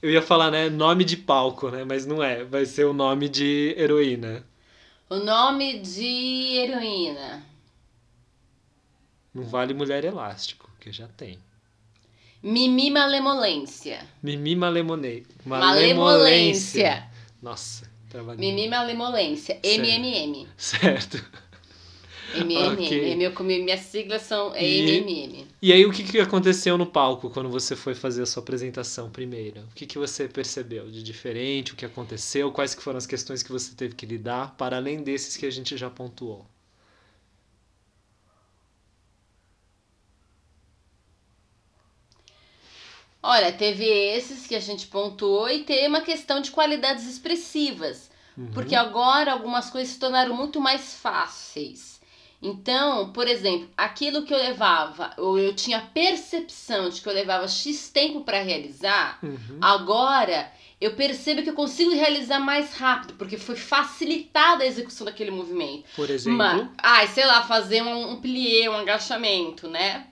Eu 0.00 0.10
ia 0.10 0.22
falar, 0.22 0.50
né? 0.50 0.70
Nome 0.70 1.04
de 1.04 1.16
palco, 1.16 1.68
né? 1.68 1.84
Mas 1.84 2.06
não 2.06 2.22
é. 2.22 2.44
Vai 2.44 2.64
ser 2.64 2.84
o 2.84 2.92
nome 2.92 3.28
de 3.28 3.74
heroína. 3.76 4.44
O 5.10 5.16
nome 5.16 5.80
de 5.80 6.56
heroína. 6.56 7.44
Não 9.34 9.44
vale 9.44 9.74
mulher 9.74 10.04
elástico, 10.04 10.70
que 10.80 10.92
já 10.92 11.06
tem. 11.08 11.38
Mimi 12.42 12.90
Malemolência. 12.90 14.04
Mimi 14.22 14.56
Malemone... 14.56 15.24
Malemolência. 15.44 17.08
Nossa, 17.40 17.88
trabalhei. 18.10 18.40
Mimi 18.52 18.68
Malemolência. 18.68 19.58
Certo. 19.62 19.80
MMM. 19.80 20.48
Certo. 20.56 21.24
MMM. 22.34 22.72
Ok. 22.72 23.16
Meu, 23.16 23.32
minhas 23.44 23.80
siglas 23.80 24.22
são 24.22 24.54
é 24.54 24.64
E- 24.64 24.98
MMM. 24.98 25.46
E 25.60 25.72
aí, 25.72 25.86
o 25.86 25.92
que, 25.92 26.02
que 26.02 26.18
aconteceu 26.18 26.76
no 26.76 26.86
palco 26.86 27.30
quando 27.30 27.48
você 27.48 27.76
foi 27.76 27.94
fazer 27.94 28.22
a 28.22 28.26
sua 28.26 28.42
apresentação 28.42 29.10
primeiro? 29.10 29.60
O 29.62 29.74
que, 29.74 29.86
que 29.86 29.98
você 29.98 30.26
percebeu 30.28 30.90
de 30.90 31.02
diferente? 31.02 31.72
O 31.72 31.76
que 31.76 31.84
aconteceu? 31.84 32.50
Quais 32.52 32.74
que 32.74 32.82
foram 32.82 32.98
as 32.98 33.06
questões 33.06 33.42
que 33.42 33.52
você 33.52 33.74
teve 33.74 33.94
que 33.94 34.04
lidar, 34.06 34.56
para 34.56 34.76
além 34.76 35.02
desses 35.02 35.36
que 35.36 35.46
a 35.46 35.50
gente 35.50 35.76
já 35.76 35.88
pontuou? 35.90 36.44
Olha, 43.22 43.52
teve 43.52 43.84
esses 43.84 44.46
que 44.46 44.54
a 44.54 44.60
gente 44.60 44.86
pontuou 44.88 45.48
e 45.48 45.64
tem 45.64 45.86
uma 45.88 46.00
questão 46.02 46.40
de 46.40 46.50
qualidades 46.50 47.06
expressivas. 47.06 48.10
Uhum. 48.36 48.50
Porque 48.52 48.74
agora 48.74 49.32
algumas 49.32 49.70
coisas 49.70 49.94
se 49.94 50.00
tornaram 50.00 50.34
muito 50.34 50.60
mais 50.60 50.94
fáceis. 50.94 51.91
Então, 52.42 53.12
por 53.12 53.28
exemplo, 53.28 53.68
aquilo 53.76 54.24
que 54.24 54.34
eu 54.34 54.38
levava, 54.38 55.12
ou 55.16 55.38
eu 55.38 55.54
tinha 55.54 55.80
percepção 55.80 56.88
de 56.88 57.00
que 57.00 57.08
eu 57.08 57.12
levava 57.12 57.46
X 57.46 57.88
tempo 57.88 58.22
para 58.22 58.42
realizar, 58.42 59.18
Uhum. 59.22 59.58
agora 59.60 60.50
eu 60.80 60.96
percebo 60.96 61.42
que 61.42 61.50
eu 61.50 61.54
consigo 61.54 61.92
realizar 61.92 62.40
mais 62.40 62.74
rápido, 62.74 63.14
porque 63.14 63.38
foi 63.38 63.54
facilitada 63.54 64.64
a 64.64 64.66
execução 64.66 65.04
daquele 65.04 65.30
movimento. 65.30 65.84
Por 65.94 66.10
exemplo. 66.10 66.36
Mas, 66.36 66.68
ai, 66.78 67.06
sei 67.06 67.24
lá, 67.24 67.44
fazer 67.44 67.80
um, 67.82 68.10
um 68.10 68.20
plié, 68.20 68.68
um 68.68 68.76
agachamento, 68.76 69.68
né? 69.68 70.08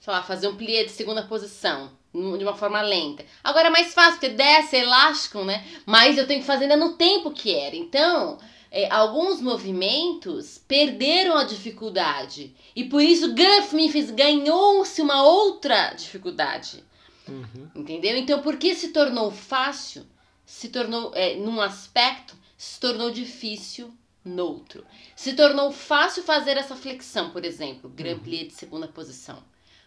Sei 0.00 0.12
lá, 0.12 0.22
fazer 0.22 0.48
um 0.48 0.56
plié 0.56 0.82
de 0.82 0.90
segunda 0.90 1.22
posição, 1.22 1.92
de 2.12 2.44
uma 2.44 2.54
forma 2.56 2.82
lenta. 2.82 3.24
Agora 3.44 3.68
é 3.68 3.70
mais 3.70 3.94
fácil, 3.94 4.14
porque 4.20 4.30
desce, 4.30 4.76
é 4.76 4.80
elástico, 4.80 5.44
né? 5.44 5.64
Mas 5.86 6.18
eu 6.18 6.26
tenho 6.26 6.40
que 6.40 6.46
fazer 6.46 6.64
ainda 6.64 6.76
no 6.76 6.94
tempo 6.94 7.30
que 7.30 7.54
era. 7.54 7.76
Então, 7.76 8.38
é, 8.74 8.92
alguns 8.92 9.40
movimentos 9.40 10.58
perderam 10.58 11.36
a 11.36 11.44
dificuldade. 11.44 12.52
E 12.74 12.82
por 12.82 13.00
isso 13.00 13.32
Guff 13.32 13.72
Memphis 13.72 14.10
ganhou-se 14.10 15.00
uma 15.00 15.22
outra 15.22 15.94
dificuldade. 15.94 16.82
Uhum. 17.28 17.70
Entendeu? 17.72 18.16
Então, 18.16 18.42
porque 18.42 18.74
se 18.74 18.88
tornou 18.88 19.30
fácil, 19.30 20.04
se 20.44 20.70
tornou, 20.70 21.12
é, 21.14 21.36
num 21.36 21.60
aspecto, 21.60 22.36
se 22.58 22.80
tornou 22.80 23.12
difícil 23.12 23.94
no 24.24 24.44
outro. 24.44 24.84
Se 25.14 25.34
tornou 25.34 25.70
fácil 25.70 26.24
fazer 26.24 26.56
essa 26.56 26.74
flexão, 26.74 27.30
por 27.30 27.44
exemplo, 27.44 27.88
grand 27.88 28.18
plié 28.18 28.42
de 28.42 28.54
segunda 28.54 28.88
posição. 28.88 29.40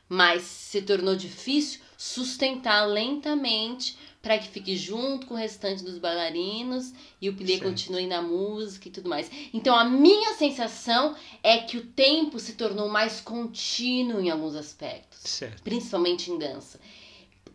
Mas 0.09 0.43
se 0.43 0.81
tornou 0.81 1.15
difícil 1.15 1.81
sustentar 1.97 2.85
lentamente 2.85 3.97
para 4.21 4.37
que 4.37 4.47
fique 4.49 4.75
junto 4.75 5.25
com 5.25 5.33
o 5.33 5.37
restante 5.37 5.83
dos 5.83 5.97
bailarinos 5.97 6.93
e 7.21 7.29
o 7.29 7.47
Certo. 7.47 7.63
continue 7.63 8.07
na 8.07 8.21
música 8.21 8.87
e 8.87 8.91
tudo 8.91 9.09
mais. 9.09 9.29
Então, 9.53 9.75
a 9.75 9.85
minha 9.85 10.33
sensação 10.33 11.15
é 11.41 11.57
que 11.59 11.77
o 11.77 11.85
tempo 11.85 12.39
se 12.39 12.53
tornou 12.53 12.89
mais 12.89 13.21
contínuo 13.21 14.19
em 14.19 14.29
alguns 14.29 14.55
aspectos 14.55 15.19
Certo. 15.21 15.63
principalmente 15.63 16.31
em 16.31 16.37
dança. 16.37 16.79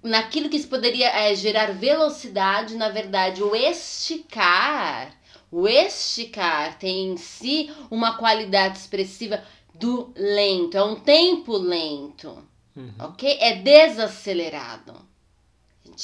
Naquilo 0.03 0.49
que 0.49 0.57
isso 0.57 0.69
poderia 0.69 1.09
é, 1.09 1.35
gerar 1.35 1.73
velocidade, 1.73 2.75
na 2.75 2.89
verdade, 2.89 3.43
o 3.43 3.55
esticar, 3.55 5.15
o 5.51 5.69
esticar 5.69 6.79
tem 6.79 7.13
em 7.13 7.17
si 7.17 7.71
uma 7.91 8.17
qualidade 8.17 8.79
expressiva 8.79 9.45
do 9.75 10.13
lento, 10.17 10.77
é 10.77 10.85
um 10.85 11.01
tempo 11.01 11.57
lento, 11.57 12.47
Uhum. 12.77 12.95
ok? 12.99 13.37
É 13.41 13.57
desacelerado. 13.57 14.93
A 14.93 15.89
gente 15.89 15.99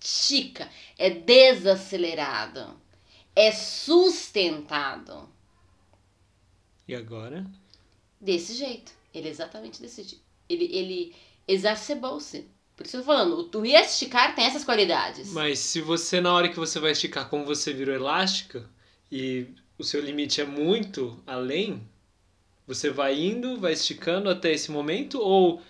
estica, 0.00 0.68
é 0.96 1.10
desacelerado, 1.10 2.74
é 3.36 3.52
sustentado. 3.52 5.28
E 6.86 6.94
agora? 6.94 7.46
Desse 8.20 8.54
jeito. 8.54 8.92
Ele 9.14 9.28
é 9.28 9.30
exatamente 9.30 9.80
desse 9.80 10.02
jeito. 10.02 10.24
Ele, 10.48 10.64
ele 10.72 11.14
exacerbou-se. 11.46 12.46
Por 12.76 12.86
isso 12.86 12.96
eu 12.96 13.00
tô 13.00 13.06
falando, 13.06 13.50
o 13.52 13.66
esticar 13.66 14.34
tem 14.34 14.44
essas 14.44 14.64
qualidades. 14.64 15.32
Mas 15.32 15.58
se 15.58 15.80
você, 15.80 16.20
na 16.20 16.32
hora 16.32 16.48
que 16.48 16.58
você 16.58 16.78
vai 16.78 16.92
esticar, 16.92 17.28
como 17.28 17.44
você 17.44 17.72
virou 17.72 17.94
elástica 17.94 18.68
e 19.10 19.48
o 19.76 19.82
seu 19.84 20.00
limite 20.00 20.40
é 20.40 20.44
muito 20.44 21.20
além, 21.26 21.82
você 22.68 22.90
vai 22.90 23.18
indo, 23.18 23.58
vai 23.58 23.72
esticando 23.72 24.28
até 24.28 24.52
esse 24.52 24.70
momento 24.70 25.18
ou 25.18 25.62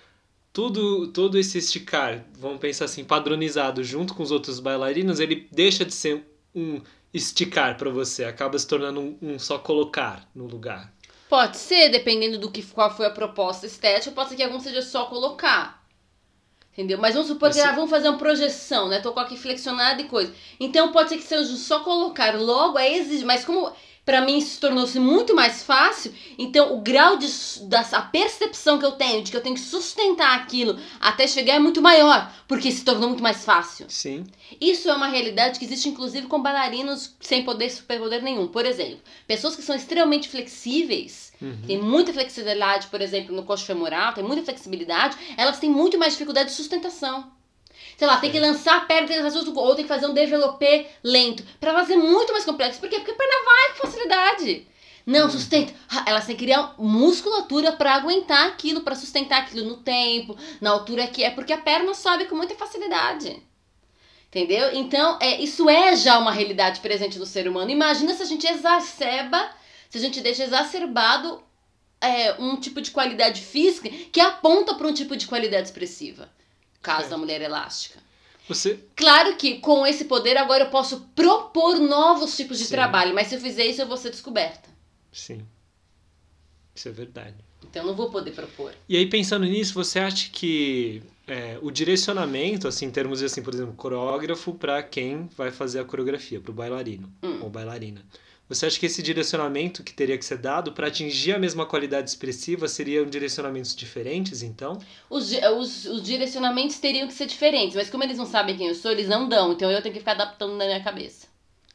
tudo, 0.53 1.07
todo 1.13 1.39
esse 1.39 1.57
esticar, 1.57 2.25
vamos 2.37 2.59
pensar 2.59 2.87
assim, 2.87 3.05
padronizado 3.05 3.85
junto 3.85 4.15
com 4.15 4.25
os 4.25 4.33
outros 4.33 4.59
bailarinos, 4.59 5.21
ele 5.21 5.47
deixa 5.53 5.85
de 5.85 5.95
ser 5.95 6.29
um 6.53 6.81
esticar 7.15 7.79
para 7.79 7.89
você, 7.89 8.25
acaba 8.25 8.59
se 8.59 8.67
tornando 8.67 9.01
um, 9.01 9.17
um 9.23 9.39
só 9.39 9.59
colocar 9.59 10.29
no 10.35 10.47
lugar. 10.47 10.93
Pode 11.29 11.59
ser, 11.59 11.89
dependendo 11.91 12.37
do 12.37 12.51
que 12.51 12.63
qual 12.63 12.95
foi 12.95 13.07
a 13.07 13.11
proposta 13.11 13.65
estética, 13.67 14.11
pode 14.11 14.31
ser 14.31 14.37
que 14.37 14.43
algum 14.43 14.59
seja 14.59 14.83
só 14.83 15.05
colocar. 15.05 15.87
Entendeu? 16.73 16.99
Mas 16.99 17.15
vamos 17.15 17.29
supor 17.29 17.53
que 17.53 17.61
ah, 17.61 17.73
vamos 17.73 17.91
fazer 17.91 18.09
uma 18.09 18.19
projeção, 18.19 18.89
né? 18.89 19.01
Tô 19.01 19.13
com 19.13 19.21
aqui 19.21 19.37
flexionado 19.37 20.01
e 20.01 20.05
coisa. 20.05 20.33
Então 20.59 20.93
pode 20.93 21.11
ser 21.11 21.17
que 21.17 21.25
seja 21.25 21.45
só 21.57 21.81
colocar 21.81 22.37
logo 22.41 22.79
é 22.79 22.93
exigir, 22.97 23.27
mas 23.27 23.45
como 23.45 23.73
pra 24.09 24.23
mim 24.23 24.39
isso 24.39 24.59
tornou-se 24.59 24.99
muito 24.99 25.37
mais 25.37 25.63
fácil, 25.63 26.15
então 26.39 26.75
o 26.75 26.81
grau 26.81 27.19
de 27.19 27.29
da 27.65 27.81
a 27.93 28.01
percepção 28.01 28.79
que 28.79 28.87
eu 28.87 28.93
tenho 28.93 29.23
de 29.23 29.31
que 29.31 29.37
eu 29.37 29.43
tenho 29.43 29.55
que 29.55 29.61
sustentar 29.61 30.35
aquilo 30.35 30.79
até 30.99 31.27
chegar 31.27 31.57
é 31.57 31.59
muito 31.59 31.83
maior, 31.83 32.33
porque 32.49 32.73
se 32.73 32.83
tornou 32.83 33.11
muito 33.11 33.23
mais 33.23 33.45
fácil. 33.45 33.85
Sim. 33.91 34.25
Isso 34.59 34.89
é 34.89 34.95
uma 34.95 35.09
realidade 35.09 35.59
que 35.59 35.67
existe 35.67 35.91
inclusive 35.91 36.27
com 36.27 36.41
bailarinos 36.41 37.17
sem 37.21 37.45
poder 37.45 37.69
superpoder 37.69 38.23
nenhum. 38.23 38.49
Por 38.49 38.65
exemplo, 38.65 39.01
pessoas 39.27 39.55
que 39.55 39.61
são 39.61 39.77
extremamente 39.77 40.27
flexíveis, 40.31 41.29
Uhum. 41.41 41.57
tem 41.67 41.79
muita 41.81 42.13
flexibilidade, 42.13 42.87
por 42.89 43.01
exemplo, 43.03 43.37
no 43.37 43.45
coxo 43.45 43.65
femoral, 43.67 44.13
tem 44.15 44.25
muita 44.25 44.43
flexibilidade, 44.43 45.17
elas 45.37 45.61
têm 45.61 45.71
muito 45.71 45.97
mais 45.99 46.15
dificuldade 46.15 46.49
de 46.49 46.55
sustentação. 46.57 47.31
Sei 47.99 48.07
lá, 48.07 48.17
tem 48.19 48.31
que 48.31 48.39
lançar 48.39 48.77
a 48.77 48.81
perna, 48.83 49.09
tem 49.09 49.21
que 49.21 49.51
o- 49.51 49.59
ou 49.59 49.75
tem 49.75 49.85
que 49.85 49.89
fazer 49.93 50.07
um 50.07 50.15
developé 50.15 50.89
lento. 51.03 51.43
Pra 51.59 51.71
elas 51.71 51.91
é 51.91 51.97
muito 51.97 52.31
mais 52.33 52.45
complexo. 52.45 52.79
Por 52.79 52.89
quê? 52.89 52.97
Porque 53.01 53.11
a 53.11 53.15
perna 53.15 53.45
vai 53.45 53.73
com 53.73 53.87
facilidade. 53.89 54.67
Não, 55.05 55.29
sustenta. 55.29 55.75
Ah, 55.91 56.05
Elas 56.07 56.25
têm 56.25 56.37
que 56.37 56.45
criar 56.45 56.75
musculatura 56.79 57.73
pra 57.73 57.95
aguentar 57.97 58.47
aquilo, 58.47 58.83
pra 58.83 58.95
sustentar 58.95 59.41
aquilo 59.41 59.67
no 59.69 59.79
tempo, 59.79 60.37
na 60.61 60.71
altura 60.71 61.09
que 61.09 61.25
é, 61.25 61.31
porque 61.31 61.53
a 61.53 61.59
perna 61.59 61.93
sobe 61.93 62.27
com 62.27 62.37
muita 62.37 62.55
facilidade. 62.55 63.43
Entendeu? 64.29 64.71
Então, 64.75 65.19
é, 65.21 65.41
isso 65.41 65.69
é 65.69 65.97
já 65.97 66.19
uma 66.19 66.31
realidade 66.31 66.79
presente 66.81 67.19
no 67.19 67.27
ser 67.27 67.49
humano. 67.49 67.71
Imagina 67.71 68.15
se 68.15 68.23
a 68.23 68.27
gente 68.27 68.47
exacerba, 68.47 69.51
se 69.91 69.99
a 69.99 70.01
gente 70.01 70.21
deixa 70.21 70.45
exacerbado 70.45 71.43
é, 72.01 72.35
um 72.39 72.55
tipo 72.57 72.81
de 72.81 72.91
qualidade 72.93 73.41
física 73.41 73.89
que 74.13 74.21
aponta 74.21 74.75
para 74.75 74.87
um 74.87 74.93
tipo 74.93 75.17
de 75.17 75.27
qualidade 75.27 75.67
expressiva. 75.67 76.31
Caso 76.89 77.01
Certo. 77.01 77.11
da 77.11 77.19
mulher 77.19 77.43
elástica. 77.43 77.99
Você 78.49 78.81
Claro 78.97 79.37
que 79.37 79.59
com 79.59 79.87
esse 79.87 80.07
poder 80.07 80.39
agora 80.39 80.65
eu 80.65 80.71
posso 80.71 81.01
propor 81.15 81.79
novos 81.79 82.35
tipos 82.35 82.57
de 82.59 82.65
Sim. 82.65 82.71
trabalho, 82.75 83.15
mas 83.15 83.27
se 83.27 83.35
eu 83.35 83.41
fizer 83.41 83.67
isso 83.67 83.83
eu 83.83 83.87
vou 83.87 83.99
ser 83.99 84.09
descoberta. 84.11 84.71
Sim. 85.13 85.43
Isso 86.75 86.89
é 86.89 86.93
verdade. 86.93 87.35
Então 87.69 87.83
eu 87.83 87.89
não 87.89 87.95
vou 87.95 88.11
poder 88.11 88.31
propor. 88.31 88.73
E 88.89 88.97
aí, 88.97 89.05
pensando 89.07 89.45
nisso, 89.45 89.75
você 89.75 89.99
acha 89.99 90.31
que 90.31 91.03
é, 91.27 91.59
o 91.61 91.71
direcionamento, 91.71 92.67
assim, 92.67 92.87
em 92.87 92.91
termos 92.91 93.19
de, 93.19 93.27
assim, 93.27 93.43
por 93.43 93.53
exemplo, 93.53 93.75
coreógrafo 93.75 94.55
para 94.55 94.83
quem 94.83 95.29
vai 95.37 95.51
fazer 95.51 95.81
a 95.81 95.85
coreografia, 95.85 96.41
para 96.41 96.51
o 96.51 96.55
bailarino 96.55 97.13
Hum. 97.23 97.41
ou 97.43 97.51
bailarina. 97.51 98.03
Você 98.49 98.65
acha 98.65 98.81
que 98.81 98.87
esse 98.87 99.03
direcionamento 99.03 99.83
que 99.83 99.93
teria 99.93 100.17
que 100.17 100.25
ser 100.25 100.39
dado 100.39 100.73
para 100.73 100.87
atingir 100.87 101.35
a 101.35 101.39
mesma 101.39 101.67
qualidade 101.67 102.09
expressiva 102.09 102.67
seriam 102.67 103.05
direcionamentos 103.05 103.77
diferentes, 103.77 104.43
então? 104.43 104.79
Os, 105.11 105.33
os, 105.33 105.85
os 105.85 106.03
direcionamentos 106.03 106.79
teriam 106.79 107.07
que 107.07 107.13
ser 107.13 107.27
diferentes, 107.27 107.77
mas 107.77 107.91
como 107.91 108.05
eles 108.05 108.17
não 108.17 108.25
sabem 108.25 108.57
quem 108.57 108.69
eu 108.69 108.75
sou, 108.75 108.91
eles 108.91 109.07
não 109.07 109.29
dão. 109.29 109.53
Então 109.53 109.71
eu 109.71 109.83
tenho 109.83 109.93
que 109.93 110.01
ficar 110.01 110.13
adaptando 110.13 110.57
na 110.57 110.65
minha 110.65 110.83
cabeça. 110.83 111.27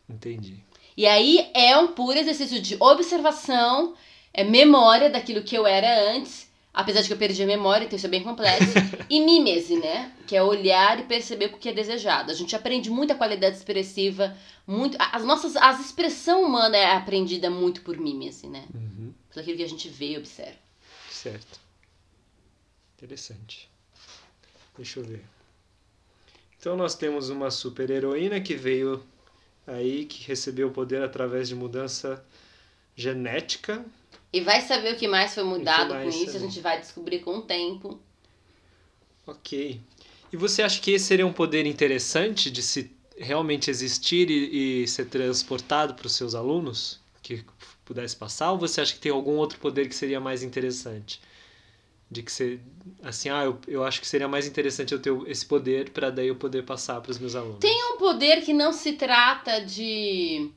Entendi. 0.09 0.57
E 0.97 1.05
aí 1.05 1.47
é 1.53 1.77
um 1.77 1.89
puro 1.89 2.17
exercício 2.17 2.59
de 2.59 2.75
observação, 2.79 3.93
é 4.33 4.43
memória 4.43 5.11
daquilo 5.11 5.43
que 5.43 5.55
eu 5.55 5.67
era 5.67 6.11
antes, 6.11 6.51
apesar 6.73 7.01
de 7.01 7.07
que 7.07 7.13
eu 7.13 7.17
perdi 7.17 7.43
a 7.43 7.45
memória, 7.45 7.85
então 7.85 7.95
isso 7.95 8.07
é 8.07 8.09
bem 8.09 8.23
complexo, 8.23 8.73
e 9.09 9.19
mímese, 9.21 9.77
né? 9.77 10.11
Que 10.25 10.35
é 10.35 10.41
olhar 10.41 10.99
e 10.99 11.03
perceber 11.03 11.45
o 11.45 11.57
que 11.57 11.69
é 11.69 11.73
desejado. 11.73 12.31
A 12.31 12.33
gente 12.33 12.55
aprende 12.55 12.89
muita 12.89 13.13
qualidade 13.13 13.55
expressiva, 13.55 14.35
muito. 14.65 14.97
As 14.99 15.23
nossas. 15.23 15.55
A 15.55 15.71
expressão 15.73 16.43
humana 16.43 16.75
é 16.75 16.95
aprendida 16.95 17.49
muito 17.49 17.81
por 17.81 17.97
mímese, 17.97 18.47
né? 18.47 18.65
Uhum. 18.73 19.13
Por 19.31 19.39
aquilo 19.39 19.57
que 19.57 19.63
a 19.63 19.69
gente 19.69 19.87
vê 19.87 20.13
e 20.13 20.17
observa. 20.17 20.57
Certo. 21.09 21.59
Interessante. 22.97 23.69
Deixa 24.75 24.99
eu 24.99 25.03
ver. 25.03 25.23
Então 26.57 26.75
nós 26.75 26.95
temos 26.95 27.29
uma 27.29 27.51
super 27.51 27.89
heroína 27.89 28.39
que 28.39 28.55
veio 28.55 29.03
aí, 29.67 30.05
que 30.05 30.25
recebeu 30.25 30.69
o 30.69 30.71
poder 30.71 31.03
através 31.03 31.49
de 31.49 31.55
mudança 31.55 32.23
genética. 32.95 33.85
E 34.33 34.41
vai 34.41 34.61
saber 34.61 34.95
o 34.95 34.97
que 34.97 35.07
mais 35.07 35.35
foi 35.35 35.43
mudado 35.43 35.93
mais 35.93 36.03
com 36.03 36.09
isso, 36.09 36.31
a 36.31 36.33
também. 36.33 36.49
gente 36.49 36.59
vai 36.59 36.79
descobrir 36.79 37.19
com 37.19 37.37
o 37.37 37.41
tempo. 37.43 37.99
Ok. 39.27 39.79
E 40.31 40.35
você 40.35 40.63
acha 40.63 40.81
que 40.81 40.91
esse 40.91 41.05
seria 41.05 41.27
um 41.27 41.31
poder 41.31 41.67
interessante 41.67 42.49
de 42.49 42.63
se 42.63 42.91
realmente 43.15 43.69
existir 43.69 44.31
e, 44.31 44.81
e 44.83 44.87
ser 44.87 45.05
transportado 45.05 45.93
para 45.93 46.07
os 46.07 46.15
seus 46.15 46.33
alunos? 46.33 46.99
Que 47.21 47.45
pudesse 47.85 48.15
passar? 48.15 48.51
Ou 48.51 48.57
você 48.57 48.81
acha 48.81 48.93
que 48.93 48.99
tem 48.99 49.11
algum 49.11 49.35
outro 49.35 49.59
poder 49.59 49.87
que 49.87 49.95
seria 49.95 50.19
mais 50.19 50.41
interessante? 50.41 51.21
De 52.09 52.23
que 52.23 52.31
você, 52.31 52.59
assim, 53.03 53.29
ah, 53.29 53.43
eu, 53.43 53.59
eu 53.67 53.83
acho 53.83 54.01
que 54.01 54.07
seria 54.07 54.27
mais 54.27 54.47
interessante 54.47 54.93
eu 54.93 54.99
ter 54.99 55.13
esse 55.27 55.45
poder 55.45 55.91
para 55.91 56.09
daí 56.09 56.27
eu 56.27 56.35
poder 56.35 56.63
passar 56.63 56.99
para 57.01 57.11
os 57.11 57.19
meus 57.19 57.35
alunos. 57.35 57.59
Tem 57.59 57.93
um 57.93 57.97
poder 57.97 58.41
que 58.41 58.53
não 58.53 58.73
se 58.73 58.93
trata 58.93 59.59
de. 59.61 60.49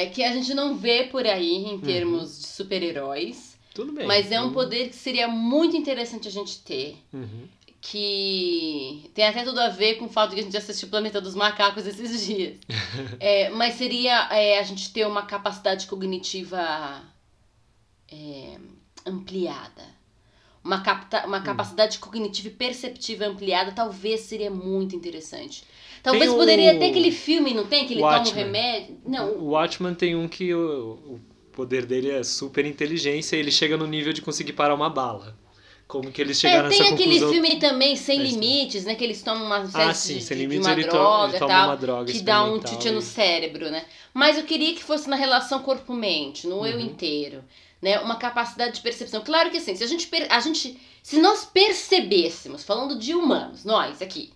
É, 0.00 0.06
que 0.06 0.22
a 0.22 0.32
gente 0.32 0.52
não 0.54 0.76
vê 0.76 1.04
por 1.04 1.26
aí 1.26 1.64
em 1.66 1.80
termos 1.80 2.38
de 2.40 2.46
super-heróis. 2.48 3.56
Tudo 3.74 3.92
bem. 3.92 4.06
Mas 4.06 4.30
é 4.32 4.40
um 4.40 4.46
Hum, 4.48 4.52
poder 4.52 4.88
que 4.90 4.96
seria 4.96 5.28
muito 5.28 5.76
interessante 5.76 6.28
a 6.28 6.30
gente 6.30 6.60
ter. 6.60 6.96
uhum. 7.12 7.48
Que 7.80 9.08
tem 9.14 9.24
até 9.26 9.44
tudo 9.44 9.60
a 9.60 9.68
ver 9.68 9.94
com 9.98 10.06
o 10.06 10.08
fato 10.08 10.30
de 10.30 10.34
que 10.36 10.40
a 10.40 10.44
gente 10.44 10.56
assistiu 10.56 10.88
Planeta 10.88 11.20
dos 11.20 11.34
Macacos 11.34 11.86
esses 11.86 12.26
dias. 12.26 12.56
É, 13.20 13.50
mas 13.50 13.74
seria 13.74 14.28
é, 14.32 14.58
a 14.58 14.62
gente 14.64 14.92
ter 14.92 15.06
uma 15.06 15.22
capacidade 15.22 15.86
cognitiva 15.86 17.02
é, 18.10 18.58
ampliada. 19.06 19.96
Uma, 20.62 20.80
capta, 20.82 21.24
uma 21.26 21.40
capacidade 21.40 21.98
cognitiva 21.98 22.48
e 22.48 22.50
perceptiva 22.50 23.24
ampliada 23.26 23.72
talvez 23.72 24.20
seria 24.22 24.50
muito 24.50 24.94
interessante. 24.96 25.64
Talvez 26.02 26.24
Tem 26.26 26.32
o- 26.34 26.36
poderia 26.38 26.78
ter 26.78 26.86
aquele 26.90 27.10
filme, 27.12 27.54
não 27.54 27.66
tem? 27.66 27.86
Que 27.86 27.94
ele 27.94 28.00
toma 28.00 28.12
um 28.14 28.18
Watchmen. 28.18 28.44
remédio. 28.44 28.98
Não, 29.06 29.30
O 29.36 29.44
Watchman 29.50 29.94
tem 29.94 30.14
um 30.16 30.26
que 30.28 30.54
o, 30.54 30.92
o 31.06 31.20
poder 31.52 31.84
dele 31.86 32.10
é 32.10 32.22
super 32.22 32.64
inteligência 32.64 33.36
e 33.36 33.40
ele 33.40 33.50
chega 33.50 33.76
no 33.76 33.86
nível 33.86 34.12
de 34.12 34.22
conseguir 34.22 34.52
parar 34.52 34.74
uma 34.74 34.88
bala. 34.90 35.36
Como 35.86 36.12
que 36.12 36.20
eles 36.20 36.36
É, 36.36 36.40
chegaram 36.50 36.68
tem 36.68 36.80
nessa 36.80 36.92
aquele 36.94 37.14
conclusão? 37.18 37.32
filme 37.32 37.56
também, 37.58 37.96
Sem 37.96 38.22
história. 38.22 38.46
Limites, 38.46 38.84
né? 38.84 38.94
Que 38.94 39.04
eles 39.04 39.22
tomam 39.22 39.46
uma 39.46 39.56
Ah, 39.72 39.94
sim, 39.94 40.18
de, 40.18 40.20
Sem 40.22 40.36
de- 40.36 40.42
de 40.42 40.48
Limites 40.48 40.66
uma 40.66 40.72
ele, 40.74 40.84
droga 40.84 41.30
ele 41.32 41.38
toma 41.38 41.50
tal, 41.54 41.68
uma 41.68 41.76
droga 41.76 42.12
que 42.12 42.20
dá 42.20 42.44
um 42.44 42.58
tchutchu 42.60 42.92
no 42.92 43.00
cérebro, 43.00 43.70
né? 43.70 43.86
Mas 44.12 44.36
eu 44.36 44.44
queria 44.44 44.74
que 44.74 44.84
fosse 44.84 45.08
na 45.08 45.16
relação 45.16 45.62
corpo-mente, 45.62 46.46
no 46.46 46.56
Uhum. 46.58 46.66
eu 46.66 46.78
inteiro, 46.78 47.42
né? 47.80 47.98
Uma 48.00 48.16
capacidade 48.16 48.74
de 48.74 48.80
percepção. 48.82 49.22
Claro 49.24 49.50
que 49.50 49.56
assim, 49.56 49.74
se 49.74 49.82
a 49.82 49.86
gente, 49.86 50.06
a 50.28 50.40
gente 50.40 50.78
se 51.02 51.18
nós 51.20 51.46
percebêssemos, 51.46 52.64
falando 52.64 52.98
de 52.98 53.14
humanos, 53.14 53.64
nós 53.64 54.02
aqui, 54.02 54.30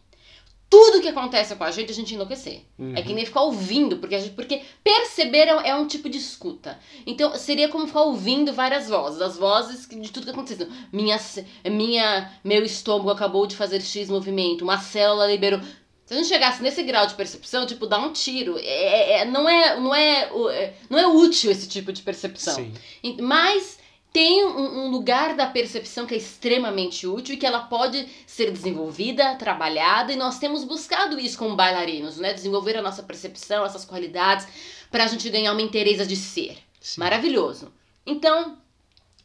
tudo 0.73 1.03
que 1.03 1.09
acontece 1.09 1.55
com 1.55 1.65
a 1.65 1.71
gente, 1.71 1.93
a 1.93 1.95
gente 1.95 2.15
enlouquecer. 2.15 2.63
Uhum. 2.79 2.95
É 2.97 3.03
que 3.03 3.13
nem 3.13 3.27
ficar 3.27 3.43
ouvindo, 3.43 3.99
porque, 3.99 4.15
a 4.15 4.19
gente, 4.19 4.33
porque 4.33 4.63
perceber 4.83 5.47
é, 5.47 5.69
é 5.69 5.75
um 5.75 5.87
tipo 5.87 6.09
de 6.09 6.17
escuta. 6.17 6.79
Então, 7.07 7.37
seria 7.37 7.69
como 7.69 7.87
ficar 7.87 8.01
ouvindo 8.01 8.55
várias 8.55 8.89
vozes. 8.89 9.21
As 9.21 9.37
vozes 9.37 9.87
de 9.87 10.11
tudo 10.11 10.25
que 10.25 10.31
aconteceu. 10.31 10.67
Minha, 10.91 11.21
minha, 11.67 12.33
meu 12.43 12.65
estômago 12.65 13.11
acabou 13.11 13.47
de 13.47 13.55
fazer 13.55 13.83
X 13.83 14.09
movimento, 14.09 14.63
uma 14.63 14.79
célula 14.79 15.27
liberou. 15.27 15.61
Se 16.07 16.15
a 16.15 16.17
gente 16.17 16.29
chegasse 16.29 16.63
nesse 16.63 16.83
grau 16.83 17.07
de 17.07 17.17
percepção, 17.17 17.67
tipo, 17.67 17.87
dá 17.87 17.99
um 17.99 18.11
tiro. 18.11 18.57
É, 18.59 19.21
é- 19.21 19.25
não, 19.27 19.47
é, 19.47 19.79
não, 19.79 19.95
é, 19.95 20.31
é- 20.55 20.75
não 20.89 20.99
é 20.99 21.07
útil 21.07 21.51
esse 21.51 21.69
tipo 21.69 21.93
de 21.93 22.01
percepção. 22.01 22.55
Sim. 22.55 22.73
Mas 23.21 23.79
tem 24.13 24.45
um, 24.45 24.85
um 24.85 24.91
lugar 24.91 25.35
da 25.35 25.47
percepção 25.47 26.07
que 26.07 26.15
é 26.15 26.19
extremamente 26.19 27.07
útil 27.07 27.35
e 27.35 27.39
que 27.39 27.47
ela 27.47 27.61
pode 27.61 28.07
ser 28.27 28.51
desenvolvida, 28.51 29.37
trabalhada, 29.37 30.13
e 30.13 30.17
nós 30.17 30.39
temos 30.39 30.65
buscado 30.65 31.19
isso 31.19 31.39
como 31.39 31.57
bailarinos, 31.57 32.19
né? 32.19 32.35
Desenvolver 32.35 32.77
a 32.77 32.83
nossa 32.83 33.03
percepção, 33.03 33.65
essas 33.65 33.87
qualidades, 33.87 34.47
pra 34.91 35.07
gente 35.07 35.29
ganhar 35.31 35.53
uma 35.53 35.63
inteireza 35.63 36.05
de 36.05 36.17
ser. 36.17 36.59
sim. 36.79 37.01
Maravilhoso. 37.01 37.73
Então, 38.05 38.59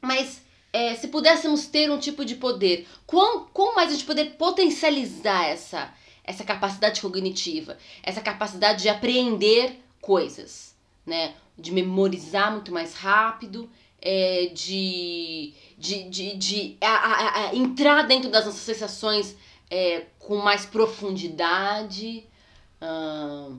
mas 0.01 0.41
é, 0.71 0.95
se 0.95 1.09
pudéssemos 1.09 1.65
ter 1.67 1.91
um 1.91 1.99
tipo 1.99 2.23
de 2.23 2.35
poder, 2.35 2.87
quão, 3.05 3.45
quão 3.51 3.75
mais 3.75 3.89
a 3.89 3.93
gente 3.93 4.05
poder 4.05 4.35
potencializar 4.37 5.47
essa, 5.47 5.93
essa 6.23 6.45
capacidade 6.45 7.01
cognitiva, 7.01 7.77
essa 8.01 8.21
capacidade 8.21 8.83
de 8.83 8.89
apreender 8.89 9.79
coisas, 9.99 10.73
né? 11.05 11.35
De 11.57 11.71
memorizar 11.71 12.53
muito 12.53 12.71
mais 12.71 12.93
rápido, 12.93 13.69
é, 14.01 14.51
de, 14.53 15.53
de, 15.77 16.03
de, 16.09 16.35
de 16.35 16.77
a- 16.81 16.87
a- 16.87 17.47
a- 17.49 17.55
entrar 17.55 18.03
dentro 18.03 18.29
das 18.29 18.45
nossas 18.45 18.61
sensações 18.61 19.35
é, 19.69 20.05
com 20.19 20.37
mais 20.37 20.65
profundidade. 20.65 22.25
ahn, 22.81 23.57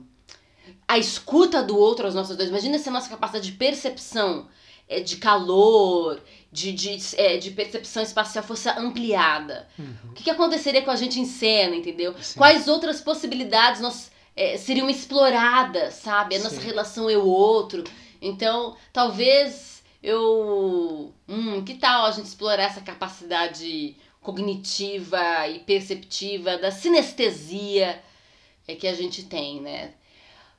a 0.87 0.97
escuta 0.97 1.61
do 1.63 1.77
outro 1.77 2.05
aos 2.05 2.15
nossos 2.15 2.35
dois. 2.37 2.49
Imagina 2.49 2.77
se 2.77 2.89
a 2.89 2.91
nossa 2.91 3.09
capacidade 3.09 3.51
de 3.51 3.57
percepção, 3.57 4.47
é, 4.87 4.99
de 5.01 5.17
calor, 5.17 6.21
de, 6.51 6.71
de, 6.71 6.97
é, 7.17 7.37
de 7.37 7.51
percepção 7.51 8.01
espacial 8.01 8.43
fosse 8.43 8.69
ampliada. 8.69 9.67
Uhum. 9.77 10.11
O 10.11 10.13
que, 10.13 10.23
que 10.23 10.29
aconteceria 10.31 10.81
com 10.81 10.89
a 10.91 10.95
gente 10.95 11.19
em 11.19 11.25
cena, 11.25 11.75
entendeu? 11.75 12.15
Sim. 12.21 12.37
Quais 12.37 12.67
outras 12.67 13.01
possibilidades 13.01 13.81
nós, 13.81 14.11
é, 14.35 14.57
seriam 14.57 14.89
exploradas, 14.89 15.95
sabe? 15.95 16.35
A 16.35 16.39
nossa 16.39 16.59
Sim. 16.59 16.67
relação 16.67 17.09
eu-outro. 17.09 17.83
Então, 18.21 18.75
talvez 18.93 19.78
eu. 20.01 21.13
Hum, 21.27 21.63
que 21.63 21.75
tal 21.75 22.05
a 22.05 22.11
gente 22.11 22.25
explorar 22.25 22.63
essa 22.63 22.81
capacidade 22.81 23.95
cognitiva 24.21 25.47
e 25.47 25.59
perceptiva 25.59 26.57
da 26.57 26.71
sinestesia 26.71 28.01
é, 28.67 28.75
que 28.75 28.87
a 28.87 28.93
gente 28.93 29.23
tem, 29.25 29.61
né? 29.61 29.93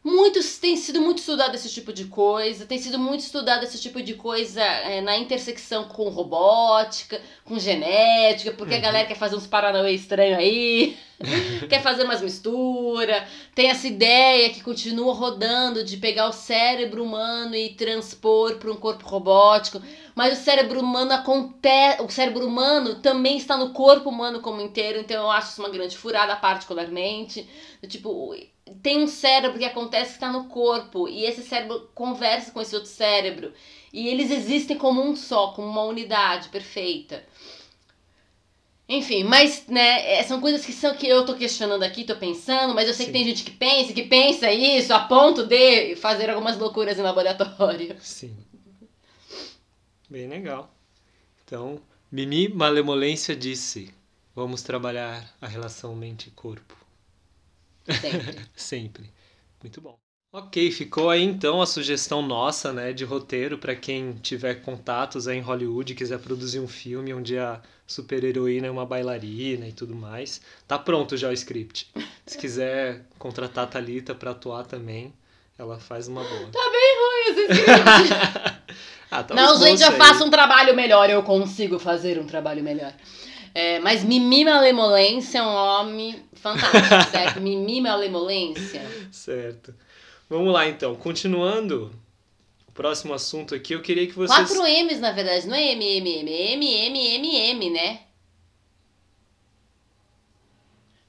Muitos 0.03 0.57
tem 0.59 0.77
sido 0.77 0.99
muito 0.99 1.19
estudado 1.19 1.55
esse 1.55 1.69
tipo 1.69 1.93
de 1.93 2.07
coisa, 2.07 2.65
tem 2.65 2.79
sido 2.79 2.99
muito 2.99 3.21
estudado 3.21 3.65
esse 3.65 3.79
tipo 3.79 4.01
de 4.01 4.15
coisa 4.15 4.63
é, 4.63 5.03
na 5.03 5.19
intersecção 5.19 5.85
com 5.85 6.09
robótica, 6.09 7.21
com 7.45 7.59
genética, 7.59 8.51
porque 8.53 8.73
a 8.73 8.77
Uhum. 8.79 8.83
galera 8.83 9.07
quer 9.07 9.17
fazer 9.19 9.37
uns 9.37 9.47
paranauê 9.47 9.93
estranho 9.93 10.39
aí, 10.39 10.97
quer 11.69 11.83
fazer 11.83 12.05
umas 12.05 12.23
mistura, 12.23 13.29
tem 13.55 13.69
essa 13.69 13.87
ideia 13.87 14.49
que 14.49 14.63
continua 14.63 15.13
rodando 15.13 15.85
de 15.85 15.99
pegar 15.99 16.29
o 16.29 16.33
cérebro 16.33 17.05
humano 17.05 17.55
e 17.55 17.75
transpor 17.75 18.57
para 18.57 18.73
um 18.73 18.77
corpo 18.77 19.07
robótico, 19.07 19.83
mas 20.15 20.39
o 20.39 20.43
cérebro 20.43 20.81
humano 20.81 21.13
acontece, 21.13 22.01
o 22.03 22.09
cérebro 22.09 22.47
humano 22.47 22.95
também 23.03 23.37
está 23.37 23.55
no 23.59 23.75
corpo 23.75 24.09
humano 24.09 24.41
como 24.41 24.63
inteiro, 24.63 24.99
então 24.99 25.25
eu 25.25 25.31
acho 25.31 25.51
isso 25.51 25.61
uma 25.61 25.69
grande 25.69 25.95
furada 25.99 26.35
particularmente, 26.37 27.47
do 27.83 27.87
tipo 27.89 28.35
tem 28.83 29.03
um 29.03 29.07
cérebro 29.07 29.59
que 29.59 29.65
acontece 29.65 30.11
que 30.11 30.17
está 30.17 30.31
no 30.31 30.45
corpo 30.45 31.09
e 31.09 31.25
esse 31.25 31.43
cérebro 31.43 31.91
conversa 31.95 32.51
com 32.51 32.61
esse 32.61 32.75
outro 32.75 32.91
cérebro 32.91 33.53
e 33.93 34.09
eles 34.09 34.31
existem 34.31 34.77
como 34.77 35.03
um 35.03 35.17
só, 35.17 35.49
como 35.53 35.69
uma 35.69 35.83
unidade 35.85 36.49
perfeita. 36.49 37.25
Enfim, 38.89 39.23
mas, 39.23 39.67
né, 39.69 40.15
é, 40.15 40.23
são 40.25 40.41
coisas 40.41 40.67
que 40.67 40.73
são 40.73 40.97
que 40.97 41.07
eu 41.07 41.25
tô 41.25 41.35
questionando 41.37 41.85
aqui, 41.85 42.03
tô 42.03 42.17
pensando, 42.17 42.75
mas 42.75 42.89
eu 42.89 42.95
sei 42.95 43.07
Sim. 43.07 43.13
que 43.13 43.19
tem 43.19 43.25
gente 43.25 43.45
que 43.45 43.53
pensa, 43.53 43.93
que 43.93 44.03
pensa 44.03 44.53
isso 44.53 44.93
a 44.93 44.99
ponto 44.99 45.47
de 45.47 45.95
fazer 45.95 46.29
algumas 46.29 46.59
loucuras 46.59 46.99
em 46.99 47.03
laboratório. 47.03 47.97
Sim. 48.01 48.37
Bem 50.09 50.27
legal. 50.27 50.75
Então, 51.45 51.81
Mimi 52.11 52.49
Malemolência 52.49 53.37
disse: 53.37 53.95
vamos 54.35 54.63
trabalhar 54.63 55.33
a 55.41 55.47
relação 55.47 55.95
mente-corpo. 55.95 56.80
Sempre. 57.93 58.49
Sempre. 58.55 59.11
Muito 59.63 59.81
bom. 59.81 59.99
Ok, 60.33 60.71
ficou 60.71 61.11
aí 61.11 61.25
então 61.25 61.61
a 61.61 61.67
sugestão 61.67 62.23
nossa, 62.23 62.73
né, 62.73 62.93
de 62.93 63.05
roteiro 63.05 63.59
para 63.59 63.75
quem 63.75 64.13
tiver 64.13 64.63
contatos 64.63 65.27
aí 65.27 65.39
em 65.39 65.41
Hollywood 65.41 65.93
e 65.93 65.97
quiser 65.97 66.21
produzir 66.21 66.61
um 66.61 66.69
filme 66.69 67.13
onde 67.13 67.37
a 67.37 67.61
super-heroína 67.85 68.69
é 68.69 68.71
uma 68.71 68.87
bailarina 68.87 69.67
e 69.67 69.73
tudo 69.73 69.93
mais. 69.93 70.41
Tá 70.69 70.79
pronto 70.79 71.17
já 71.17 71.29
o 71.29 71.33
script. 71.33 71.91
Se 72.25 72.39
quiser 72.39 73.07
contratar 73.19 73.65
a 73.65 73.67
Thalita 73.67 74.15
para 74.15 74.31
atuar 74.31 74.65
também, 74.67 75.13
ela 75.59 75.81
faz 75.81 76.07
uma 76.07 76.23
boa. 76.23 76.51
ah, 79.11 79.25
tá 79.25 79.35
Não, 79.35 79.59
gente, 79.59 79.83
eu 79.83 79.93
faço 79.93 80.25
um 80.25 80.31
trabalho 80.31 80.77
melhor, 80.77 81.11
eu 81.11 81.25
consigo 81.25 81.77
fazer 81.77 82.21
um 82.21 82.27
trabalho 82.27 82.63
melhor. 82.63 82.95
É, 83.55 83.79
mas 83.81 84.05
Mimi 84.05 84.45
Malemolência 84.45 85.39
é 85.39 85.43
um 85.43 85.55
homem 85.55 86.23
fantástico, 86.35 87.11
certo? 87.11 87.41
Mimi 87.41 87.81
Malemolência. 87.81 88.83
Certo. 89.11 89.75
Vamos 90.29 90.53
lá 90.53 90.69
então, 90.69 90.95
continuando 90.95 91.93
o 92.69 92.73
próximo 92.73 93.13
assunto 93.13 93.55
aqui, 93.55 93.75
eu 93.75 93.83
queria 93.83 94.07
que 94.07 94.13
vocês 94.13 94.49
Quatro 94.49 94.65
M's, 94.65 95.01
na 95.01 95.11
verdade, 95.11 95.47
não 95.49 95.57
é 95.57 95.73
M, 95.73 95.85
M, 95.85 96.09
M, 96.09 96.31
M, 96.31 96.67
M, 96.67 97.07
M, 97.17 97.37
M, 97.37 97.71
né? 97.71 98.01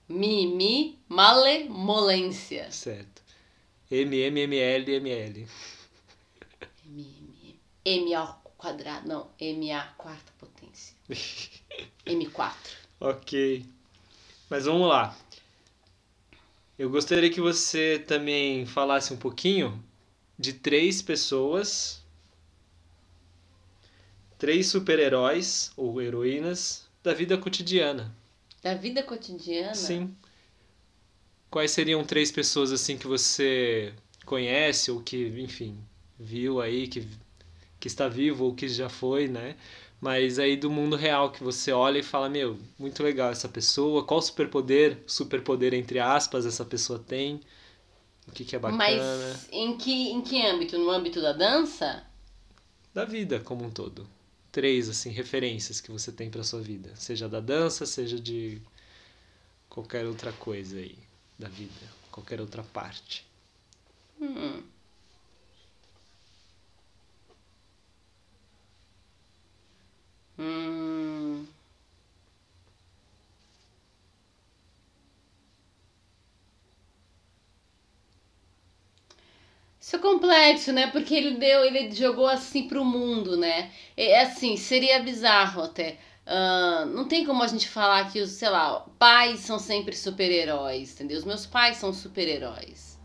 Mimi 0.09 0.99
Malemolência. 1.07 2.71
Certo. 2.71 3.21
MMML 3.91 4.95
ML. 4.95 5.47
M, 6.85 7.05
M, 7.43 7.59
M 7.85 8.13
ao 8.15 8.41
quadrado, 8.57 9.07
não, 9.07 9.29
M 9.39 9.71
a 9.71 9.83
quarta 9.97 10.31
potência. 10.39 10.95
M4. 12.33 12.53
Ok. 12.99 13.65
Mas 14.49 14.65
vamos 14.65 14.87
lá. 14.87 15.17
Eu 16.77 16.89
gostaria 16.89 17.29
que 17.29 17.39
você 17.39 18.03
também 18.07 18.65
falasse 18.65 19.13
um 19.13 19.17
pouquinho 19.17 19.83
de 20.37 20.53
três 20.53 21.01
pessoas, 21.01 22.01
três 24.37 24.67
super-heróis 24.67 25.71
ou 25.77 26.01
heroínas 26.01 26.87
da 27.03 27.13
vida 27.13 27.37
cotidiana. 27.37 28.15
Da 28.61 28.73
vida 28.73 29.03
cotidiana? 29.03 29.75
Sim. 29.75 30.15
Quais 31.49 31.71
seriam 31.71 32.03
três 32.03 32.31
pessoas 32.31 32.71
assim 32.71 32.97
que 32.97 33.07
você 33.07 33.93
conhece 34.25 34.89
ou 34.89 35.01
que, 35.01 35.27
enfim, 35.39 35.77
viu 36.19 36.61
aí, 36.61 36.87
que, 36.87 37.07
que 37.79 37.87
está 37.87 38.07
vivo 38.07 38.45
ou 38.45 38.55
que 38.55 38.67
já 38.67 38.89
foi, 38.89 39.27
né? 39.27 39.55
Mas 40.01 40.39
aí 40.39 40.57
do 40.57 40.71
mundo 40.71 40.95
real 40.95 41.31
que 41.31 41.43
você 41.43 41.71
olha 41.71 41.99
e 41.99 42.03
fala, 42.03 42.27
meu, 42.27 42.57
muito 42.79 43.03
legal 43.03 43.29
essa 43.29 43.47
pessoa, 43.47 44.03
qual 44.03 44.19
superpoder, 44.19 44.97
superpoder 45.05 45.75
entre 45.75 45.99
aspas, 45.99 46.43
essa 46.43 46.65
pessoa 46.65 46.97
tem? 46.97 47.39
O 48.27 48.31
que, 48.31 48.43
que 48.43 48.55
é 48.55 48.59
bacana? 48.59 48.79
Mas 48.79 49.47
em 49.51 49.77
que, 49.77 50.09
em 50.09 50.21
que 50.21 50.43
âmbito? 50.43 50.75
No 50.79 50.89
âmbito 50.89 51.21
da 51.21 51.33
dança? 51.33 52.03
Da 52.91 53.05
vida 53.05 53.39
como 53.41 53.63
um 53.63 53.69
todo. 53.69 54.07
Três, 54.51 54.89
assim, 54.89 55.11
referências 55.11 55.79
que 55.79 55.91
você 55.91 56.11
tem 56.11 56.31
pra 56.31 56.43
sua 56.43 56.61
vida. 56.61 56.95
Seja 56.95 57.29
da 57.29 57.39
dança, 57.39 57.85
seja 57.85 58.19
de 58.19 58.59
qualquer 59.69 60.05
outra 60.07 60.33
coisa 60.33 60.77
aí 60.77 60.97
da 61.37 61.47
vida. 61.47 61.71
Qualquer 62.11 62.41
outra 62.41 62.63
parte. 62.63 63.23
Hum. 64.19 64.63
Hum. 70.41 71.47
Isso 79.79 79.95
é 79.95 79.99
complexo, 79.99 80.71
né? 80.71 80.87
Porque 80.91 81.13
ele 81.13 81.31
deu, 81.37 81.65
ele 81.65 81.91
jogou 81.91 82.27
assim 82.27 82.67
pro 82.69 82.85
mundo, 82.85 83.35
né? 83.35 83.71
É, 83.97 84.11
é 84.11 84.21
assim, 84.21 84.55
seria 84.55 85.01
bizarro 85.03 85.63
até. 85.63 85.97
Uh, 86.25 86.85
não 86.85 87.05
tem 87.07 87.25
como 87.25 87.43
a 87.43 87.47
gente 87.47 87.67
falar 87.67 88.09
que 88.11 88.21
os, 88.21 88.29
sei 88.31 88.49
lá, 88.49 88.79
pais 88.99 89.39
são 89.41 89.57
sempre 89.59 89.95
super-heróis, 89.95 90.93
entendeu? 90.93 91.17
Os 91.17 91.25
meus 91.25 91.45
pais 91.47 91.77
são 91.77 91.91
super-heróis, 91.91 92.99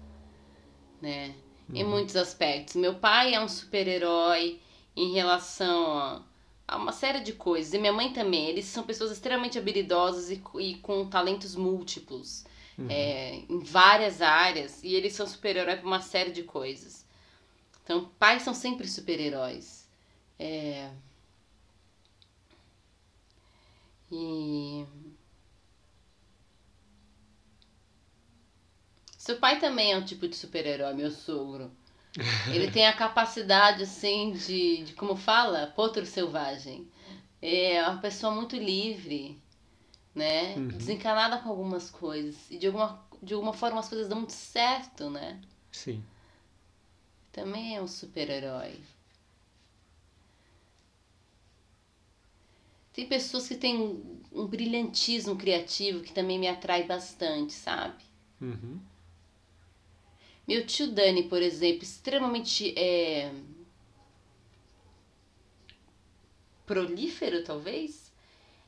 né? 1.00 1.34
Uhum. 1.68 1.76
Em 1.76 1.84
muitos 1.84 2.16
aspectos. 2.16 2.76
Meu 2.76 2.94
pai 2.96 3.34
é 3.34 3.40
um 3.40 3.48
super-herói 3.48 4.60
em 4.96 5.12
relação 5.12 6.24
a, 6.66 6.76
uma 6.76 6.92
série 6.92 7.20
de 7.20 7.32
coisas. 7.32 7.72
E 7.74 7.78
minha 7.78 7.92
mãe 7.92 8.12
também. 8.12 8.48
Eles 8.48 8.66
são 8.66 8.84
pessoas 8.84 9.10
extremamente 9.10 9.58
habilidosas 9.58 10.30
e, 10.30 10.42
e 10.60 10.74
com 10.76 11.08
talentos 11.08 11.54
múltiplos 11.54 12.44
Uhum. 12.78 12.88
é, 12.90 13.36
em 13.48 13.60
várias 13.60 14.20
áreas 14.20 14.82
e 14.84 14.94
eles 14.94 15.14
são 15.14 15.26
super-heróis 15.26 15.78
para 15.78 15.86
uma 15.86 16.02
série 16.02 16.30
de 16.30 16.42
coisas. 16.42 17.06
Então, 17.82 18.10
pais 18.18 18.42
são 18.42 18.52
sempre 18.52 18.86
super-heróis. 18.86 19.88
É... 20.38 20.90
E. 24.12 24.84
Seu 29.16 29.38
pai 29.38 29.58
também 29.58 29.92
é 29.92 29.96
um 29.96 30.04
tipo 30.04 30.28
de 30.28 30.36
super-herói, 30.36 30.94
meu 30.94 31.10
sogro. 31.10 31.70
Ele 32.52 32.70
tem 32.70 32.86
a 32.86 32.92
capacidade, 32.92 33.82
assim, 33.82 34.32
de, 34.32 34.84
de 34.84 34.92
como 34.94 35.16
fala? 35.16 35.72
Potro 35.74 36.04
selvagem. 36.06 36.88
É 37.40 37.82
uma 37.82 38.00
pessoa 38.00 38.34
muito 38.34 38.56
livre, 38.56 39.40
né? 40.14 40.54
Uhum. 40.56 40.68
Desencanada 40.68 41.38
com 41.38 41.50
algumas 41.50 41.90
coisas. 41.90 42.50
E 42.50 42.58
de 42.58 42.66
alguma, 42.66 43.06
de 43.22 43.34
alguma 43.34 43.52
forma 43.52 43.80
as 43.80 43.88
coisas 43.88 44.08
dão 44.08 44.18
muito 44.18 44.32
certo, 44.32 45.10
né? 45.10 45.40
Sim. 45.70 46.02
Também 47.32 47.76
é 47.76 47.82
um 47.82 47.88
super-herói. 47.88 48.80
Tem 52.94 53.06
pessoas 53.06 53.46
que 53.46 53.56
têm 53.56 54.02
um 54.32 54.46
brilhantismo 54.46 55.36
criativo 55.36 56.00
que 56.02 56.14
também 56.14 56.38
me 56.38 56.48
atrai 56.48 56.84
bastante, 56.84 57.52
sabe? 57.52 58.02
Uhum. 58.40 58.80
Meu 60.46 60.64
tio 60.64 60.86
Dani, 60.92 61.24
por 61.24 61.42
exemplo, 61.42 61.82
extremamente 61.82 62.72
é, 62.78 63.32
prolífero, 66.64 67.42
talvez. 67.44 68.12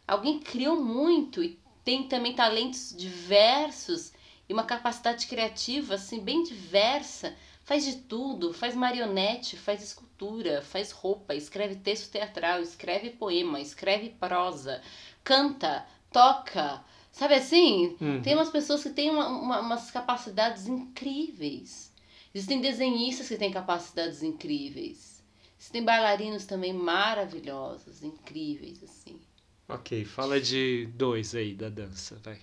Alguém 0.07 0.41
criou 0.41 0.83
muito 0.83 1.43
e 1.43 1.59
tem 1.85 2.09
também 2.09 2.35
talentos 2.35 2.95
diversos 2.97 4.12
e 4.49 4.53
uma 4.53 4.64
capacidade 4.64 5.26
criativa 5.26 5.95
assim 5.95 6.20
bem 6.20 6.43
diversa. 6.43 7.37
Faz 7.62 7.85
de 7.85 7.97
tudo, 7.99 8.53
faz 8.55 8.74
marionete, 8.74 9.57
faz 9.57 9.83
escultura, 9.83 10.62
faz 10.62 10.91
roupa, 10.91 11.35
escreve 11.35 11.76
texto 11.76 12.11
teatral, 12.11 12.62
escreve 12.62 13.11
poema, 13.11 13.61
escreve 13.61 14.11
prosa, 14.11 14.81
canta, 15.22 15.87
toca. 16.11 16.83
Sabe 17.19 17.35
assim? 17.35 17.97
Uhum. 18.01 18.23
Tem 18.23 18.37
umas 18.37 18.49
pessoas 18.49 18.81
que 18.81 18.91
têm 18.91 19.11
uma, 19.11 19.27
uma- 19.27 19.61
umas 19.61 19.91
capacidades 19.91 20.69
incríveis. 20.69 21.93
Existem 22.33 22.61
desenhistas 22.61 23.27
que 23.27 23.37
têm 23.37 23.51
capacidades 23.51 24.23
incríveis. 24.23 25.21
Existem 25.59 25.83
bailarinos 25.85 26.47
também 26.47 26.73
maravilhosos, 26.73 28.05
incríveis, 28.05 28.85
assim. 28.85 29.21
Ok, 29.69 30.05
fala 30.05 30.41
de 30.41 30.87
dois 30.95 31.35
aí 31.35 31.55
da 31.55 31.69
dança, 31.69 32.21
vai. 32.23 32.39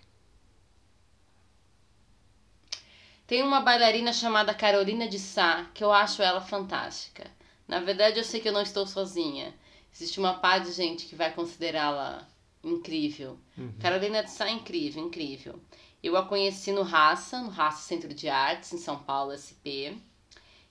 Tem 3.25 3.41
uma 3.43 3.61
bailarina 3.61 4.11
chamada 4.11 4.53
Carolina 4.53 5.07
de 5.07 5.19
Sá, 5.19 5.71
que 5.73 5.85
eu 5.85 5.93
acho 5.93 6.21
ela 6.21 6.41
fantástica. 6.41 7.31
Na 7.65 7.79
verdade, 7.79 8.17
eu 8.19 8.25
sei 8.25 8.41
que 8.41 8.49
eu 8.49 8.53
não 8.53 8.61
estou 8.61 8.85
sozinha. 8.85 9.53
Existe 9.93 10.19
uma 10.19 10.33
par 10.33 10.59
de 10.59 10.73
gente 10.73 11.05
que 11.05 11.15
vai 11.15 11.31
considerá-la 11.33 12.27
incrível. 12.65 13.37
Uhum. 13.57 13.73
Carolina 13.79 14.23
de 14.23 14.31
Sá 14.31 14.47
é 14.47 14.51
incrível, 14.51 15.03
incrível. 15.05 15.59
Eu 16.03 16.17
a 16.17 16.23
conheci 16.25 16.71
no 16.71 16.83
Raça, 16.83 17.41
no 17.41 17.49
Raça 17.49 17.81
Centro 17.87 18.13
de 18.13 18.27
Artes, 18.29 18.73
em 18.73 18.77
São 18.77 18.97
Paulo, 18.99 19.31
SP. 19.33 19.95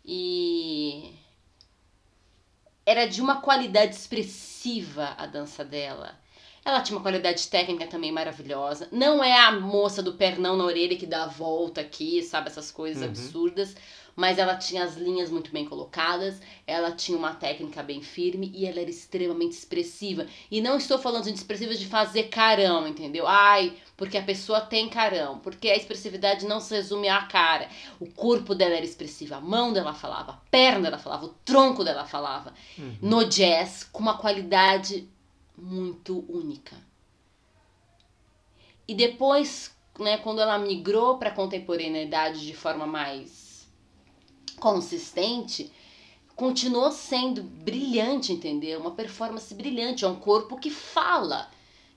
E 0.05 1.13
era 2.87 3.07
de 3.07 3.21
uma 3.21 3.41
qualidade 3.41 3.95
expressiva 3.95 5.15
a 5.17 5.27
dança 5.27 5.65
dela. 5.65 6.19
Ela 6.65 6.81
tinha 6.81 6.97
uma 6.97 7.03
qualidade 7.03 7.47
técnica 7.49 7.87
também 7.87 8.11
maravilhosa. 8.11 8.89
Não 8.91 9.23
é 9.23 9.39
a 9.39 9.53
moça 9.53 10.03
do 10.03 10.15
pernão 10.15 10.57
na 10.57 10.65
orelha 10.65 10.97
que 10.97 11.07
dá 11.07 11.25
a 11.25 11.29
volta 11.29 11.81
aqui, 11.83 12.23
sabe? 12.23 12.49
Essas 12.49 12.71
coisas 12.71 13.03
Uhum. 13.03 13.09
absurdas. 13.09 13.77
Mas 14.17 14.39
ela 14.39 14.57
tinha 14.57 14.85
as 14.85 14.97
linhas 14.97 15.31
muito 15.31 15.51
bem 15.51 15.65
colocadas, 15.65 16.41
ela 16.67 16.93
tinha 16.93 17.19
uma 17.19 17.35
técnica 17.35 17.83
bem 17.83 18.01
firme 18.01 18.51
e 18.55 18.65
ela 18.65 18.81
era 18.81 18.91
extremamente 18.91 19.53
expressiva. 19.53 20.27
E 20.51 20.61
não 20.61 20.77
estou 20.77 20.99
falando 20.99 21.25
de 21.25 21.33
expressiva 21.33 21.75
de 21.75 21.87
fazer 21.87 22.25
carão, 22.25 22.87
entendeu? 22.87 23.27
Ai, 23.27 23.77
porque 23.97 24.17
a 24.17 24.23
pessoa 24.23 24.61
tem 24.61 24.89
carão. 24.89 25.39
Porque 25.41 25.69
a 25.69 25.77
expressividade 25.77 26.47
não 26.47 26.61
se 26.61 26.75
resume 26.75 27.09
à 27.09 27.23
cara. 27.23 27.69
O 27.99 28.11
corpo 28.11 28.55
dela 28.55 28.75
era 28.75 28.85
expressivo, 28.85 29.35
a 29.35 29.41
mão 29.41 29.73
dela 29.73 29.95
falava, 29.95 30.33
a 30.33 30.41
perna 30.51 30.91
dela 30.91 30.99
falava, 30.99 31.27
o 31.27 31.35
tronco 31.45 31.83
dela 31.83 32.07
falava. 32.07 32.55
Uhum. 32.79 32.97
No 33.03 33.25
jazz, 33.25 33.85
com 33.85 34.01
uma 34.01 34.19
qualidade 34.19 35.09
muito 35.57 36.25
única. 36.29 36.77
E 38.87 38.95
depois, 38.95 39.75
né, 39.99 40.19
quando 40.19 40.41
ela 40.41 40.59
migrou 40.59 41.19
para 41.19 41.31
a 41.31 41.35
contemporaneidade 41.35 42.47
de 42.47 42.55
forma 42.55 42.87
mais 42.87 43.44
consistente, 44.55 45.73
continuou 46.37 46.91
sendo 46.91 47.43
brilhante, 47.43 48.33
entendeu? 48.33 48.81
Uma 48.81 48.91
performance 48.93 49.55
brilhante, 49.55 50.05
é 50.05 50.09
um 50.09 50.17
corpo 50.17 50.59
que 50.59 50.71
fala, 50.71 51.49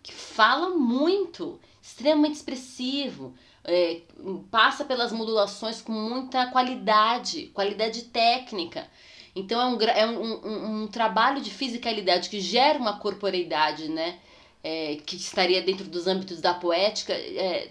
que 0.04 0.14
fala 0.14 0.70
muito, 0.70 1.60
extremamente 1.82 2.36
expressivo, 2.36 3.34
é, 3.64 4.02
passa 4.52 4.86
pelas 4.86 5.12
modulações 5.12 5.82
com 5.82 5.92
muita 5.92 6.48
qualidade, 6.48 7.48
qualidade 7.48 8.04
técnica. 8.04 8.88
Então 9.36 9.62
é 9.62 9.66
um, 9.66 9.82
é 9.82 10.08
um, 10.08 10.48
um, 10.48 10.84
um 10.84 10.88
trabalho 10.88 11.42
de 11.42 11.52
fisicalidade 11.52 12.30
que 12.30 12.40
gera 12.40 12.80
uma 12.80 12.98
corporeidade, 13.00 13.88
né? 13.90 14.20
É, 14.64 14.98
que 15.06 15.16
estaria 15.16 15.62
dentro 15.62 15.86
dos 15.86 16.08
âmbitos 16.08 16.42
da 16.42 16.54
poética, 16.54 17.14
é, 17.14 17.70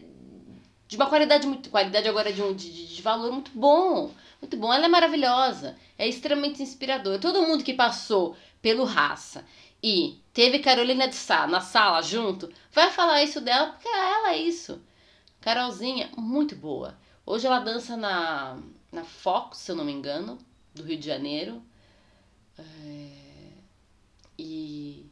de 0.86 0.96
uma 0.96 1.06
qualidade 1.06 1.46
muito. 1.46 1.68
Qualidade 1.68 2.08
agora 2.08 2.32
de 2.32 2.40
um 2.42 2.54
de- 2.54 2.94
de 2.94 3.02
valor 3.02 3.32
muito 3.32 3.50
bom. 3.54 4.10
Muito 4.40 4.56
bom. 4.56 4.72
Ela 4.72 4.86
é 4.86 4.88
maravilhosa. 4.88 5.76
É 5.98 6.06
extremamente 6.06 6.62
inspiradora. 6.62 7.18
Todo 7.18 7.42
mundo 7.42 7.64
que 7.64 7.74
passou 7.74 8.36
pelo 8.60 8.84
raça 8.84 9.44
e 9.82 10.20
teve 10.32 10.58
Carolina 10.58 11.06
de 11.06 11.14
Sá 11.14 11.46
na 11.46 11.60
sala 11.60 12.02
junto, 12.02 12.52
vai 12.72 12.90
falar 12.90 13.22
isso 13.22 13.40
dela 13.40 13.68
porque 13.68 13.88
ela 13.88 14.32
é 14.32 14.38
isso. 14.38 14.80
Carolzinha, 15.40 16.10
muito 16.16 16.56
boa. 16.56 16.98
Hoje 17.24 17.46
ela 17.46 17.60
dança 17.60 17.96
na, 17.96 18.58
na 18.90 19.04
Fox, 19.04 19.58
se 19.58 19.70
eu 19.70 19.76
não 19.76 19.84
me 19.84 19.92
engano, 19.92 20.38
do 20.74 20.82
Rio 20.82 20.98
de 20.98 21.06
Janeiro. 21.06 21.62
É, 22.58 23.08
e 24.38 25.06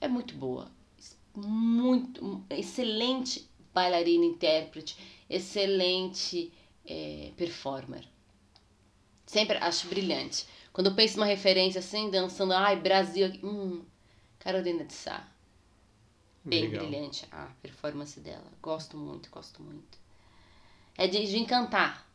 é 0.00 0.08
muito 0.08 0.34
boa. 0.34 0.70
Muito, 1.34 2.44
excelente 2.48 3.48
bailarina, 3.74 4.24
intérprete, 4.24 4.96
excelente 5.28 6.52
é, 6.86 7.32
performer. 7.36 8.08
Sempre 9.26 9.56
acho 9.58 9.88
brilhante. 9.88 10.46
Quando 10.72 10.88
eu 10.88 10.94
penso 10.94 11.16
numa 11.16 11.26
referência 11.26 11.78
assim, 11.78 12.10
dançando, 12.10 12.52
ai, 12.52 12.76
Brasil, 12.76 13.26
aqui, 13.26 13.44
hum, 13.44 13.84
Carolina 14.38 14.84
de 14.84 14.92
Sá. 14.92 15.26
Bem 16.44 16.68
Legal. 16.68 16.86
brilhante 16.86 17.26
a 17.32 17.46
performance 17.62 18.20
dela. 18.20 18.44
Gosto 18.60 18.96
muito, 18.96 19.30
gosto 19.30 19.62
muito. 19.62 19.98
É 20.96 21.06
de, 21.06 21.26
de 21.26 21.38
encantar. 21.38 22.06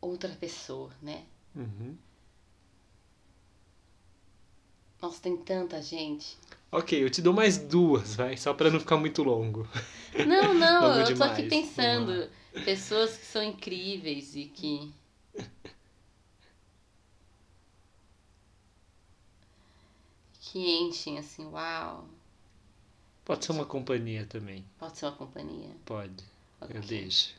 Outra 0.00 0.30
pessoa, 0.34 0.92
né? 1.02 1.24
Uhum. 1.54 1.96
Nossa, 5.02 5.20
tem 5.22 5.36
tanta 5.36 5.80
gente. 5.82 6.36
Ok, 6.70 7.02
eu 7.02 7.10
te 7.10 7.20
dou 7.22 7.32
mais 7.32 7.56
duas, 7.58 8.14
vai, 8.14 8.36
só 8.36 8.52
pra 8.54 8.70
não 8.70 8.78
ficar 8.80 8.96
muito 8.96 9.22
longo. 9.22 9.66
Não, 10.24 10.52
não, 10.54 10.82
Longo 10.82 11.00
eu 11.00 11.04
tô 11.16 11.24
demais. 11.24 11.24
aqui 11.24 11.32
Vamos 11.42 11.48
pensando. 11.48 12.30
Pessoas 12.64 13.16
que 13.16 13.24
são 13.26 13.42
incríveis 13.42 14.34
e 14.36 14.44
que. 14.46 14.92
que 20.40 20.58
enchem 20.80 21.18
assim, 21.18 21.46
uau. 21.46 22.06
Pode 23.24 23.44
ser 23.44 23.52
uma 23.52 23.64
companhia 23.64 24.26
também, 24.26 24.64
Pode 24.78 24.98
ser 24.98 25.06
uma 25.06 25.12
companhia. 25.12 25.70
pode. 25.84 26.24
Eu 26.68 26.80
Ok. 26.80 26.82
deixo. 26.82 27.34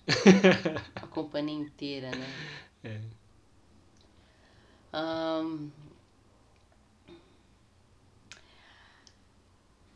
A 1.01 1.07
companhia 1.07 1.59
inteira, 1.59 2.11
né? 2.11 2.27
É. 2.83 3.01
Ahn, 4.93 5.69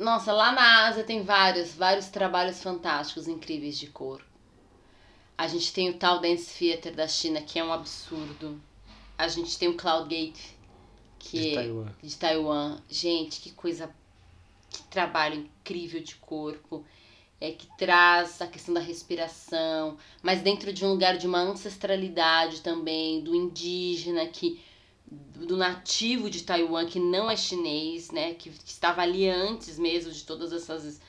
Nossa, 0.03 0.33
lá 0.33 0.51
na 0.51 0.87
Ásia 0.87 1.05
tem 1.05 1.23
vários, 1.23 1.73
vários 1.75 2.07
trabalhos 2.07 2.61
fantásticos, 2.61 3.25
incríveis 3.25 3.77
de 3.77 3.87
cor. 3.87 4.21
A 5.37 5.47
gente 5.47 5.71
tem 5.71 5.89
o 5.89 5.97
tal 5.97 6.19
Dance 6.19 6.59
Theater 6.59 6.93
da 6.93 7.07
China, 7.07 7.41
que 7.41 7.57
é 7.57 7.63
um 7.63 7.71
absurdo. 7.71 8.61
A 9.17 9.29
gente 9.29 9.57
tem 9.57 9.69
o 9.69 9.77
Cloud 9.77 10.09
Gate, 10.13 10.41
que 11.17 11.39
De 11.39 11.51
é 11.51 11.55
Taiwan. 11.55 11.87
de 12.03 12.17
Taiwan. 12.17 12.81
Gente, 12.89 13.39
que 13.39 13.51
coisa, 13.51 13.89
que 14.69 14.83
trabalho 14.83 15.35
incrível 15.39 16.03
de 16.03 16.15
corpo. 16.15 16.83
É 17.39 17.51
que 17.51 17.67
traz 17.77 18.41
a 18.41 18.47
questão 18.47 18.73
da 18.73 18.81
respiração, 18.81 19.97
mas 20.21 20.41
dentro 20.41 20.73
de 20.73 20.83
um 20.85 20.89
lugar 20.89 21.17
de 21.17 21.27
uma 21.27 21.39
ancestralidade 21.39 22.59
também, 22.59 23.21
do 23.21 23.33
indígena, 23.33 24.27
que 24.27 24.61
do 25.35 25.57
nativo 25.57 26.29
de 26.29 26.43
Taiwan, 26.43 26.85
que 26.85 26.99
não 26.99 27.29
é 27.29 27.35
chinês, 27.35 28.11
né? 28.11 28.33
Que, 28.33 28.49
que 28.49 28.69
estava 28.71 29.01
ali 29.01 29.29
antes 29.29 29.77
mesmo 29.77 30.11
de 30.11 30.23
todas 30.23 30.51
essas, 30.53 30.99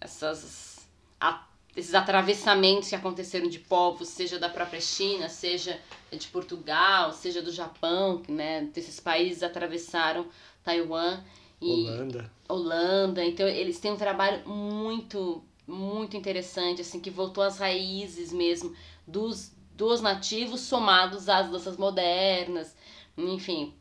essas 0.00 0.86
a- 1.20 1.46
esses 1.76 1.94
atravessamentos 1.94 2.88
que 2.88 2.94
aconteceram 2.96 3.48
de 3.48 3.58
povos, 3.58 4.08
seja 4.08 4.38
da 4.38 4.48
própria 4.48 4.80
China, 4.80 5.28
seja 5.28 5.78
de 6.10 6.26
Portugal, 6.28 7.12
seja 7.12 7.40
do 7.42 7.52
Japão, 7.52 8.22
né? 8.28 8.62
Desses 8.74 8.98
países 8.98 9.42
atravessaram 9.42 10.26
Taiwan 10.64 11.22
e 11.60 11.70
Holanda. 11.88 12.32
Holanda. 12.48 13.24
Então 13.24 13.46
eles 13.46 13.78
têm 13.78 13.92
um 13.92 13.96
trabalho 13.96 14.48
muito, 14.48 15.42
muito 15.66 16.16
interessante, 16.16 16.80
assim, 16.82 17.00
que 17.00 17.10
voltou 17.10 17.44
às 17.44 17.58
raízes 17.58 18.32
mesmo 18.32 18.74
dos, 19.06 19.52
dos 19.74 20.00
nativos 20.00 20.62
somados 20.62 21.28
às 21.28 21.50
danças 21.50 21.76
modernas, 21.76 22.74
enfim, 23.18 23.74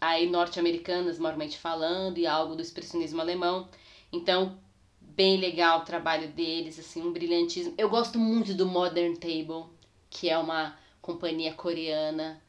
aí 0.00 0.28
norte-americanas, 0.28 1.18
maiormente 1.18 1.58
falando, 1.58 2.18
e 2.18 2.26
algo 2.26 2.56
do 2.56 2.62
expressionismo 2.62 3.20
alemão. 3.20 3.68
Então, 4.12 4.58
bem 5.00 5.38
legal 5.38 5.80
o 5.80 5.84
trabalho 5.84 6.28
deles, 6.28 6.78
assim, 6.78 7.02
um 7.02 7.12
brilhantismo. 7.12 7.74
Eu 7.78 7.88
gosto 7.88 8.18
muito 8.18 8.54
do 8.54 8.66
Modern 8.66 9.14
Table, 9.14 9.64
que 10.10 10.28
é 10.28 10.36
uma 10.36 10.78
companhia 11.00 11.54
coreana. 11.54 12.42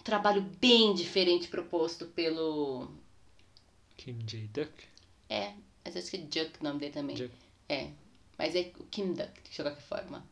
Um 0.00 0.02
trabalho 0.02 0.42
bem 0.58 0.94
diferente 0.94 1.48
proposto 1.48 2.06
pelo 2.06 2.88
Kim 3.96 4.18
Jae-duck. 4.26 4.72
é, 5.28 5.52
mas 5.84 5.96
acho 5.96 6.10
que 6.10 6.16
é 6.16 6.20
Juk 6.20 6.58
o 6.60 6.64
nome 6.64 6.80
dele 6.80 6.92
também. 6.92 7.16
Juk. 7.16 7.32
É, 7.68 7.90
mas 8.38 8.56
é 8.56 8.72
o 8.78 8.84
Kim 8.84 9.12
Duck, 9.12 9.30
de 9.48 9.56
qualquer 9.62 9.80
forma. 9.82 10.24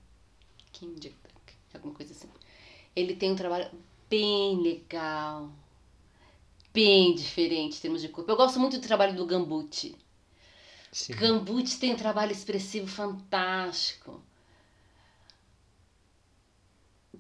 Kim 0.73 0.95
Juk 0.95 1.15
Duck, 1.23 1.55
alguma 1.75 1.95
coisa 1.95 2.13
assim. 2.13 2.29
Ele 2.97 3.15
tem 3.15 3.31
um 3.31 3.37
trabalho 3.37 3.71
bem 4.09 4.61
legal, 4.61 5.51
bem 6.73 7.15
diferente 7.15 7.77
em 7.79 7.81
termos 7.81 8.01
de 8.03 8.09
corpo. 8.09 8.31
Eu 8.31 8.37
gosto 8.37 8.59
muito 8.59 8.79
do 8.79 8.87
trabalho 8.87 9.15
do 9.15 9.27
Gambuti. 9.27 9.97
Sim. 10.93 11.15
Gambuti 11.15 11.79
tem 11.79 11.93
um 11.93 11.97
trabalho 11.97 12.33
expressivo 12.33 12.87
fantástico. 12.87 14.23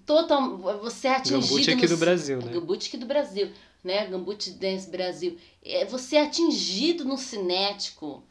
Total, 0.07 0.57
você 0.81 1.09
é 1.09 1.17
atingido 1.17 1.43
Gambuti 1.47 1.71
aqui 1.71 1.83
no- 1.83 1.89
do 1.89 1.97
Brasil, 1.99 2.39
né? 2.41 2.53
Gambuti 2.53 2.89
aqui 2.89 2.97
do 2.97 3.07
Brasil, 3.07 3.51
né? 3.85 4.07
Gambuti 4.07 4.51
Dance 4.53 4.89
Brasil. 4.91 5.39
É, 5.63 5.85
você 5.85 6.17
é 6.17 6.23
atingido 6.23 7.05
no 7.05 7.19
cinético. 7.19 8.23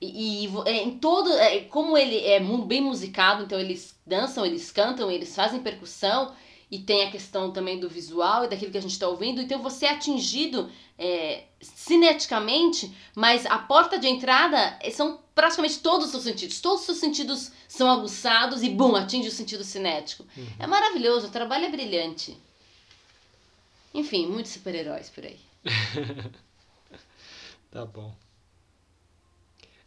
E, 0.00 0.46
e 0.46 0.50
é, 0.66 0.82
em 0.82 0.98
todo. 0.98 1.32
é, 1.32 1.60
como 1.60 1.96
ele 1.96 2.18
é 2.18 2.40
bem 2.40 2.80
musicado, 2.80 3.44
então 3.44 3.60
eles 3.60 3.94
dançam, 4.04 4.44
eles 4.44 4.72
cantam, 4.72 5.10
eles 5.10 5.34
fazem 5.34 5.62
percussão. 5.62 6.34
E 6.72 6.78
tem 6.78 7.04
a 7.04 7.10
questão 7.10 7.52
também 7.52 7.78
do 7.78 7.86
visual 7.88 8.44
e 8.44 8.48
daquilo 8.48 8.72
que 8.72 8.78
a 8.78 8.80
gente 8.80 8.92
está 8.92 9.06
ouvindo. 9.06 9.42
Então 9.42 9.62
você 9.62 9.84
é 9.84 9.90
atingido 9.90 10.70
é, 10.98 11.44
cineticamente, 11.60 12.90
mas 13.14 13.44
a 13.44 13.58
porta 13.58 13.98
de 13.98 14.08
entrada 14.08 14.78
é- 14.80 14.90
são 14.90 15.20
praticamente 15.34 15.80
todos 15.80 16.06
os 16.06 16.10
seus 16.12 16.24
sentidos. 16.24 16.60
Todos 16.62 16.80
os 16.80 16.86
seus 16.86 16.98
sentidos 16.98 17.52
são 17.68 17.90
aguçados 17.90 18.62
e, 18.62 18.70
bum, 18.70 18.96
atinge 18.96 19.28
o 19.28 19.32
sentido 19.32 19.62
cinético. 19.62 20.24
É 20.58 20.66
maravilhoso, 20.66 21.26
o 21.26 21.30
trabalho 21.30 21.66
é 21.66 21.70
brilhante. 21.70 22.36
Enfim, 23.92 24.26
muitos 24.26 24.52
super-heróis 24.52 25.10
por 25.10 25.24
aí. 25.24 25.38
Tá 27.70 27.86
bom. 27.86 28.14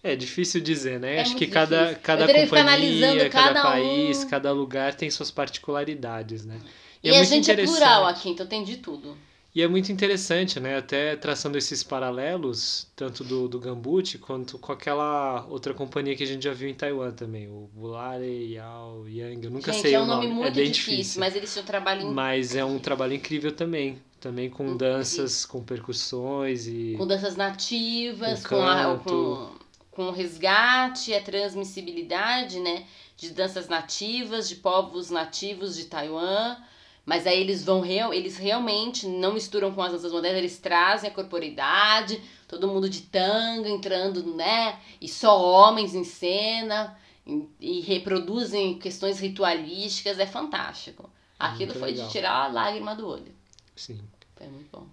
É 0.06 0.16
difícil 0.16 0.62
dizer, 0.62 1.00
né? 1.00 1.16
É 1.16 1.22
Acho 1.22 1.36
que 1.36 1.48
cada, 1.48 1.80
difícil. 1.86 2.02
cada 2.04 2.28
companhia, 2.28 3.30
cada, 3.30 3.54
cada 3.54 3.60
um. 3.62 3.64
país, 3.72 4.24
cada 4.24 4.52
lugar 4.52 4.94
tem 4.94 5.10
suas 5.10 5.32
particularidades, 5.32 6.46
né? 6.46 6.60
E, 7.04 7.10
é 7.10 7.20
a 7.20 7.24
gente 7.24 7.50
é 7.50 7.56
plural 7.56 8.06
aqui, 8.06 8.30
então 8.30 8.46
tem 8.46 8.64
de 8.64 8.78
tudo. 8.78 9.18
E 9.54 9.62
é 9.62 9.68
muito 9.68 9.92
interessante, 9.92 10.60
né? 10.60 10.78
Até 10.78 11.16
traçando 11.16 11.58
esses 11.58 11.82
paralelos, 11.82 12.88
tanto 12.96 13.24
do, 13.24 13.48
do 13.48 13.58
Gambuti 13.60 14.18
quanto 14.18 14.60
com 14.60 14.72
aquela 14.74 15.46
outra 15.50 15.74
companhia 15.74 16.16
que 16.16 16.24
a 16.24 16.28
gente 16.28 16.44
já 16.44 16.54
viu 16.54 16.68
em 16.68 16.74
Taiwan 16.74 17.12
também, 17.12 17.48
o 17.48 17.70
Bulare 17.74 18.52
Yao 18.54 19.08
Yang. 19.08 19.46
Eu 19.46 19.52
nunca 19.52 19.72
gente, 19.72 19.82
sei 19.82 19.94
é 19.96 20.00
o 20.00 20.04
um 20.04 20.06
nome 20.06 20.28
nome, 20.28 20.28
muito 20.28 20.48
é 20.48 20.52
bem 20.52 20.70
difícil, 20.70 20.98
difícil. 20.98 21.20
mas 21.22 21.36
eles 21.36 21.52
tinham 21.52 21.64
um 21.64 21.66
trabalho 21.68 22.12
Mas 22.12 22.54
é 22.56 22.66
um 22.66 22.78
trabalho 22.80 23.14
incrível 23.14 23.52
também. 23.52 23.98
Também 24.20 24.50
com 24.50 24.64
Incrível. 24.64 24.78
danças, 24.78 25.46
com 25.46 25.64
percussões 25.64 26.68
e. 26.68 26.96
com 26.98 27.06
danças 27.08 27.36
nativas, 27.36 28.46
Com 28.46 28.56
com, 28.58 28.64
a, 28.64 28.76
canto. 28.76 29.04
com, 29.04 29.65
com 29.96 30.08
o 30.08 30.12
resgate, 30.12 31.14
a 31.14 31.22
transmissibilidade, 31.22 32.60
né? 32.60 32.86
De 33.18 33.30
danças 33.32 33.68
nativas, 33.70 34.50
de 34.50 34.56
povos 34.56 35.10
nativos 35.10 35.76
de 35.76 35.86
Taiwan. 35.86 36.58
Mas 37.06 37.26
aí 37.28 37.40
eles 37.40 37.64
vão 37.64 37.82
real, 37.82 38.14
eles 38.14 38.36
realmente 38.36 39.08
não 39.08 39.34
misturam 39.34 39.72
com 39.74 39.82
as 39.82 39.92
danças 39.92 40.12
modernas, 40.12 40.40
eles 40.40 40.58
trazem 40.58 41.10
a 41.10 41.14
corporeidade, 41.14 42.20
todo 42.48 42.68
mundo 42.68 42.90
de 42.90 43.02
tanga 43.04 43.70
entrando, 43.70 44.36
né? 44.36 44.80
E 45.00 45.08
só 45.08 45.40
homens 45.40 45.94
em 45.94 46.04
cena 46.04 46.98
e, 47.26 47.48
e 47.60 47.80
reproduzem 47.82 48.80
questões 48.80 49.20
ritualísticas, 49.20 50.20
é 50.20 50.26
fantástico. 50.26 51.10
Aquilo 51.38 51.68
Muito 51.68 51.80
foi 51.80 51.92
legal. 51.92 52.08
de 52.08 52.12
tirar 52.12 52.46
a 52.46 52.48
lágrima 52.48 52.96
do 52.96 53.08
olho. 53.08 53.34
Sim. 53.76 54.00
Foi 54.36 54.48
muito 54.48 54.70
bom. 54.72 54.88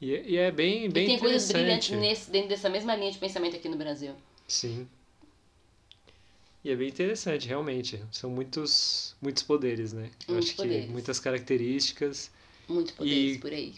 E, 0.00 0.14
é- 0.14 0.24
e 0.26 0.36
é 0.38 0.50
bem, 0.50 0.88
bem 0.90 1.04
e 1.04 1.06
tem 1.06 1.18
coisas 1.18 1.52
brilhantes 1.52 1.90
nesse, 1.96 2.30
dentro 2.30 2.48
dessa 2.48 2.68
mesma 2.68 2.96
linha 2.96 3.12
de 3.12 3.18
pensamento 3.18 3.56
aqui 3.56 3.68
no 3.68 3.76
Brasil. 3.76 4.14
Sim. 4.52 4.86
E 6.62 6.70
é 6.70 6.76
bem 6.76 6.88
interessante, 6.88 7.48
realmente. 7.48 8.00
São 8.12 8.28
muitos, 8.30 9.16
muitos 9.20 9.42
poderes, 9.42 9.92
né? 9.94 10.10
Eu 10.28 10.34
Muitos 10.34 10.50
acho 10.50 10.56
que 10.56 10.62
poderes. 10.62 10.90
muitas 10.90 11.18
características. 11.18 12.30
Muitos 12.68 12.92
poderes 12.92 13.36
E- 13.36 13.38
por 13.38 13.50
aí. 13.50 13.74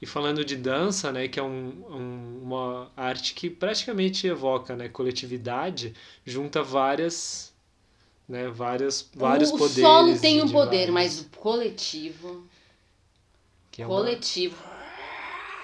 E 0.00 0.04
falando 0.06 0.44
de 0.44 0.54
dança, 0.54 1.10
né, 1.10 1.26
que 1.26 1.40
é 1.40 1.42
um, 1.42 1.68
um- 1.90 2.42
uma 2.42 2.92
arte 2.94 3.32
que 3.32 3.48
praticamente 3.48 4.26
evoca, 4.26 4.76
né, 4.76 4.90
coletividade, 4.90 5.94
junta 6.26 6.62
várias, 6.62 7.50
né, 8.28 8.48
várias, 8.48 9.08
vários 9.14 9.48
o, 9.50 9.56
poderes. 9.56 9.78
O 9.78 9.80
solo 9.80 10.20
tem 10.20 10.42
um 10.42 10.46
de 10.46 10.52
poder, 10.52 10.90
vários- 10.92 10.94
mas 10.94 11.20
o 11.20 11.24
coletivo. 11.30 12.46
que 13.72 13.80
é 13.80 13.86
uma- 13.86 13.96
coletivo. 13.96 14.62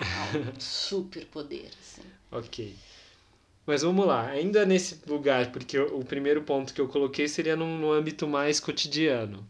é 0.01 0.57
um 0.57 0.59
super 0.61 1.27
poder, 1.27 1.71
assim. 1.79 2.03
Ok. 2.31 2.75
Mas 3.65 3.83
vamos 3.83 4.07
lá, 4.07 4.27
ainda 4.29 4.67
nesse 4.67 4.99
lugar, 5.07 5.53
porque 5.53 5.79
o 5.79 6.05
primeiro 6.05 6.43
ponto 6.43 6.75
que 6.75 6.81
eu 6.81 6.89
coloquei 6.89 7.29
seria 7.29 7.55
num, 7.55 7.79
no 7.79 7.93
âmbito 7.93 8.27
mais 8.27 8.59
cotidiano. 8.59 9.47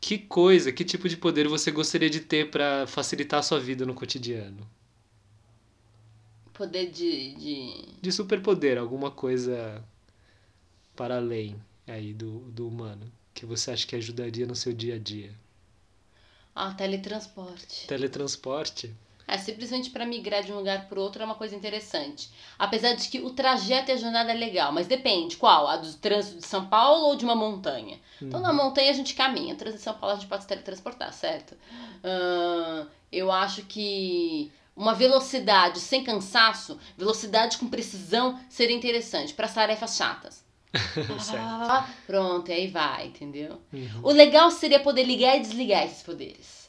Que 0.00 0.18
coisa, 0.18 0.70
que 0.70 0.84
tipo 0.84 1.08
de 1.08 1.16
poder 1.16 1.48
você 1.48 1.70
gostaria 1.70 2.10
de 2.10 2.20
ter 2.20 2.50
para 2.50 2.86
facilitar 2.86 3.40
a 3.40 3.42
sua 3.42 3.58
vida 3.58 3.86
no 3.86 3.94
cotidiano? 3.94 4.68
Poder 6.52 6.90
de. 6.90 7.34
de... 7.34 7.84
De 8.02 8.12
superpoder, 8.12 8.76
alguma 8.78 9.10
coisa 9.10 9.82
para 10.94 11.16
além 11.16 11.56
aí 11.86 12.12
do, 12.12 12.40
do 12.50 12.68
humano, 12.68 13.10
que 13.32 13.46
você 13.46 13.70
acha 13.70 13.86
que 13.86 13.96
ajudaria 13.96 14.46
no 14.46 14.54
seu 14.54 14.72
dia 14.72 14.96
a 14.96 14.98
dia? 14.98 15.34
Ah, 16.54 16.72
teletransporte. 16.72 17.86
Teletransporte? 17.86 18.94
É, 19.26 19.38
simplesmente 19.38 19.90
para 19.90 20.04
migrar 20.04 20.42
de 20.42 20.52
um 20.52 20.56
lugar 20.56 20.86
para 20.86 21.00
outro 21.00 21.22
é 21.22 21.24
uma 21.24 21.34
coisa 21.34 21.56
interessante. 21.56 22.30
Apesar 22.58 22.94
de 22.94 23.08
que 23.08 23.20
o 23.20 23.30
trajeto 23.30 23.90
e 23.90 23.94
a 23.94 23.96
jornada 23.96 24.30
é 24.30 24.34
legal, 24.34 24.70
mas 24.70 24.86
depende, 24.86 25.36
qual? 25.36 25.66
A 25.66 25.76
do 25.76 25.92
trânsito 25.94 26.38
de 26.38 26.46
São 26.46 26.66
Paulo 26.66 27.06
ou 27.06 27.16
de 27.16 27.24
uma 27.24 27.34
montanha? 27.34 27.98
Então 28.20 28.40
na 28.40 28.52
montanha 28.52 28.90
a 28.90 28.94
gente 28.94 29.14
caminha, 29.14 29.54
trânsito 29.54 29.78
de 29.78 29.84
São 29.84 29.94
Paulo 29.94 30.14
a 30.14 30.18
gente 30.18 30.28
pode 30.28 30.42
se 30.42 30.48
teletransportar, 30.48 31.12
certo? 31.12 31.56
Ahn, 32.02 32.86
eu 33.10 33.32
acho 33.32 33.62
que 33.62 34.52
uma 34.76 34.94
velocidade 34.94 35.78
sem 35.80 36.02
cansaço, 36.02 36.78
velocidade 36.96 37.58
com 37.58 37.68
precisão 37.68 38.38
seria 38.48 38.76
interessante 38.76 39.32
para 39.32 39.48
tarefas 39.48 39.96
chatas. 39.96 40.44
certo. 40.74 41.38
Ah, 41.38 41.88
pronto, 42.06 42.50
e 42.50 42.52
aí 42.52 42.66
vai, 42.66 43.06
entendeu? 43.06 43.60
Uhum. 43.72 44.00
O 44.02 44.10
legal 44.10 44.50
seria 44.50 44.80
poder 44.80 45.04
ligar 45.04 45.36
e 45.36 45.40
desligar 45.40 45.84
esses 45.84 46.02
poderes. 46.02 46.63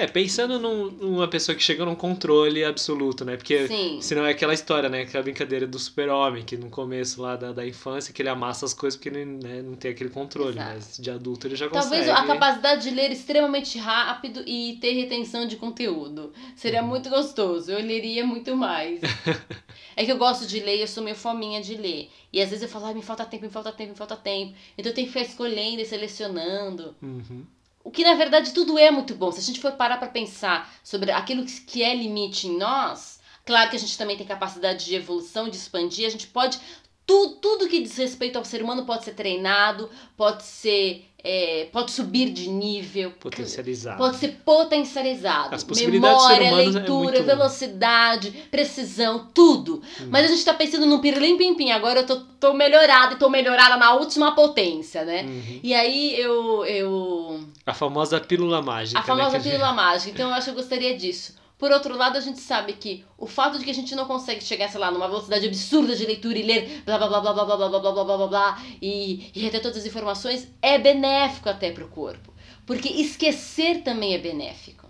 É, 0.00 0.06
pensando 0.06 0.60
num- 0.60 0.92
numa 0.92 1.26
pessoa 1.26 1.56
que 1.56 1.62
chega 1.62 1.84
num 1.84 1.96
controle 1.96 2.64
absoluto, 2.64 3.24
né? 3.24 3.36
Porque 3.36 3.66
Sim. 3.66 3.98
senão 4.00 4.24
é 4.24 4.30
aquela 4.30 4.54
história, 4.54 4.88
né? 4.88 5.00
Aquela 5.02 5.24
brincadeira 5.24 5.66
do 5.66 5.76
super-homem, 5.76 6.44
que 6.44 6.56
no 6.56 6.70
começo 6.70 7.20
lá 7.20 7.34
da, 7.34 7.50
da 7.50 7.66
infância, 7.66 8.14
que 8.14 8.22
ele 8.22 8.28
amassa 8.28 8.64
as 8.64 8.72
coisas 8.72 8.96
porque 8.96 9.08
ele 9.08 9.24
né, 9.24 9.60
não 9.60 9.74
tem 9.74 9.90
aquele 9.90 10.08
controle, 10.10 10.50
Exato. 10.56 10.70
mas 10.72 10.96
de 10.98 11.10
adulto 11.10 11.48
ele 11.48 11.56
já 11.56 11.68
Talvez 11.68 12.06
consegue. 12.06 12.10
a 12.10 12.26
capacidade 12.28 12.82
de 12.88 12.90
ler 12.94 13.10
extremamente 13.10 13.76
rápido 13.76 14.44
e 14.46 14.78
ter 14.80 14.92
retenção 14.92 15.48
de 15.48 15.56
conteúdo. 15.56 16.32
Seria 16.54 16.80
Uhum. 16.80 16.88
muito 16.88 17.10
gostoso. 17.10 17.72
Eu 17.72 17.80
leria 17.84 18.24
muito 18.24 18.56
mais. 18.56 19.00
é 19.96 20.04
que 20.04 20.12
eu 20.12 20.16
gosto 20.16 20.46
de 20.46 20.60
ler 20.60 20.76
e 20.76 20.80
eu 20.82 20.86
sou 20.86 21.02
meio 21.02 21.16
fominha 21.16 21.60
de 21.60 21.74
ler. 21.76 22.08
E 22.32 22.40
às 22.40 22.50
vezes 22.50 22.62
eu 22.62 22.68
falo, 22.68 22.86
ai, 22.86 22.94
me 22.94 23.02
falta 23.02 23.24
tempo, 23.24 23.44
me 23.46 23.50
falta 23.50 23.72
tempo, 23.72 23.90
me 23.90 23.96
falta 23.98 24.14
tempo. 24.14 24.54
Então 24.78 24.90
eu 24.92 24.94
tenho 24.94 25.08
que 25.08 25.12
ficar 25.12 25.26
escolhendo 25.26 25.80
e 25.82 25.84
selecionando. 25.84 26.94
Uhum. 27.02 27.44
O 27.88 27.90
que 27.90 28.04
na 28.04 28.12
verdade 28.12 28.52
tudo 28.52 28.78
é 28.78 28.90
muito 28.90 29.14
bom. 29.14 29.32
Se 29.32 29.40
a 29.40 29.42
gente 29.42 29.60
for 29.60 29.72
parar 29.72 29.96
pra 29.96 30.08
pensar 30.08 30.70
sobre 30.84 31.10
aquilo 31.10 31.46
que- 31.46 31.82
é 31.82 31.94
limite 31.94 32.46
em 32.46 32.58
nós, 32.58 33.18
claro 33.46 33.70
que 33.70 33.76
a 33.76 33.78
gente 33.78 33.96
também 33.96 34.14
tem 34.14 34.26
capacidade 34.26 34.84
de 34.84 34.94
evolução, 34.94 35.48
de 35.48 35.56
expandir, 35.56 36.06
a 36.06 36.10
gente 36.10 36.26
pode. 36.26 36.60
Tu, 37.06 37.38
tudo 37.40 37.66
que 37.66 37.80
diz 37.80 37.96
respeito 37.96 38.36
ao 38.36 38.44
ser 38.44 38.62
humano 38.62 38.84
pode 38.84 39.06
ser 39.06 39.14
treinado, 39.14 39.88
pode 40.18 40.42
ser. 40.42 41.07
É, 41.22 41.68
pode 41.72 41.90
subir 41.90 42.30
de 42.30 42.48
nível. 42.48 43.10
Potencializado. 43.18 43.98
Pode 43.98 44.16
ser 44.16 44.38
potencializado. 44.44 45.54
As 45.54 45.64
possibilidades 45.64 46.22
Memória, 46.28 46.46
é 46.46 46.50
leitura, 46.54 46.82
muito- 47.18 47.22
velocidade, 47.24 48.30
precisão, 48.50 49.26
tudo. 49.34 49.82
Hum. 50.00 50.08
Mas 50.10 50.24
a 50.26 50.28
gente 50.28 50.44
tá 50.44 50.54
pensando 50.54 50.86
num 50.86 51.00
pirlim 51.00 51.36
pim 51.36 51.54
pim. 51.54 51.70
Agora 51.72 52.00
eu 52.00 52.06
tô, 52.06 52.16
tô 52.38 52.52
melhorada 52.54 53.14
e 53.14 53.18
tô 53.18 53.28
melhorada 53.28 53.76
na 53.76 53.94
última 53.94 54.32
potência, 54.34 55.04
né? 55.04 55.22
Uhum. 55.22 55.60
E 55.62 55.74
aí 55.74 56.18
eu, 56.20 56.64
eu 56.64 57.40
A 57.66 57.74
famosa 57.74 58.20
pílula 58.20 58.62
mágica. 58.62 59.00
a 59.00 59.02
famosa 59.02 59.38
né, 59.38 59.40
pílula 59.40 59.72
mágica. 59.72 60.10
Então 60.12 60.28
eu 60.28 60.34
acho 60.34 60.44
que 60.44 60.50
eu 60.50 60.54
gostaria 60.54 60.96
disso. 60.96 61.34
Por 61.58 61.72
outro 61.72 61.96
lado, 61.96 62.16
a 62.16 62.20
gente 62.20 62.38
sabe 62.38 62.74
que 62.74 63.04
o 63.18 63.26
fato 63.26 63.58
de 63.58 63.64
que 63.64 63.70
a 63.70 63.74
gente 63.74 63.94
não 63.96 64.06
consegue 64.06 64.42
chegar, 64.42 64.68
sei 64.70 64.78
lá, 64.78 64.90
numa 64.92 65.08
velocidade 65.08 65.46
absurda 65.46 65.96
de 65.96 66.06
leitura 66.06 66.38
e 66.38 66.42
ler 66.44 66.82
blá 66.84 66.96
blá 66.96 67.08
blá 67.08 67.20
blá 67.20 67.32
blá 67.34 67.44
blá 67.44 67.56
blá 67.56 67.68
blá 67.68 67.80
blá 67.80 68.04
blá 68.04 68.16
blá 68.16 68.26
blá 68.28 68.62
e, 68.80 69.30
e 69.34 69.40
reter 69.40 69.60
todas 69.60 69.78
as 69.78 69.86
informações 69.86 70.48
é 70.62 70.78
benéfico 70.78 71.48
até 71.48 71.72
pro 71.72 71.88
corpo. 71.88 72.32
Porque 72.64 72.88
esquecer 72.88 73.82
também 73.82 74.14
é 74.14 74.18
benéfico. 74.18 74.86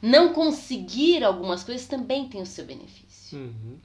Não 0.00 0.32
conseguir 0.32 1.22
algumas 1.22 1.62
coisas 1.62 1.86
também 1.86 2.26
tem 2.28 2.40
o 2.40 2.46
seu 2.46 2.64
benefício. 2.64 3.38
Uhum. 3.38 3.78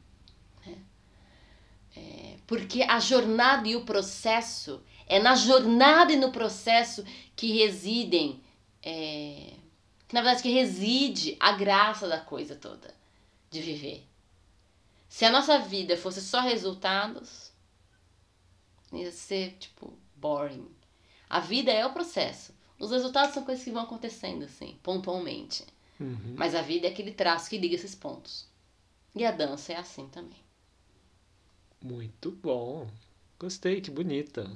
Porque 2.48 2.84
a 2.84 3.00
jornada 3.00 3.68
e 3.68 3.76
o 3.76 3.82
processo, 3.82 4.82
é 5.08 5.20
na 5.20 5.36
jornada 5.36 6.14
e 6.14 6.16
no 6.16 6.32
processo 6.32 7.04
que 7.36 7.52
residem, 7.58 8.40
é, 8.84 9.54
na 10.12 10.22
verdade 10.22 10.44
que 10.44 10.50
reside 10.50 11.36
a 11.40 11.52
graça 11.54 12.08
da 12.08 12.20
coisa 12.20 12.56
toda, 12.56 12.94
de 13.50 13.62
viver. 13.62 14.06
Se 15.08 15.26
a 15.26 15.32
nossa 15.32 15.60
vida 15.60 15.96
fosse 15.96 16.22
só 16.22 16.42
resultados, 16.42 17.52
ia 18.92 19.12
ser, 19.12 19.58
tipo, 19.60 19.98
boring. 20.16 20.68
A 21.30 21.40
vida 21.40 21.72
é 21.72 21.86
o 21.86 21.94
processo. 21.94 22.54
Os 22.80 22.92
resultados 22.92 23.34
são 23.34 23.44
coisas 23.44 23.64
que 23.64 23.72
vão 23.72 23.84
acontecendo, 23.84 24.44
assim, 24.44 24.78
pontualmente. 24.84 25.66
Uhum. 26.00 26.36
Mas 26.38 26.54
a 26.54 26.62
vida 26.62 26.88
é 26.88 26.92
aquele 26.92 27.12
traço 27.14 27.50
que 27.50 27.58
liga 27.58 27.76
esses 27.76 27.96
pontos. 27.96 28.48
E 29.16 29.26
a 29.26 29.32
dança 29.32 29.74
é 29.74 29.78
assim 29.78 30.08
também. 30.10 30.44
Muito 31.82 32.32
bom. 32.32 32.88
Gostei, 33.40 33.80
que 33.80 33.90
bonita. 33.90 34.52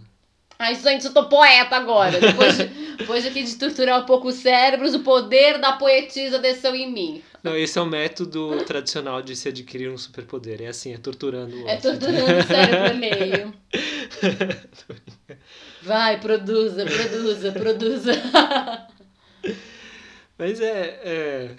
Ai, 0.61 0.75
gente, 0.75 1.05
eu 1.05 1.13
tô 1.13 1.29
poeta 1.29 1.77
agora. 1.77 2.19
Depois 2.19 2.57
de, 2.57 2.65
depois 2.97 3.25
aqui 3.25 3.43
de 3.43 3.55
torturar 3.55 4.01
um 4.01 4.05
pouco 4.05 4.27
os 4.27 4.35
cérebros, 4.35 4.93
o 4.93 4.99
poder 4.99 5.57
da 5.57 5.71
poetisa 5.73 6.37
desceu 6.37 6.75
em 6.75 6.91
mim. 6.91 7.23
Não, 7.41 7.55
esse 7.55 7.79
é 7.79 7.81
o 7.81 7.85
método 7.85 8.61
tradicional 8.65 9.21
de 9.21 9.37
se 9.37 9.47
adquirir 9.47 9.89
um 9.89 9.97
superpoder. 9.97 10.61
É 10.61 10.67
assim, 10.67 10.93
é 10.93 10.97
torturando 10.97 11.55
o 11.55 11.67
É 11.69 11.75
outro. 11.75 11.91
torturando 11.91 12.39
o 12.39 12.43
cérebro 12.43 12.85
alheio. 12.89 13.53
Vai, 15.81 16.19
produza, 16.19 16.85
produza, 16.85 17.51
produza. 17.53 18.11
Mas 20.37 20.59
é, 20.59 20.99
é, 21.03 21.51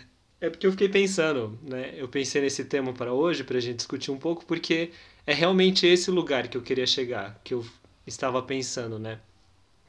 é 0.42 0.50
porque 0.50 0.66
eu 0.66 0.72
fiquei 0.72 0.90
pensando, 0.90 1.58
né? 1.62 1.94
Eu 1.96 2.06
pensei 2.08 2.42
nesse 2.42 2.64
tema 2.66 2.92
para 2.92 3.14
hoje, 3.14 3.44
para 3.44 3.56
a 3.56 3.60
gente 3.60 3.76
discutir 3.76 4.10
um 4.10 4.18
pouco, 4.18 4.44
porque 4.44 4.90
é 5.26 5.32
realmente 5.32 5.86
esse 5.86 6.10
lugar 6.10 6.48
que 6.48 6.56
eu 6.58 6.62
queria 6.62 6.86
chegar, 6.86 7.40
que 7.42 7.54
eu 7.54 7.64
estava 8.10 8.42
pensando, 8.42 8.98
né? 8.98 9.18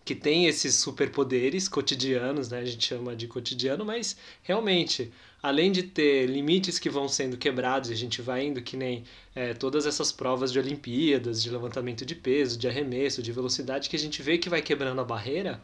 Que 0.04 0.16
tem 0.16 0.46
esses 0.48 0.76
superpoderes 0.76 1.68
cotidianos, 1.68 2.50
né? 2.50 2.60
A 2.60 2.66
gente 2.66 2.88
chama 2.88 3.16
de 3.16 3.28
cotidiano, 3.28 3.86
mas 3.86 4.18
realmente, 4.42 5.12
além 5.44 5.72
de 5.72 5.84
ter 5.84 6.26
limites 6.28 6.80
que 6.80 6.90
vão 6.90 7.08
sendo 7.08 7.38
quebrados 7.38 7.92
a 7.92 7.96
gente 7.96 8.22
vai 8.22 8.46
indo, 8.46 8.62
que 8.62 8.78
nem 8.78 9.04
é, 9.36 9.54
todas 9.54 9.86
essas 9.86 10.12
provas 10.12 10.52
de 10.52 10.60
Olimpíadas, 10.60 11.42
de 11.44 11.50
levantamento 11.50 12.06
de 12.06 12.16
peso, 12.16 12.58
de 12.58 12.68
arremesso, 12.68 13.22
de 13.22 13.32
velocidade, 13.32 13.90
que 13.90 13.96
a 13.96 14.00
gente 14.00 14.22
vê 14.22 14.38
que 14.38 14.50
vai 14.50 14.62
quebrando 14.62 15.02
a 15.02 15.04
barreira, 15.04 15.62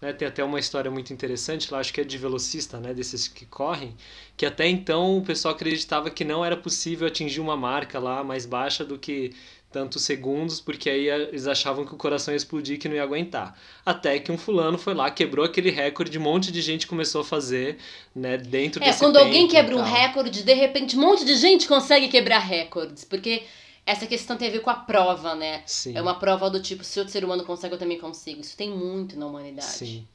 né? 0.00 0.12
Tem 0.12 0.26
até 0.26 0.42
uma 0.42 0.58
história 0.58 0.90
muito 0.90 1.12
interessante 1.12 1.70
lá, 1.72 1.78
acho 1.78 1.92
que 1.92 2.00
é 2.00 2.04
de 2.04 2.16
velocista, 2.16 2.80
né? 2.80 2.94
Desses 2.94 3.28
que 3.28 3.44
correm, 3.44 3.94
que 4.36 4.46
até 4.46 4.66
então 4.66 5.18
o 5.18 5.22
pessoal 5.22 5.54
acreditava 5.54 6.10
que 6.10 6.24
não 6.24 6.44
era 6.44 6.56
possível 6.56 7.06
atingir 7.06 7.40
uma 7.40 7.56
marca 7.56 7.98
lá 7.98 8.24
mais 8.24 8.46
baixa 8.46 8.84
do 8.84 8.98
que 8.98 9.32
tantos 9.70 10.02
segundos, 10.02 10.60
porque 10.60 10.90
aí 10.90 11.08
eles 11.08 11.46
achavam 11.46 11.84
que 11.84 11.94
o 11.94 11.96
coração 11.96 12.32
ia 12.34 12.36
explodir 12.36 12.78
que 12.78 12.88
não 12.88 12.96
ia 12.96 13.02
aguentar. 13.02 13.58
Até 13.84 14.18
que 14.18 14.32
um 14.32 14.38
fulano 14.38 14.76
foi 14.78 14.94
lá, 14.94 15.10
quebrou 15.10 15.44
aquele 15.44 15.70
recorde, 15.70 16.18
um 16.18 16.22
monte 16.22 16.50
de 16.52 16.60
gente 16.62 16.86
começou 16.86 17.20
a 17.22 17.24
fazer, 17.24 17.78
né, 18.14 18.36
dentro 18.36 18.82
É, 18.82 18.84
desse 18.84 18.98
quando 18.98 19.16
alguém 19.18 19.46
quebra 19.48 19.76
um 19.76 19.82
recorde, 19.82 20.42
de 20.42 20.54
repente 20.54 20.96
um 20.96 21.00
monte 21.00 21.24
de 21.24 21.36
gente 21.36 21.68
consegue 21.68 22.08
quebrar 22.08 22.38
recordes. 22.38 23.04
Porque 23.04 23.44
essa 23.86 24.06
questão 24.06 24.36
tem 24.36 24.48
a 24.48 24.50
ver 24.50 24.60
com 24.60 24.70
a 24.70 24.74
prova, 24.74 25.34
né? 25.34 25.64
Sim, 25.64 25.94
É 25.94 26.00
uma 26.00 26.18
prova 26.18 26.50
do 26.50 26.60
tipo, 26.62 26.82
se 26.84 26.98
outro 26.98 27.12
ser 27.12 27.24
humano 27.24 27.44
consegue, 27.44 27.74
eu 27.74 27.78
também 27.78 27.98
consigo. 27.98 28.40
Isso 28.40 28.56
tem 28.56 28.70
muito 28.70 29.18
na 29.18 29.26
humanidade. 29.26 29.68
sim. 29.68 30.06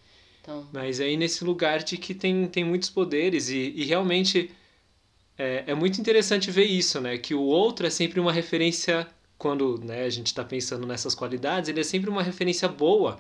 Então, 0.42 0.68
Mas 0.72 1.00
aí 1.00 1.18
nesse 1.18 1.44
lugar 1.44 1.84
de 1.84 1.98
que 1.98 2.14
tem, 2.14 2.48
tem 2.48 2.64
muitos 2.64 2.90
poderes 2.90 3.50
e, 3.50 3.74
e 3.76 3.86
realmente 3.86 4.52
é, 5.38 5.66
é 5.68 5.76
muito 5.76 6.00
interessante 6.02 6.52
ver 6.52 6.66
isso, 6.66 7.02
né? 7.02 7.18
Que 7.18 7.34
o 7.36 7.42
outro 7.42 7.88
é 7.88 7.90
sempre 7.90 8.20
uma 8.20 8.32
referência, 8.32 9.08
quando 9.38 9.80
né, 9.84 10.04
a 10.04 10.10
gente 10.10 10.28
está 10.28 10.44
pensando 10.44 10.86
nessas 10.88 11.14
qualidades, 11.14 11.70
ele 11.70 11.80
é 11.80 11.84
sempre 11.84 12.10
uma 12.10 12.24
referência 12.24 12.68
boa 12.68 13.20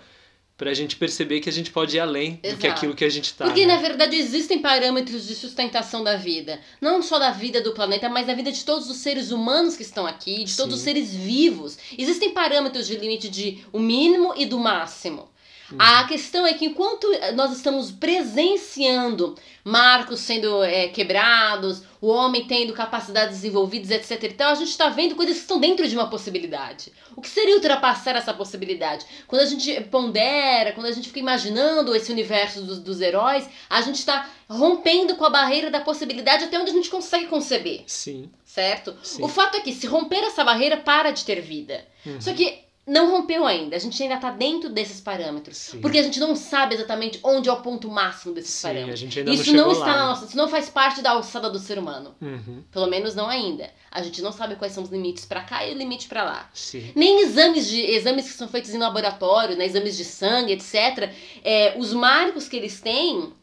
pra 0.57 0.73
gente 0.73 0.95
perceber 0.95 1.41
que 1.41 1.49
a 1.49 1.51
gente 1.51 1.69
pode 1.69 1.97
ir 1.97 1.99
além 1.99 2.35
do 2.35 2.41
que 2.41 2.47
Exato. 2.47 2.67
aquilo 2.67 2.95
que 2.95 3.03
a 3.03 3.09
gente 3.09 3.33
tá. 3.33 3.45
Porque, 3.45 3.65
né? 3.65 3.75
na 3.75 3.81
verdade, 3.81 4.15
existem 4.15 4.59
parâmetros 4.59 5.27
de 5.27 5.35
sustentação 5.35 6.03
da 6.03 6.15
vida. 6.15 6.59
Não 6.79 7.01
só 7.01 7.19
da 7.19 7.31
vida 7.31 7.61
do 7.61 7.73
planeta, 7.73 8.07
mas 8.07 8.25
da 8.25 8.33
vida 8.33 8.51
de 8.51 8.63
todos 8.63 8.89
os 8.89 8.97
seres 8.97 9.31
humanos 9.31 9.75
que 9.75 9.83
estão 9.83 10.05
aqui, 10.05 10.43
de 10.45 10.55
todos 10.55 10.75
os 10.75 10.81
seres 10.81 11.13
vivos. 11.13 11.77
Existem 11.97 12.33
parâmetros 12.33 12.87
de 12.87 12.95
limite 12.95 13.27
de 13.27 13.65
o 13.73 13.79
mínimo 13.79 14.33
e 14.37 14.45
do 14.45 14.57
máximo. 14.57 15.27
Uhum. 15.71 15.77
A 15.79 16.03
questão 16.03 16.45
é 16.45 16.53
que 16.53 16.65
enquanto 16.65 17.07
nós 17.33 17.51
estamos 17.51 17.91
presenciando 17.91 19.35
marcos 19.63 20.19
sendo 20.19 20.63
é, 20.63 20.87
quebrados, 20.89 21.81
o 21.99 22.07
homem 22.07 22.45
tendo 22.45 22.71
capacidades 22.71 23.37
desenvolvidas, 23.37 23.89
etc 23.89 24.23
e 24.23 24.33
tal, 24.33 24.51
a 24.51 24.55
gente 24.55 24.69
está 24.69 24.89
vendo 24.89 25.15
coisas 25.15 25.35
que 25.35 25.41
estão 25.41 25.59
dentro 25.59 25.87
de 25.87 25.95
uma 25.95 26.07
possibilidade. 26.07 26.91
O 27.15 27.21
que 27.21 27.27
seria 27.27 27.55
ultrapassar 27.55 28.15
essa 28.15 28.31
possibilidade? 28.31 29.05
Quando 29.25 29.41
a 29.41 29.45
gente 29.45 29.81
pondera, 29.89 30.71
quando 30.73 30.85
a 30.85 30.91
gente 30.91 31.07
fica 31.07 31.19
imaginando 31.19 31.95
esse 31.95 32.11
universo 32.11 32.61
dos, 32.61 32.77
dos 32.77 33.01
heróis, 33.01 33.49
a 33.67 33.81
gente 33.81 33.95
está 33.95 34.29
rompendo 34.47 35.15
com 35.15 35.25
a 35.25 35.29
barreira 35.31 35.71
da 35.71 35.79
possibilidade 35.79 36.43
até 36.43 36.59
onde 36.59 36.69
a 36.69 36.73
gente 36.73 36.89
consegue 36.89 37.25
conceber, 37.25 37.83
Sim, 37.87 38.29
certo? 38.45 38.95
Sim. 39.01 39.23
O 39.23 39.27
fato 39.27 39.57
é 39.57 39.61
que 39.61 39.73
se 39.73 39.87
romper 39.87 40.23
essa 40.23 40.43
barreira, 40.43 40.77
para 40.77 41.09
de 41.09 41.25
ter 41.25 41.41
vida. 41.41 41.83
Uhum. 42.05 42.21
Só 42.21 42.33
que 42.33 42.64
não 42.87 43.09
rompeu 43.11 43.45
ainda, 43.47 43.75
a 43.75 43.79
gente 43.79 44.01
ainda 44.03 44.15
está 44.15 44.29
dentro 44.29 44.69
desses 44.69 45.01
parâmetros. 45.01 45.57
sim. 45.57 45.81
Porque 45.81 45.97
a 45.97 46.03
gente 46.03 46.19
não 46.19 46.35
sabe 46.35 46.75
exatamente 46.75 47.19
onde 47.23 47.49
é 47.49 47.51
o 47.51 47.61
ponto 47.61 47.89
máximo 47.89 48.33
desses 48.33 48.51
Sim, 48.53 48.61
parâmetros. 48.67 48.93
a 48.93 48.97
gente 48.97 49.19
ainda 49.19 49.31
Isso 49.31 49.53
não 49.53 49.65
não, 49.65 49.71
está 49.71 49.85
lá. 49.85 49.91
na 49.93 49.97
né? 50.03 50.05
nossa, 50.09 50.25
isso 50.25 50.37
não 50.37 50.47
faz 50.47 50.69
parte 50.69 51.01
da 51.01 51.11
alçada 51.11 51.49
do 51.49 51.57
ser 51.57 51.79
humano. 51.79 52.15
Uhum, 52.21 52.63
Pelo 52.71 52.85
menos 52.87 53.15
não 53.15 53.27
ainda. 53.27 53.71
A 53.91 54.03
gente 54.03 54.21
não 54.21 54.31
sabe 54.31 54.55
quais 54.55 54.73
são 54.73 54.83
os 54.83 54.89
limites 54.91 55.25
para 55.25 55.41
cá 55.41 55.65
e 55.65 55.73
o 55.73 55.77
limite 55.77 56.07
para 56.07 56.23
lá. 56.23 56.49
sim. 56.53 56.91
Nem 56.95 57.21
exames 57.21 57.67
de 57.67 57.81
exames 57.81 58.25
que 58.31 58.37
são 58.37 58.47
feitos 58.47 58.71
em 58.73 58.77
laboratório, 58.77 59.55
né, 59.57 59.65
exames 59.65 59.97
de 59.97 60.05
sangue, 60.05 60.53
etc. 60.53 61.11
É, 61.43 61.75
os 61.79 61.91
marcos 61.93 62.47
que 62.47 62.55
eles 62.55 62.79
têm, 62.81 63.33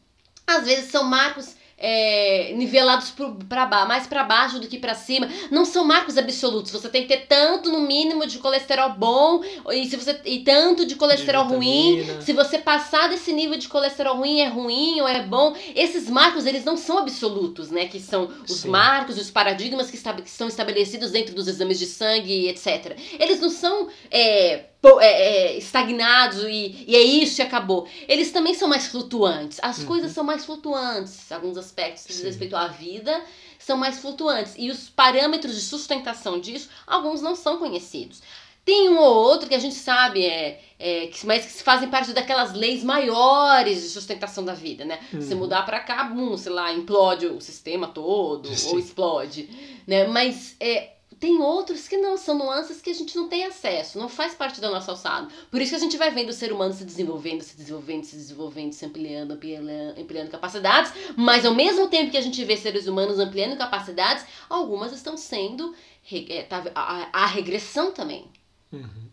às 0.47 0.65
vezes 0.65 0.89
são 0.89 1.03
marcos 1.03 1.55
é, 1.77 2.53
nivelados 2.55 3.11
para 3.49 3.65
baixo, 3.65 3.87
mais 3.87 4.07
para 4.07 4.23
baixo 4.23 4.59
do 4.59 4.67
que 4.67 4.77
para 4.77 4.93
cima. 4.95 5.27
Não 5.51 5.65
são 5.65 5.85
marcos 5.85 6.17
absolutos. 6.17 6.71
Você 6.71 6.89
tem 6.89 7.03
que 7.03 7.07
ter 7.09 7.25
tanto 7.27 7.71
no 7.71 7.81
mínimo 7.81 8.25
de 8.25 8.39
colesterol 8.39 8.91
bom 8.91 9.41
e 9.71 9.85
se 9.87 9.95
você 9.97 10.19
e 10.25 10.39
tanto 10.39 10.85
de 10.85 10.95
colesterol 10.95 11.45
De 11.45 11.53
ruim. 11.55 12.05
Se 12.21 12.33
você 12.33 12.57
passar 12.57 13.09
desse 13.09 13.33
nível 13.33 13.57
de 13.57 13.67
colesterol 13.67 14.17
ruim 14.17 14.39
é 14.41 14.47
ruim 14.47 15.01
ou 15.01 15.07
é 15.07 15.21
bom. 15.23 15.55
Esses 15.75 16.09
marcos 16.09 16.45
eles 16.45 16.63
não 16.63 16.77
são 16.77 16.99
absolutos, 16.99 17.69
né? 17.71 17.87
Que 17.87 17.99
são 17.99 18.31
os 18.47 18.61
Sim. 18.61 18.69
marcos, 18.69 19.17
os 19.17 19.29
paradigmas 19.31 19.89
que, 19.89 19.97
esta- 19.97 20.13
que 20.13 20.29
são 20.29 20.47
estabelecidos 20.47 21.11
dentro 21.11 21.35
dos 21.35 21.47
exames 21.47 21.79
de 21.79 21.85
sangue, 21.85 22.47
etc. 22.47 22.97
Eles 23.19 23.39
não 23.39 23.49
são 23.49 23.87
é, 24.09 24.65
é, 24.99 25.05
é, 25.05 25.57
estagnados 25.57 26.43
e, 26.43 26.85
e 26.87 26.95
é 26.95 27.01
isso 27.01 27.41
e 27.41 27.43
acabou. 27.43 27.87
Eles 28.07 28.31
também 28.31 28.53
são 28.53 28.67
mais 28.67 28.87
flutuantes. 28.87 29.59
As 29.61 29.79
uhum. 29.79 29.85
coisas 29.85 30.11
são 30.11 30.23
mais 30.23 30.45
flutuantes. 30.45 31.31
Alguns 31.31 31.57
aspectos 31.57 32.05
que 32.05 32.13
diz 32.13 32.21
respeito 32.21 32.55
à 32.55 32.67
vida 32.67 33.23
são 33.57 33.77
mais 33.77 33.99
flutuantes. 33.99 34.55
E 34.57 34.69
os 34.69 34.89
parâmetros 34.89 35.55
de 35.55 35.61
sustentação 35.61 36.39
disso, 36.39 36.69
alguns 36.85 37.21
não 37.21 37.35
são 37.35 37.57
conhecidos. 37.57 38.21
Tem 38.65 38.89
um 38.89 38.97
ou 38.97 39.13
outro 39.15 39.49
que 39.49 39.55
a 39.55 39.59
gente 39.59 39.75
sabe, 39.75 40.25
é, 40.25 40.61
é, 40.79 41.07
que, 41.07 41.25
mas 41.25 41.45
que 41.45 41.63
fazem 41.63 41.89
parte 41.89 42.13
daquelas 42.13 42.53
leis 42.53 42.81
maiores 42.81 43.81
de 43.81 43.89
sustentação 43.89 44.43
da 44.43 44.53
vida, 44.53 44.85
né? 44.85 44.99
Uhum. 45.11 45.21
Se 45.21 45.35
mudar 45.35 45.63
para 45.65 45.81
cá, 45.81 46.05
bum, 46.05 46.37
sei 46.37 46.53
lá, 46.53 46.71
implode 46.71 47.27
o 47.27 47.41
sistema 47.41 47.89
todo, 47.89 48.47
Sim. 48.55 48.69
ou 48.69 48.79
explode, 48.79 49.49
né? 49.85 50.07
Mas 50.07 50.55
é, 50.61 50.92
tem 51.23 51.39
outros 51.39 51.87
que 51.87 51.95
não, 51.95 52.17
são 52.17 52.37
nuances 52.37 52.81
que 52.81 52.89
a 52.89 52.93
gente 52.93 53.15
não 53.15 53.29
tem 53.29 53.45
acesso, 53.45 53.97
não 53.97 54.09
faz 54.09 54.35
parte 54.35 54.59
da 54.59 54.69
nossa 54.69 54.91
alçada. 54.91 55.29
Por 55.49 55.61
isso 55.61 55.69
que 55.69 55.77
a 55.77 55.79
gente 55.79 55.95
vai 55.95 56.11
vendo 56.11 56.31
o 56.31 56.33
ser 56.33 56.51
humano 56.51 56.73
se 56.73 56.83
desenvolvendo, 56.83 57.41
se 57.41 57.55
desenvolvendo, 57.55 58.03
se 58.03 58.17
desenvolvendo, 58.17 58.73
se 58.73 58.85
ampliando, 58.85 59.31
ampliando, 59.31 59.69
ampliando 59.97 60.29
capacidades, 60.29 60.91
mas 61.15 61.45
ao 61.45 61.55
mesmo 61.55 61.87
tempo 61.87 62.11
que 62.11 62.17
a 62.17 62.21
gente 62.21 62.43
vê 62.43 62.57
seres 62.57 62.87
humanos 62.87 63.19
ampliando 63.19 63.57
capacidades, 63.57 64.25
algumas 64.49 64.91
estão 64.91 65.15
sendo 65.15 65.73
é, 66.11 66.41
tá, 66.41 66.61
a, 66.75 67.23
a 67.23 67.25
regressão 67.25 67.93
também. 67.93 68.29
Uhum. 68.69 69.07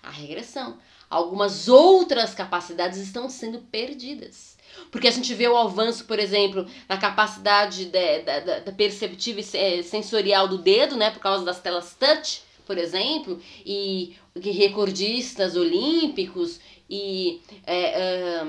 A 0.00 0.10
regressão. 0.10 0.78
Algumas 1.10 1.66
outras 1.66 2.34
capacidades 2.34 3.00
estão 3.00 3.28
sendo 3.28 3.58
perdidas. 3.62 4.56
Porque 4.90 5.08
a 5.08 5.10
gente 5.10 5.32
vê 5.34 5.48
o 5.48 5.56
avanço, 5.56 6.04
por 6.04 6.18
exemplo, 6.18 6.66
na 6.88 6.96
capacidade 6.96 7.86
da, 7.86 8.40
da, 8.40 8.58
da 8.60 8.72
perceptiva 8.72 9.40
e 9.40 9.82
sensorial 9.82 10.48
do 10.48 10.58
dedo, 10.58 10.96
né? 10.96 11.10
Por 11.10 11.20
causa 11.20 11.44
das 11.44 11.60
telas 11.60 11.94
touch, 11.98 12.42
por 12.66 12.76
exemplo, 12.76 13.40
e 13.64 14.16
recordistas 14.36 15.56
olímpicos 15.56 16.60
e 16.90 17.40
é, 17.66 18.44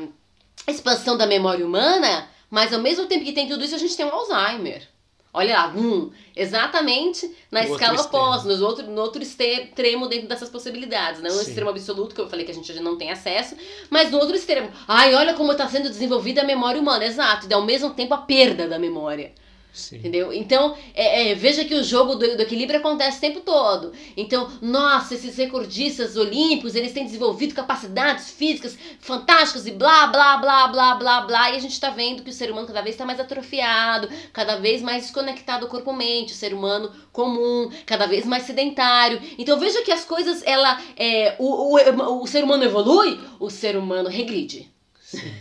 expansão 0.67 1.17
da 1.17 1.25
memória 1.25 1.65
humana, 1.65 2.29
mas 2.49 2.73
ao 2.73 2.81
mesmo 2.81 3.05
tempo 3.05 3.23
que 3.23 3.31
tem 3.31 3.47
tudo 3.47 3.63
isso, 3.63 3.75
a 3.75 3.79
gente 3.79 3.95
tem 3.95 4.05
o 4.05 4.09
Alzheimer. 4.09 4.88
Olha 5.31 5.53
lá, 5.53 5.73
hum, 5.75 6.09
exatamente 6.35 7.29
na 7.51 7.63
no 7.63 7.73
escala 7.73 8.01
oposta, 8.01 8.47
no 8.47 8.65
outro, 8.65 8.87
no 8.87 9.01
outro 9.01 9.21
extremo 9.21 10.07
dentro 10.07 10.27
dessas 10.27 10.49
possibilidades. 10.49 11.21
Não 11.21 11.29
né? 11.29 11.35
no 11.35 11.41
extremo 11.41 11.69
absoluto, 11.69 12.15
que 12.15 12.21
eu 12.21 12.27
falei 12.27 12.45
que 12.45 12.51
a 12.51 12.55
gente 12.55 12.73
já 12.73 12.81
não 12.81 12.97
tem 12.97 13.11
acesso, 13.11 13.55
mas 13.91 14.09
no 14.09 14.17
outro 14.17 14.35
extremo. 14.35 14.71
Ai, 14.87 15.13
olha 15.13 15.35
como 15.35 15.51
está 15.51 15.67
sendo 15.67 15.87
desenvolvida 15.87 16.41
a 16.41 16.45
memória 16.45 16.81
humana, 16.81 17.05
exato, 17.05 17.47
e 17.47 17.53
ao 17.53 17.61
mesmo 17.61 17.91
tempo 17.91 18.13
a 18.13 18.17
perda 18.17 18.67
da 18.67 18.79
memória. 18.79 19.31
Sim. 19.71 19.97
Entendeu? 19.97 20.33
Então, 20.33 20.75
é, 20.95 21.29
é, 21.29 21.35
veja 21.35 21.63
que 21.63 21.75
o 21.75 21.83
jogo 21.83 22.15
do, 22.15 22.35
do, 22.35 22.41
equilíbrio 22.41 22.79
acontece 22.79 23.17
o 23.17 23.21
tempo 23.21 23.41
todo. 23.41 23.93
Então, 24.17 24.51
nossa, 24.61 25.13
esses 25.13 25.37
recordistas 25.37 26.17
olímpicos, 26.17 26.75
eles 26.75 26.91
têm 26.91 27.05
desenvolvido 27.05 27.53
capacidades 27.53 28.31
físicas 28.31 28.77
fantásticas 28.99 29.67
e 29.67 29.71
blá, 29.71 30.07
blá, 30.07 30.37
blá, 30.37 30.67
blá, 30.67 30.95
blá, 30.95 31.21
blá. 31.21 31.51
E 31.51 31.55
a 31.55 31.59
gente 31.59 31.73
está 31.73 31.91
vendo 31.91 32.23
que 32.23 32.31
o 32.31 32.33
ser 32.33 32.51
humano 32.51 32.67
cada 32.67 32.81
vez 32.81 32.95
está 32.95 33.05
mais 33.05 33.19
atrofiado, 33.19 34.09
cada 34.33 34.57
vez 34.57 34.81
mais 34.81 35.03
desconectado 35.03 35.65
do 35.65 35.69
corpo-mente, 35.69 36.33
o 36.33 36.35
ser 36.35 36.53
humano 36.53 36.91
comum, 37.11 37.71
cada 37.85 38.07
vez 38.07 38.25
mais 38.25 38.43
sedentário. 38.43 39.21
Então, 39.37 39.59
veja 39.59 39.83
que 39.83 39.91
as 39.91 40.03
coisas, 40.03 40.41
ela, 40.45 40.81
é, 40.97 41.35
o, 41.37 41.77
o, 41.77 42.23
o 42.23 42.27
ser 42.27 42.43
humano 42.43 42.63
evolui, 42.63 43.19
o 43.39 43.49
ser 43.49 43.77
humano 43.77 44.09
regride. 44.09 44.69
Sim. 44.99 45.31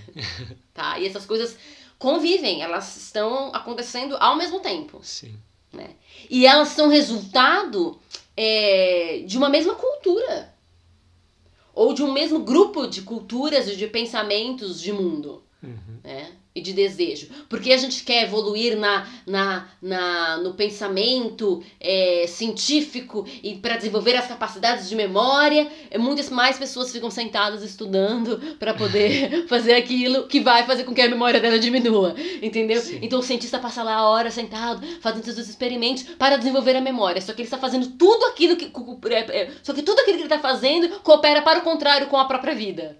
tá? 0.73 0.99
E 0.99 1.07
essas 1.07 1.27
coisas 1.27 1.57
convivem, 1.99 2.63
elas 2.63 2.97
estão 2.97 3.51
acontecendo 3.53 4.17
ao 4.19 4.37
mesmo 4.37 4.61
tempo. 4.61 5.01
Sim. 5.03 5.37
Né? 5.73 5.91
E 6.31 6.47
elas 6.47 6.69
são 6.69 6.89
resultado 6.89 7.99
é, 8.37 9.23
de 9.27 9.37
uma 9.37 9.49
mesma 9.49 9.75
cultura. 9.75 10.55
Ou 11.75 11.93
de 11.93 12.03
um 12.03 12.13
mesmo 12.13 12.41
grupo 12.41 12.87
de 12.87 13.03
culturas 13.03 13.69
e 13.69 13.77
de 13.77 13.87
pensamentos 13.87 14.81
de 14.81 14.93
mundo. 14.93 15.43
Uhum. 15.63 16.01
Né? 16.03 16.33
E 16.59 16.61
de 16.61 16.73
desejo. 16.73 17.29
Porque 17.49 17.73
a 17.73 17.77
gente 17.77 18.03
quer 18.05 18.25
evoluir 18.25 18.77
na, 18.77 19.07
na, 19.27 19.69
na, 19.81 20.37
no 20.39 20.55
pensamento 20.55 21.63
é, 21.81 22.27
científico 22.27 23.27
e 23.43 23.57
para 23.57 23.77
desenvolver 23.77 24.17
as 24.17 24.27
capacidades 24.27 24.89
de 24.89 24.97
memória, 24.97 25.71
é, 25.91 25.99
muitas 25.99 26.29
mais 26.31 26.59
pessoas 26.59 26.93
ficam 26.93 27.11
sentadas 27.11 27.63
estudando 27.63 28.39
para 28.59 28.75
poder 28.75 29.47
fazer 29.49 29.75
aquilo 29.75 30.27
que 30.27 30.41
vai 30.41 30.65
fazer 30.65 30.85
com 30.85 30.95
que 30.95 31.01
a 31.01 31.09
memória 31.09 31.41
dela 31.41 31.59
diminua. 31.59 32.15
Entendeu? 32.43 32.81
Sim. 32.81 32.99
Então 33.03 33.21
o 33.21 33.23
cientista 33.23 33.59
passa 33.59 33.83
lá 33.83 33.95
a 33.95 34.09
hora 34.09 34.31
sentado, 34.31 34.87
fazendo 35.01 35.25
seus 35.25 35.49
experimentos 35.49 36.03
para 36.19 36.37
desenvolver 36.37 36.77
a 36.77 36.81
memória. 36.81 37.21
Só 37.21 37.33
que 37.33 37.43
ele 37.43 37.47
está 37.47 37.59
fazendo 37.59 37.89
tudo 37.97 38.27
aquilo 38.27 38.57
que. 38.57 38.71
É, 39.11 39.43
é, 39.43 39.51
só 39.63 39.73
que 39.73 39.83
tudo 39.83 40.01
aquilo 40.01 40.17
que 40.17 40.25
ele 40.25 40.35
está 40.35 40.39
fazendo 40.39 41.01
coopera 41.01 41.43
para 41.43 41.61
o 41.61 41.63
contrário 41.63 42.09
com 42.09 42.17
a 42.17 42.25
própria 42.25 42.55
vida. 42.55 42.97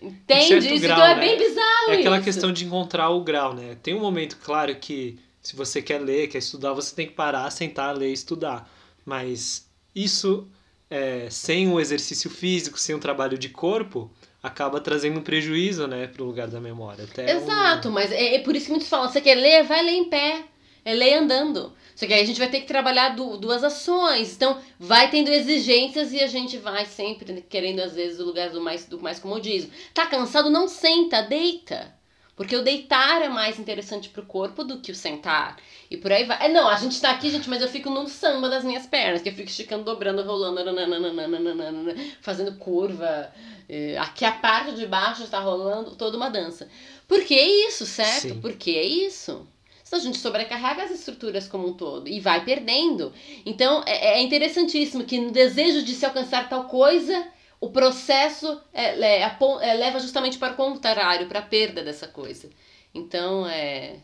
Entende? 0.00 0.58
Isso 0.58 0.80
grau, 0.80 0.98
então 0.98 1.06
é 1.06 1.14
né? 1.14 1.20
bem 1.20 1.38
bizarro. 1.38 1.90
É 1.90 1.94
aquela 1.98 2.16
isso. 2.16 2.24
questão 2.24 2.52
de 2.52 2.64
encontrar 2.64 3.10
o 3.10 3.22
grau, 3.22 3.54
né? 3.54 3.76
Tem 3.82 3.94
um 3.94 4.00
momento, 4.00 4.38
claro, 4.42 4.74
que 4.76 5.18
se 5.42 5.56
você 5.56 5.82
quer 5.82 6.00
ler, 6.00 6.28
quer 6.28 6.38
estudar, 6.38 6.72
você 6.72 6.94
tem 6.94 7.06
que 7.06 7.12
parar, 7.12 7.50
sentar, 7.50 7.96
ler 7.96 8.10
e 8.10 8.12
estudar. 8.12 8.70
Mas 9.04 9.68
isso, 9.94 10.48
é, 10.88 11.28
sem 11.30 11.68
o 11.68 11.80
exercício 11.80 12.30
físico, 12.30 12.78
sem 12.78 12.94
o 12.94 12.98
trabalho 12.98 13.38
de 13.38 13.48
corpo, 13.48 14.10
acaba 14.42 14.80
trazendo 14.80 15.20
um 15.20 15.22
prejuízo, 15.22 15.86
né, 15.86 16.06
pro 16.06 16.24
lugar 16.24 16.48
da 16.48 16.60
memória. 16.60 17.04
Até 17.04 17.36
Exato, 17.36 17.88
um... 17.88 17.92
mas 17.92 18.10
é, 18.10 18.36
é, 18.36 18.38
por 18.40 18.56
isso 18.56 18.66
que 18.66 18.72
muitos 18.72 18.88
falam, 18.88 19.08
você 19.08 19.20
quer 19.20 19.34
ler, 19.34 19.64
vai 19.64 19.82
ler 19.82 19.92
em 19.92 20.04
pé. 20.08 20.44
É 20.82 20.94
ler 20.94 21.14
andando. 21.14 21.74
Só 22.00 22.06
que 22.06 22.14
aí 22.14 22.22
a 22.22 22.24
gente 22.24 22.38
vai 22.38 22.48
ter 22.48 22.62
que 22.62 22.66
trabalhar 22.66 23.10
du 23.10 23.36
duas 23.36 23.62
ações. 23.62 24.34
Então, 24.34 24.58
vai 24.78 25.10
tendo 25.10 25.28
exigências 25.28 26.14
e 26.14 26.20
a 26.20 26.26
gente 26.26 26.56
vai 26.56 26.86
sempre 26.86 27.42
querendo, 27.42 27.80
às 27.80 27.92
vezes, 27.92 28.18
o 28.18 28.24
lugar 28.24 28.48
do 28.48 28.58
mais, 28.58 28.86
do 28.86 28.98
mais 28.98 29.18
comodismo. 29.18 29.70
Tá 29.92 30.06
cansado? 30.06 30.48
Não 30.48 30.66
senta, 30.66 31.20
deita. 31.20 31.94
Porque 32.34 32.56
o 32.56 32.64
deitar 32.64 33.20
é 33.20 33.28
mais 33.28 33.58
interessante 33.58 34.08
pro 34.08 34.24
corpo 34.24 34.64
do 34.64 34.80
que 34.80 34.90
o 34.90 34.94
sentar. 34.94 35.58
E 35.90 35.96
por 35.98 36.10
aí 36.10 36.24
vai. 36.24 36.46
É, 36.46 36.48
não, 36.48 36.70
a 36.70 36.76
gente 36.76 36.98
tá 36.98 37.10
aqui, 37.10 37.28
gente, 37.28 37.50
mas 37.50 37.60
eu 37.60 37.68
fico 37.68 37.90
no 37.90 38.08
samba 38.08 38.48
das 38.48 38.64
minhas 38.64 38.86
pernas, 38.86 39.20
que 39.20 39.28
eu 39.28 39.34
fico 39.34 39.50
esticando, 39.50 39.84
dobrando, 39.84 40.22
rolando, 40.22 40.64
nananana, 40.64 41.94
fazendo 42.22 42.56
curva. 42.56 43.30
É, 43.68 43.98
aqui 43.98 44.24
a 44.24 44.32
parte 44.32 44.72
de 44.72 44.86
baixo 44.86 45.22
está 45.22 45.38
rolando 45.38 45.94
toda 45.96 46.16
uma 46.16 46.30
dança. 46.30 46.66
Por 47.06 47.22
que 47.24 47.38
isso, 47.38 47.84
certo? 47.84 48.28
Sim. 48.28 48.40
Por 48.40 48.54
que 48.54 48.72
isso? 48.80 49.46
Senão 49.90 50.02
a 50.02 50.04
gente 50.04 50.18
sobrecarrega 50.18 50.84
as 50.84 50.92
estruturas 50.92 51.48
como 51.48 51.66
um 51.66 51.72
todo 51.72 52.06
e 52.06 52.20
vai 52.20 52.44
perdendo. 52.44 53.12
Então 53.44 53.82
é, 53.84 54.18
é 54.18 54.22
interessantíssimo 54.22 55.02
que 55.02 55.18
no 55.18 55.32
desejo 55.32 55.82
de 55.82 55.94
se 55.94 56.06
alcançar 56.06 56.48
tal 56.48 56.66
coisa, 56.66 57.26
o 57.60 57.70
processo 57.70 58.60
é, 58.72 58.96
é, 59.00 59.22
é, 59.22 59.74
leva 59.74 59.98
justamente 59.98 60.38
para 60.38 60.52
o 60.52 60.56
contrário, 60.56 61.26
para 61.26 61.40
a 61.40 61.42
perda 61.42 61.82
dessa 61.82 62.06
coisa. 62.06 62.48
Então 62.94 63.44
é 63.48 63.96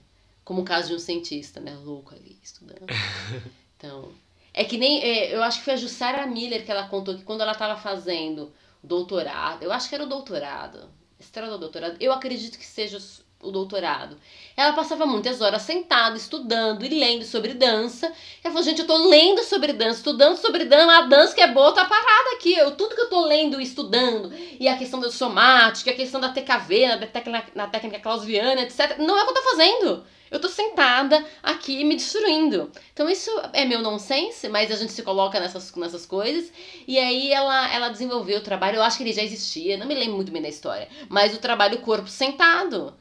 como 0.44 0.62
o 0.62 0.64
caso 0.64 0.88
de 0.88 0.94
um 0.94 0.98
cientista, 0.98 1.60
né, 1.60 1.76
louco 1.76 2.12
ali 2.16 2.36
estudando. 2.42 2.86
Então 3.78 4.10
é 4.54 4.64
que 4.64 4.78
nem 4.78 5.02
é, 5.02 5.36
eu 5.36 5.42
acho 5.42 5.58
que 5.58 5.66
foi 5.66 5.74
a 5.74 5.76
Jussara 5.76 6.26
Miller 6.26 6.64
que 6.64 6.70
ela 6.70 6.88
contou 6.88 7.14
que 7.14 7.22
quando 7.22 7.42
ela 7.42 7.52
estava 7.52 7.78
fazendo 7.78 8.52
doutorado, 8.82 9.62
eu 9.62 9.70
acho 9.70 9.88
que 9.88 9.94
era 9.94 10.02
o 10.02 10.08
doutorado, 10.08 10.88
estrada 11.20 11.52
do 11.52 11.58
doutorado, 11.58 11.96
eu 12.00 12.10
acredito 12.10 12.58
que 12.58 12.64
seja 12.64 12.98
o 13.42 13.50
doutorado. 13.50 14.16
Ela 14.56 14.72
passava 14.72 15.06
muitas 15.06 15.40
horas 15.40 15.62
sentada, 15.62 16.16
estudando 16.16 16.84
e 16.84 16.88
lendo 16.88 17.24
sobre 17.24 17.54
dança. 17.54 18.06
Ela 18.42 18.52
falou, 18.52 18.62
gente, 18.62 18.80
eu 18.80 18.86
tô 18.86 18.96
lendo 19.08 19.42
sobre 19.42 19.72
dança, 19.72 19.98
estudando 19.98 20.36
sobre 20.36 20.64
dança, 20.64 20.92
a 20.92 21.02
dança 21.02 21.34
que 21.34 21.40
é 21.40 21.52
boa 21.52 21.72
tá 21.72 21.84
parada 21.84 22.36
aqui. 22.36 22.54
Eu, 22.54 22.72
tudo 22.72 22.94
que 22.94 23.00
eu 23.00 23.10
tô 23.10 23.24
lendo 23.26 23.60
e 23.60 23.64
estudando, 23.64 24.32
e 24.58 24.66
a 24.66 24.76
questão 24.76 25.00
da 25.00 25.10
somática, 25.10 25.90
a 25.90 25.94
questão 25.94 26.20
da 26.20 26.30
TKV, 26.30 26.86
na, 26.86 27.06
técnica, 27.06 27.46
na 27.54 27.66
técnica 27.66 28.00
clausiana, 28.00 28.62
etc. 28.62 28.98
Não 28.98 29.18
é 29.18 29.22
o 29.22 29.24
que 29.24 29.30
eu 29.30 29.42
tô 29.42 29.50
fazendo. 29.50 30.04
Eu 30.28 30.40
tô 30.40 30.48
sentada 30.48 31.24
aqui 31.40 31.84
me 31.84 31.94
destruindo. 31.94 32.72
Então 32.92 33.08
isso 33.08 33.30
é 33.52 33.64
meu 33.64 33.80
nonsense, 33.80 34.48
mas 34.48 34.72
a 34.72 34.76
gente 34.76 34.92
se 34.92 35.02
coloca 35.04 35.38
nessas, 35.38 35.72
nessas 35.76 36.04
coisas. 36.04 36.52
E 36.86 36.98
aí 36.98 37.32
ela, 37.32 37.72
ela 37.72 37.88
desenvolveu 37.90 38.38
o 38.38 38.42
trabalho, 38.42 38.76
eu 38.76 38.82
acho 38.82 38.96
que 38.96 39.04
ele 39.04 39.12
já 39.12 39.22
existia, 39.22 39.76
não 39.76 39.86
me 39.86 39.94
lembro 39.94 40.16
muito 40.16 40.32
bem 40.32 40.42
da 40.42 40.48
história, 40.48 40.88
mas 41.08 41.32
o 41.32 41.38
trabalho 41.38 41.78
corpo 41.78 42.08
sentado 42.08 42.92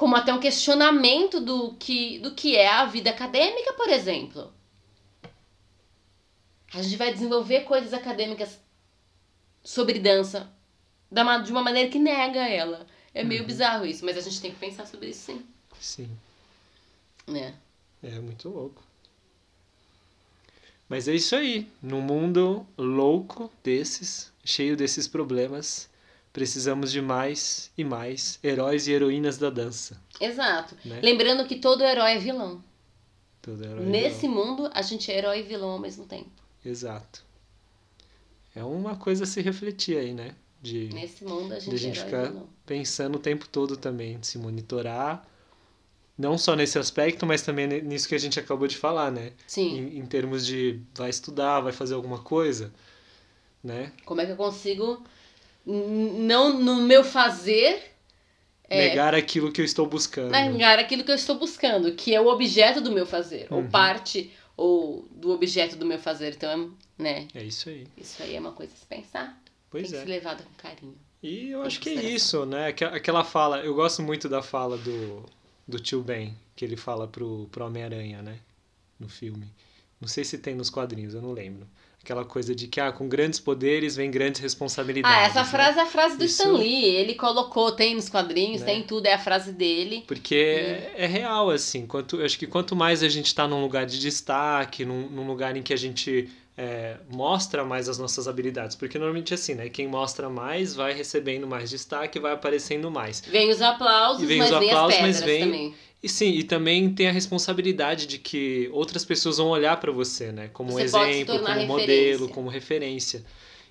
como 0.00 0.16
até 0.16 0.32
um 0.32 0.40
questionamento 0.40 1.42
do 1.42 1.74
que, 1.74 2.18
do 2.20 2.34
que 2.34 2.56
é 2.56 2.66
a 2.66 2.86
vida 2.86 3.10
acadêmica, 3.10 3.74
por 3.74 3.90
exemplo. 3.90 4.50
A 6.72 6.80
gente 6.80 6.96
vai 6.96 7.12
desenvolver 7.12 7.64
coisas 7.64 7.92
acadêmicas 7.92 8.58
sobre 9.62 9.98
dança 9.98 10.50
de 11.44 11.52
uma 11.52 11.62
maneira 11.62 11.90
que 11.90 11.98
nega 11.98 12.48
ela. 12.48 12.86
É 13.12 13.22
meio 13.22 13.42
uhum. 13.42 13.46
bizarro 13.46 13.84
isso, 13.84 14.02
mas 14.02 14.16
a 14.16 14.22
gente 14.22 14.40
tem 14.40 14.50
que 14.50 14.58
pensar 14.58 14.86
sobre 14.86 15.10
isso 15.10 15.20
sim. 15.20 15.46
Sim. 15.78 16.08
Né? 17.26 17.54
É 18.02 18.18
muito 18.20 18.48
louco. 18.48 18.82
Mas 20.88 21.08
é 21.08 21.14
isso 21.14 21.36
aí. 21.36 21.68
Num 21.82 22.00
mundo 22.00 22.66
louco 22.78 23.52
desses, 23.62 24.32
cheio 24.42 24.78
desses 24.78 25.06
problemas, 25.06 25.89
precisamos 26.32 26.92
de 26.92 27.00
mais 27.00 27.70
e 27.76 27.84
mais 27.84 28.38
heróis 28.42 28.86
e 28.86 28.92
heroínas 28.92 29.38
da 29.38 29.50
dança. 29.50 30.00
Exato. 30.20 30.76
Né? 30.84 31.00
Lembrando 31.02 31.44
que 31.46 31.56
todo 31.56 31.82
herói 31.82 32.12
é 32.12 32.18
vilão. 32.18 32.62
Todo 33.42 33.64
herói 33.64 33.84
Nesse 33.86 34.26
é 34.26 34.28
vilão. 34.28 34.46
mundo, 34.46 34.70
a 34.72 34.82
gente 34.82 35.10
é 35.10 35.18
herói 35.18 35.40
e 35.40 35.42
vilão 35.42 35.70
ao 35.70 35.78
mesmo 35.78 36.04
tempo. 36.06 36.30
Exato. 36.64 37.24
é 38.54 38.62
uma 38.62 38.96
coisa 38.96 39.24
a 39.24 39.26
se 39.26 39.40
refletir 39.40 39.96
aí, 39.96 40.12
né? 40.12 40.34
De, 40.62 40.90
Nesse 40.92 41.24
mundo 41.24 41.54
a 41.54 41.58
de 41.58 41.64
gente, 41.64 41.74
a 41.74 41.78
gente 41.78 42.00
é 42.00 42.04
ficar 42.04 42.32
pensando 42.66 43.16
o 43.16 43.18
tempo 43.18 43.48
todo 43.48 43.76
também, 43.78 44.18
de 44.18 44.26
se 44.26 44.36
monitorar. 44.38 45.26
Não 46.18 46.36
só 46.36 46.54
nesse 46.54 46.78
aspecto, 46.78 47.24
mas 47.24 47.40
também 47.40 47.66
nisso 47.82 48.06
que 48.06 48.14
a 48.14 48.18
gente 48.18 48.38
acabou 48.38 48.68
de 48.68 48.76
falar, 48.76 49.10
né? 49.10 49.32
Sim. 49.46 49.78
Em, 49.78 49.98
em 50.00 50.06
termos 50.06 50.44
de 50.44 50.78
vai 50.94 51.08
estudar, 51.08 51.60
vai 51.60 51.72
fazer 51.72 51.94
alguma 51.94 52.18
coisa, 52.18 52.70
né? 53.64 53.90
Como 54.04 54.20
é 54.20 54.26
que 54.26 54.32
eu 54.32 54.36
consigo 54.36 55.02
não 55.66 56.58
no 56.58 56.76
meu 56.82 57.04
fazer 57.04 57.82
é, 58.68 58.88
Negar 58.88 59.14
aquilo 59.14 59.50
que 59.52 59.60
eu 59.60 59.64
estou 59.64 59.86
buscando. 59.86 60.30
negar 60.30 60.78
aquilo 60.78 61.02
que 61.04 61.10
eu 61.10 61.14
estou 61.16 61.36
buscando, 61.38 61.92
que 61.94 62.14
é 62.14 62.20
o 62.20 62.28
objeto 62.28 62.80
do 62.80 62.92
meu 62.92 63.04
fazer, 63.06 63.46
ou 63.50 63.58
Uhum. 63.60 63.68
parte 63.70 64.32
ou 64.56 65.08
do 65.10 65.30
objeto 65.30 65.74
do 65.76 65.84
meu 65.86 65.98
fazer. 65.98 66.34
Então, 66.34 66.72
né? 66.98 67.26
É 67.34 67.42
isso 67.42 67.68
aí. 67.68 67.86
Isso 67.96 68.22
aí 68.22 68.36
é 68.36 68.40
uma 68.40 68.52
coisa 68.52 68.72
a 68.72 68.76
se 68.76 68.86
pensar. 68.86 69.42
Pois 69.70 69.84
tem 69.84 69.90
que 69.92 69.96
é. 69.96 70.00
ser 70.02 70.08
levada 70.08 70.42
com 70.44 70.50
carinho. 70.68 70.96
E 71.22 71.50
eu 71.50 71.62
acho 71.62 71.80
que 71.80 71.90
é 71.90 71.94
isso, 71.94 72.46
né? 72.46 72.68
Aqu- 72.68 72.84
Aquela 72.94 73.24
fala, 73.24 73.58
eu 73.60 73.74
gosto 73.74 74.02
muito 74.02 74.28
da 74.28 74.40
fala 74.42 74.76
do, 74.78 75.24
do 75.66 75.78
tio 75.80 76.02
Ben, 76.02 76.34
que 76.56 76.64
ele 76.64 76.76
fala 76.76 77.08
pro, 77.08 77.48
pro 77.50 77.66
Homem-Aranha, 77.66 78.22
né? 78.22 78.38
No 78.98 79.08
filme. 79.08 79.46
Não 80.00 80.08
sei 80.08 80.24
se 80.24 80.38
tem 80.38 80.54
nos 80.54 80.70
quadrinhos, 80.70 81.12
eu 81.14 81.20
não 81.22 81.32
lembro. 81.32 81.66
Aquela 82.02 82.24
coisa 82.24 82.54
de 82.54 82.66
que, 82.66 82.80
ah, 82.80 82.90
com 82.90 83.06
grandes 83.08 83.38
poderes 83.38 83.94
vem 83.94 84.10
grandes 84.10 84.40
responsabilidades. 84.40 85.16
Ah, 85.18 85.22
essa 85.22 85.40
né? 85.42 85.48
frase 85.48 85.78
é 85.78 85.82
a 85.82 85.86
frase 85.86 86.16
do 86.16 86.24
Isso- 86.24 86.42
Stan 86.42 86.52
Lee. 86.54 86.84
Ele 86.96 87.14
colocou, 87.14 87.72
tem 87.72 87.94
nos 87.94 88.08
quadrinhos, 88.08 88.62
Né? 88.62 88.66
tem 88.66 88.82
tudo, 88.82 89.04
é 89.06 89.12
a 89.12 89.18
frase 89.18 89.52
dele. 89.52 90.02
Porque 90.06 90.34
é, 90.34 90.94
é 90.96 91.06
real, 91.06 91.50
assim. 91.50 91.86
Quanto, 91.86 92.16
eu 92.16 92.24
acho 92.24 92.38
que 92.38 92.46
quanto 92.46 92.74
mais 92.74 93.02
a 93.02 93.08
gente 93.08 93.26
está 93.26 93.46
num 93.46 93.60
lugar 93.60 93.84
de 93.84 94.00
destaque, 94.00 94.84
num, 94.84 95.08
num 95.10 95.26
lugar 95.26 95.56
em 95.56 95.62
que 95.62 95.74
a 95.74 95.76
gente 95.76 96.28
é, 96.62 96.96
mostra 97.10 97.64
mais 97.64 97.88
as 97.88 97.96
nossas 97.96 98.28
habilidades. 98.28 98.76
Porque 98.76 98.98
normalmente 98.98 99.32
é 99.32 99.34
assim, 99.36 99.54
né? 99.54 99.70
Quem 99.70 99.88
mostra 99.88 100.28
mais 100.28 100.74
vai 100.74 100.92
recebendo 100.92 101.46
mais 101.46 101.70
destaque, 101.70 102.18
vai 102.20 102.32
aparecendo 102.32 102.90
mais. 102.90 103.20
Vem 103.26 103.50
os 103.50 103.62
aplausos, 103.62 104.22
E 104.22 104.26
vem 104.26 104.38
mas 104.38 104.52
os 104.52 104.58
vem 104.58 104.68
aplausos, 104.70 104.96
as 104.96 105.02
mas 105.02 105.16
pedras 105.16 105.30
vem- 105.36 105.44
também. 105.46 105.74
E 106.02 106.08
sim, 106.08 106.30
e 106.32 106.42
também 106.44 106.92
tem 106.94 107.08
a 107.08 107.12
responsabilidade 107.12 108.06
de 108.06 108.18
que 108.18 108.68
outras 108.72 109.04
pessoas 109.04 109.38
vão 109.38 109.48
olhar 109.48 109.78
para 109.80 109.90
você, 109.92 110.32
né? 110.32 110.50
Como 110.52 110.72
Você 110.72 110.82
exemplo, 110.82 111.38
como 111.40 111.66
modelo, 111.66 111.76
referência. 112.26 112.28
como 112.34 112.48
referência. 112.50 113.24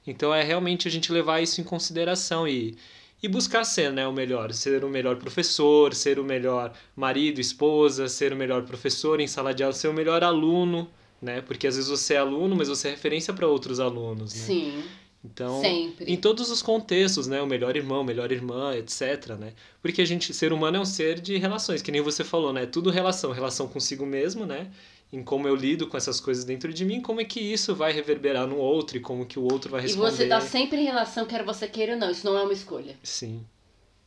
Então 0.07 0.33
é 0.33 0.41
realmente 0.43 0.87
a 0.87 0.91
gente 0.91 1.11
levar 1.11 1.41
isso 1.41 1.61
em 1.61 1.63
consideração 1.63 2.47
e, 2.47 2.75
e 3.21 3.27
buscar 3.27 3.63
ser 3.63 3.91
né, 3.91 4.07
o 4.07 4.11
melhor. 4.13 4.51
Ser 4.53 4.83
o 4.83 4.89
melhor 4.89 5.17
professor, 5.17 5.93
ser 5.93 6.17
o 6.19 6.23
melhor 6.23 6.73
marido, 6.95 7.39
esposa, 7.39 8.07
ser 8.07 8.31
o 8.33 8.35
melhor 8.35 8.63
professor 8.63 9.19
em 9.19 9.27
sala 9.27 9.53
de 9.53 9.61
aula, 9.63 9.73
ser 9.73 9.87
o 9.87 9.93
melhor 9.93 10.23
aluno, 10.23 10.89
né? 11.21 11.41
Porque 11.41 11.67
às 11.67 11.75
vezes 11.75 11.89
você 11.89 12.13
é 12.13 12.17
aluno, 12.17 12.55
mas 12.55 12.67
você 12.69 12.87
é 12.87 12.91
referência 12.91 13.33
para 13.33 13.47
outros 13.47 13.79
alunos, 13.79 14.33
né? 14.33 14.41
Sim, 14.41 14.83
Então, 15.23 15.59
sempre. 15.61 16.05
em 16.11 16.15
todos 16.15 16.49
os 16.49 16.61
contextos, 16.61 17.27
né? 17.27 17.41
O 17.41 17.47
melhor 17.47 17.75
irmão, 17.75 18.03
melhor 18.03 18.31
irmã, 18.31 18.75
etc, 18.75 19.35
né? 19.39 19.53
Porque 19.81 20.01
a 20.01 20.05
gente, 20.05 20.33
ser 20.33 20.53
humano 20.53 20.77
é 20.77 20.79
um 20.79 20.85
ser 20.85 21.19
de 21.19 21.37
relações, 21.37 21.81
que 21.81 21.91
nem 21.91 22.01
você 22.01 22.23
falou, 22.23 22.53
né? 22.53 22.65
Tudo 22.65 22.89
relação, 22.89 23.31
relação 23.31 23.67
consigo 23.67 24.05
mesmo, 24.05 24.45
né? 24.45 24.71
Em 25.11 25.23
como 25.23 25.47
eu 25.47 25.55
lido 25.55 25.87
com 25.87 25.97
essas 25.97 26.19
coisas 26.21 26.45
dentro 26.45 26.71
de 26.71 26.85
mim, 26.85 27.01
como 27.01 27.19
é 27.19 27.25
que 27.25 27.39
isso 27.39 27.73
vai 27.75 27.91
reverberar 27.91 28.45
no 28.47 28.57
outro 28.57 28.95
e 28.97 28.99
como 29.01 29.25
que 29.25 29.39
o 29.39 29.43
outro 29.43 29.71
vai 29.71 29.81
E 29.81 29.83
responder. 29.87 30.11
você 30.11 30.27
tá 30.27 30.39
sempre 30.39 30.77
em 30.79 30.85
relação, 30.85 31.25
quer 31.25 31.43
você 31.43 31.67
queira 31.67 31.93
ou 31.93 31.99
não. 31.99 32.11
Isso 32.11 32.25
não 32.25 32.37
é 32.37 32.43
uma 32.43 32.53
escolha. 32.53 32.95
Sim. 33.03 33.43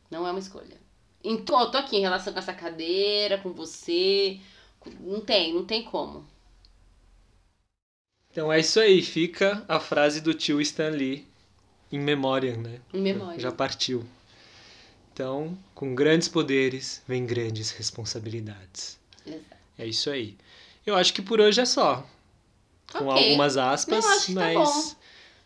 Não 0.09 0.25
é 0.25 0.31
uma 0.31 0.39
escolha. 0.39 0.81
Então, 1.23 1.59
eu 1.59 1.69
tô 1.71 1.77
aqui 1.77 1.97
em 1.97 2.01
relação 2.01 2.31
com 2.33 2.39
essa 2.39 2.53
cadeira, 2.53 3.37
com 3.37 3.51
você. 3.51 4.39
Não 5.01 5.19
tem, 5.21 5.53
não 5.53 5.65
tem 5.65 5.83
como. 5.83 6.25
Então 8.33 8.51
é 8.51 8.59
isso 8.59 8.79
aí, 8.79 8.99
fica 9.03 9.63
a 9.67 9.79
frase 9.79 10.19
do 10.19 10.33
tio 10.33 10.59
Stan 10.59 10.89
Lee 10.89 11.27
em 11.91 11.99
memória, 11.99 12.57
né? 12.57 12.79
Em 12.91 12.99
memória. 12.99 13.39
Já 13.39 13.51
partiu. 13.51 14.03
Então, 15.13 15.55
com 15.75 15.93
grandes 15.93 16.27
poderes 16.27 17.03
vem 17.07 17.27
grandes 17.27 17.69
responsabilidades. 17.69 18.97
Exato. 19.23 19.43
É 19.77 19.85
isso 19.85 20.09
aí. 20.09 20.35
Eu 20.83 20.95
acho 20.95 21.13
que 21.13 21.21
por 21.21 21.39
hoje 21.39 21.61
é 21.61 21.65
só. 21.65 22.03
Com 22.91 23.05
Ok. 23.07 23.23
algumas 23.23 23.55
aspas, 23.55 24.03
acho 24.03 24.25
que 24.25 24.33
tá 24.33 24.51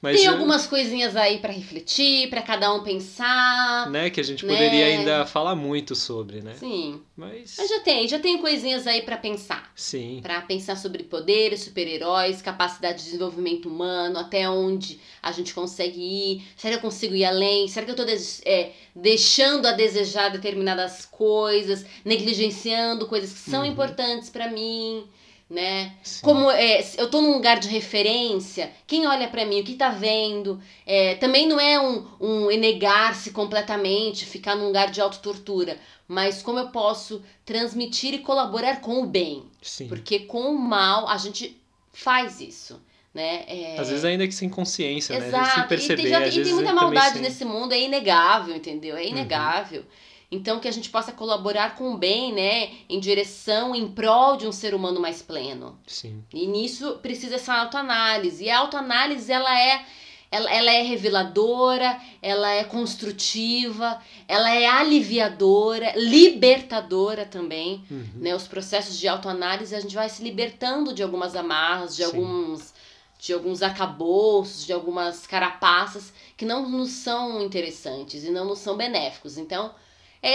mas. 0.01 0.17
Tem 0.17 0.25
eu- 0.25 0.33
algumas 0.33 0.67
coisinhas 0.67 1.15
aí 1.15 1.39
pra 1.39 1.51
refletir, 1.51 2.29
pra 2.29 2.41
cada 2.41 2.73
um 2.73 2.83
pensar. 2.83 3.89
né, 3.89 4.09
que 4.09 4.19
a 4.19 4.23
gente 4.23 4.45
né? 4.45 4.53
poderia 4.53 4.85
ainda 4.85 5.25
falar 5.25 5.55
muito 5.55 5.95
sobre, 5.95 6.41
né? 6.41 6.53
Sim. 6.55 7.01
Mas. 7.15 7.55
Mas 7.57 7.69
já 7.69 7.79
tem, 7.79 8.07
já 8.07 8.19
tem 8.19 8.37
coisinhas 8.37 8.85
aí 8.85 9.01
pra 9.01 9.17
pensar. 9.17 9.71
Sim. 9.75 10.19
Pra 10.21 10.41
pensar 10.41 10.75
sobre 10.75 11.03
poderes, 11.03 11.61
super-heróis, 11.61 12.41
capacidade 12.41 12.99
de 12.99 13.05
desenvolvimento 13.05 13.67
humano, 13.67 14.19
até 14.19 14.47
onde 14.49 14.99
a 15.21 15.31
gente 15.31 15.53
consegue 15.53 15.99
ir. 15.99 16.43
Será 16.55 16.73
que 16.73 16.77
eu 16.79 16.81
consigo 16.89 17.15
ir 17.15 17.25
além? 17.25 17.67
Será 17.67 17.85
que 17.85 17.91
eu 17.91 17.95
tô 17.95 18.05
é, 18.45 18.71
deixando 18.95 19.65
a 19.67 19.71
desejar 19.71 20.29
determinadas 20.29 21.05
coisas, 21.05 21.85
negligenciando 22.05 23.07
coisas 23.07 23.31
que 23.33 23.49
são 23.49 23.61
Uhum. 23.61 23.71
importantes 23.71 24.29
pra 24.29 24.49
mim, 24.49 25.05
né? 25.49 25.93
sim. 26.03 26.21
Como 26.23 26.51
é, 26.51 26.83
eu 26.97 27.09
tô 27.09 27.21
num 27.21 27.33
lugar 27.33 27.59
de 27.59 27.67
referência, 27.69 28.71
quem 28.85 29.07
olha 29.07 29.27
pra 29.29 29.45
mim, 29.45 29.61
o 29.61 29.63
que 29.63 29.75
tá 29.75 29.89
vendo? 29.89 30.61
É, 30.85 31.15
também 31.15 31.47
não 31.47 31.59
é 31.59 31.79
um, 31.79 32.05
um 32.19 32.51
enegar-se 32.51 33.31
completamente, 33.31 34.25
ficar 34.25 34.55
num 34.55 34.67
lugar 34.67 34.91
de 34.91 34.99
autotortura, 34.99 35.79
mas 36.07 36.41
como 36.41 36.59
eu 36.59 36.69
posso 36.69 37.21
transmitir 37.45 38.13
e 38.13 38.19
colaborar 38.19 38.81
com 38.81 39.01
o 39.01 39.05
bem. 39.05 39.43
Sim. 39.61 39.87
Porque 39.87 40.19
com 40.19 40.51
o 40.51 40.57
mal 40.59 41.07
a 41.07 41.17
gente 41.17 41.57
faz 41.93 42.39
isso, 42.41 42.79
né? 43.13 43.43
É, 43.47 43.77
Às 43.79 43.89
vezes 43.89 44.05
ainda 44.05 44.27
que 44.27 44.33
sem 44.35 44.49
consciência, 44.49 45.17
né? 45.17 45.27
Exato. 45.27 45.53
Sem 45.55 45.63
e 45.63 45.67
perceber. 45.67 46.01
tem, 46.03 46.11
já- 46.11 46.27
e 46.27 46.43
tem 46.43 46.53
muita 46.53 46.73
maldade 46.73 47.13
sem- 47.13 47.21
nesse 47.21 47.43
mundo, 47.45 47.73
é 47.73 47.79
inegável, 47.81 48.55
entendeu? 48.55 48.95
Uhum. 48.95 49.01
É 49.01 49.05
inegável. 49.07 49.83
Então 50.29 50.59
que 50.59 50.67
a 50.67 50.71
gente 50.71 50.89
possa 50.89 51.11
colaborar 51.11 51.75
com 51.75 51.93
o 51.93 51.97
bem, 51.97 52.33
né? 52.33 52.71
Em 52.89 52.99
direção, 52.99 53.73
em 53.73 53.87
prol 53.87 54.35
de 54.35 54.45
um 54.45 54.51
ser 54.51 54.75
humano 54.75 54.99
mais 54.99 55.21
pleno. 55.21 55.79
Sim. 55.87 56.23
E 56.33 56.45
nisso 56.45 56.99
precisa 57.01 57.35
essa 57.35 57.53
autoanálise. 57.53 58.43
E 58.43 58.49
a 58.49 58.59
autoanálise, 58.59 59.31
ela 59.31 59.57
é, 59.57 59.85
ela, 60.29 60.51
ela 60.51 60.71
é 60.71 60.81
reveladora, 60.81 61.97
ela 62.21 62.51
é 62.51 62.65
construtiva, 62.65 64.01
ela 64.27 64.53
é 64.53 64.65
aliviadora, 64.65 65.93
libertadora 65.95 67.25
também. 67.25 67.81
Uhum. 67.89 68.05
Né? 68.15 68.35
Os 68.35 68.49
processos 68.49 68.99
de 68.99 69.07
autoanálise, 69.07 69.73
a 69.73 69.79
gente 69.79 69.95
vai 69.95 70.09
se 70.09 70.21
libertando 70.21 70.93
de 70.93 71.01
algumas 71.01 71.37
amarras, 71.37 71.95
de 71.95 72.03
Sim. 72.03 72.09
alguns 72.09 72.75
de 73.19 73.33
alguns 73.33 73.63
acabouços, 73.63 74.65
de 74.65 74.71
algumas 74.71 75.25
carapaças 75.25 76.13
que 76.35 76.45
não 76.45 76.69
nos 76.69 76.91
são 76.91 77.41
interessantes 77.41 78.23
e 78.23 78.29
não 78.29 78.45
nos 78.45 78.59
são 78.59 78.77
benéficos. 78.77 79.39
Então, 79.39 79.73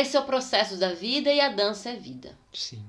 esse 0.01 0.17
é 0.17 0.21
o 0.21 0.25
processo 0.25 0.77
da 0.77 0.93
vida 0.93 1.31
e 1.33 1.41
a 1.41 1.49
dança 1.49 1.91
é 1.91 1.97
vida. 1.97 2.37
Sim. 2.53 2.83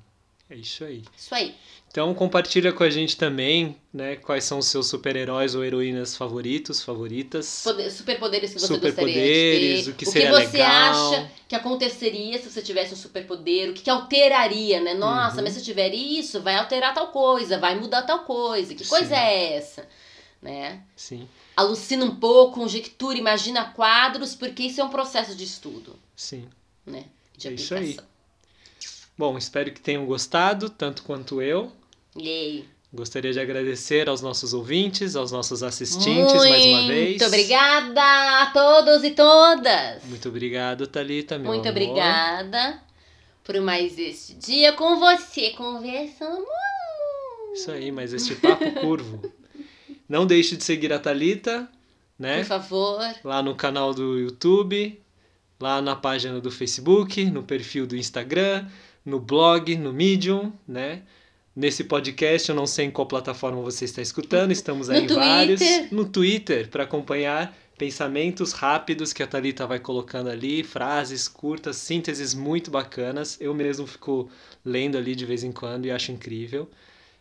É 0.50 0.56
isso 0.56 0.84
aí. 0.84 1.02
Isso 1.16 1.34
aí. 1.34 1.54
Então 1.90 2.12
compartilha 2.12 2.70
com 2.72 2.84
a 2.84 2.90
gente 2.90 3.16
também, 3.16 3.76
né, 3.92 4.16
quais 4.16 4.44
são 4.44 4.58
os 4.58 4.66
seus 4.66 4.88
super-heróis 4.88 5.54
ou 5.54 5.64
heroínas 5.64 6.16
favoritos, 6.16 6.82
favoritas. 6.82 7.62
Poder, 7.64 7.90
superpoderes 7.90 8.52
que 8.52 8.58
você 8.60 8.66
gostaria 8.68 8.90
Superpoderes, 8.90 9.78
de 9.78 9.84
ter. 9.84 9.90
o 9.90 9.94
que 9.94 10.04
o 10.04 10.12
que 10.12 10.28
você 10.28 10.58
legal. 10.58 10.90
acha 11.14 11.30
que 11.48 11.54
aconteceria 11.54 12.38
se 12.38 12.50
você 12.50 12.60
tivesse 12.60 12.92
um 12.92 12.96
superpoder? 12.96 13.70
O 13.70 13.74
que, 13.74 13.82
que 13.82 13.90
alteraria, 13.90 14.80
né? 14.82 14.92
Nossa, 14.92 15.38
Uhum. 15.38 15.44
mas 15.44 15.54
se 15.54 15.60
eu 15.60 15.64
tiver 15.64 15.94
isso, 15.94 16.40
vai 16.42 16.56
alterar 16.56 16.92
tal 16.92 17.08
coisa, 17.08 17.58
vai 17.58 17.74
mudar 17.78 18.02
tal 18.02 18.20
coisa. 18.24 18.74
Que 18.74 18.84
Sim. 18.84 18.90
coisa 18.90 19.16
é 19.16 19.54
essa? 19.54 19.88
Né? 20.42 20.82
Sim, 20.94 21.26
Alucina 21.56 22.04
um 22.04 22.16
pouco, 22.16 22.60
conjectura, 22.60 23.16
imagina 23.16 23.64
quadros, 23.72 24.34
porque 24.34 24.64
isso 24.64 24.78
é 24.80 24.84
um 24.84 24.90
processo 24.90 25.34
de 25.34 25.44
estudo, 25.44 25.96
sim. 26.14 26.46
Né? 26.86 27.04
De 27.36 27.48
É 27.48 27.52
isso 27.52 27.74
aplicação. 27.74 28.08
Bom, 29.16 29.38
espero 29.38 29.72
que 29.72 29.80
tenham 29.80 30.04
gostado, 30.06 30.68
tanto 30.68 31.02
quanto 31.04 31.40
eu. 31.40 31.70
Yay. 32.18 32.64
Gostaria 32.92 33.32
de 33.32 33.40
agradecer 33.40 34.08
aos 34.08 34.20
nossos 34.20 34.54
ouvintes, 34.54 35.16
aos 35.16 35.32
nossos 35.32 35.62
assistentes 35.64 36.32
mais 36.34 36.64
uma 36.66 36.86
vez. 36.86 37.08
Muito 37.10 37.24
obrigada 37.26 38.42
a 38.42 38.46
todos 38.52 39.02
e 39.02 39.10
todas. 39.10 40.04
Muito 40.04 40.28
obrigado, 40.28 40.86
Thalita, 40.86 41.36
meu 41.38 41.52
Muito 41.52 41.68
amor. 41.68 41.72
obrigada 41.82 42.80
por 43.42 43.60
mais 43.60 43.98
este 43.98 44.34
dia 44.34 44.72
com 44.74 44.98
você, 45.00 45.50
conversando. 45.50 46.46
Isso 47.52 47.70
aí, 47.70 47.90
mas 47.92 48.12
este 48.12 48.34
papo 48.36 48.70
curvo. 48.80 49.20
Não 50.08 50.26
deixe 50.26 50.56
de 50.56 50.62
seguir 50.64 50.92
a 50.92 50.98
Thalita, 50.98 51.68
né? 52.18 52.38
Por 52.38 52.46
favor. 52.46 53.00
Lá 53.24 53.42
no 53.42 53.54
canal 53.56 53.92
do 53.92 54.18
YouTube, 54.18 55.00
lá 55.60 55.80
na 55.80 55.96
página 55.96 56.40
do 56.40 56.50
Facebook, 56.50 57.24
no 57.26 57.42
perfil 57.42 57.86
do 57.86 57.96
Instagram, 57.96 58.66
no 59.04 59.20
blog, 59.20 59.76
no 59.76 59.92
Medium, 59.92 60.52
né? 60.66 61.02
Nesse 61.54 61.84
podcast, 61.84 62.48
eu 62.48 62.54
não 62.56 62.66
sei 62.66 62.86
em 62.86 62.90
qual 62.90 63.06
plataforma 63.06 63.62
você 63.62 63.84
está 63.84 64.02
escutando, 64.02 64.50
estamos 64.50 64.90
aí 64.90 65.06
No 65.06 65.12
em 65.12 65.14
vários. 65.14 65.60
Twitter. 65.60 65.88
No 65.94 66.04
Twitter, 66.04 66.68
para 66.68 66.82
acompanhar 66.82 67.56
pensamentos 67.78 68.52
rápidos 68.52 69.12
que 69.12 69.22
a 69.22 69.26
Thalita 69.26 69.66
vai 69.66 69.78
colocando 69.78 70.28
ali, 70.28 70.64
frases 70.64 71.28
curtas, 71.28 71.76
sínteses 71.76 72.34
muito 72.34 72.70
bacanas. 72.70 73.36
Eu 73.40 73.54
mesmo 73.54 73.86
fico 73.86 74.28
lendo 74.64 74.98
ali 74.98 75.14
de 75.14 75.24
vez 75.24 75.44
em 75.44 75.52
quando 75.52 75.86
e 75.86 75.90
acho 75.92 76.10
incrível. 76.10 76.68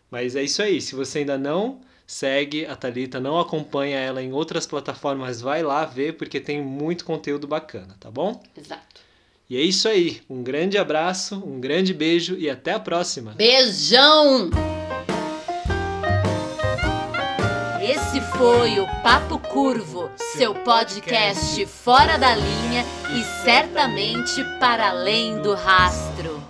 Mas 0.09 0.35
é 0.35 0.43
isso 0.43 0.61
aí. 0.61 0.81
Se 0.81 0.95
você 0.95 1.19
ainda 1.19 1.37
não 1.37 1.81
segue 2.13 2.65
a 2.65 2.75
Thalita, 2.75 3.19
não 3.19 3.39
acompanha 3.39 3.97
ela 3.97 4.21
em 4.21 4.31
outras 4.31 4.67
plataformas, 4.67 5.41
vai 5.41 5.63
lá 5.63 5.83
ver 5.83 6.13
porque 6.13 6.39
tem 6.39 6.61
muito 6.61 7.03
conteúdo 7.03 7.47
bacana, 7.47 7.95
tá 7.99 8.11
bom? 8.11 8.41
Exato. 8.55 9.01
E 9.49 9.57
é 9.57 9.61
isso 9.61 9.89
aí. 9.89 10.21
Um 10.29 10.43
grande 10.43 10.77
abraço, 10.77 11.35
um 11.45 11.59
grande 11.59 11.93
beijo 11.93 12.35
e 12.37 12.49
até 12.49 12.73
a 12.73 12.79
próxima. 12.79 13.31
Beijão! 13.31 14.51
Esse 17.81 18.21
foi 18.37 18.79
o 18.79 18.85
Papo 19.01 19.39
Curvo, 19.39 20.09
seu 20.37 20.53
podcast 20.53 21.65
fora 21.65 22.17
da 22.17 22.33
linha 22.35 22.85
e 23.11 23.43
certamente 23.43 24.43
para 24.59 24.89
além 24.89 25.41
do 25.41 25.53
rastro. 25.53 26.42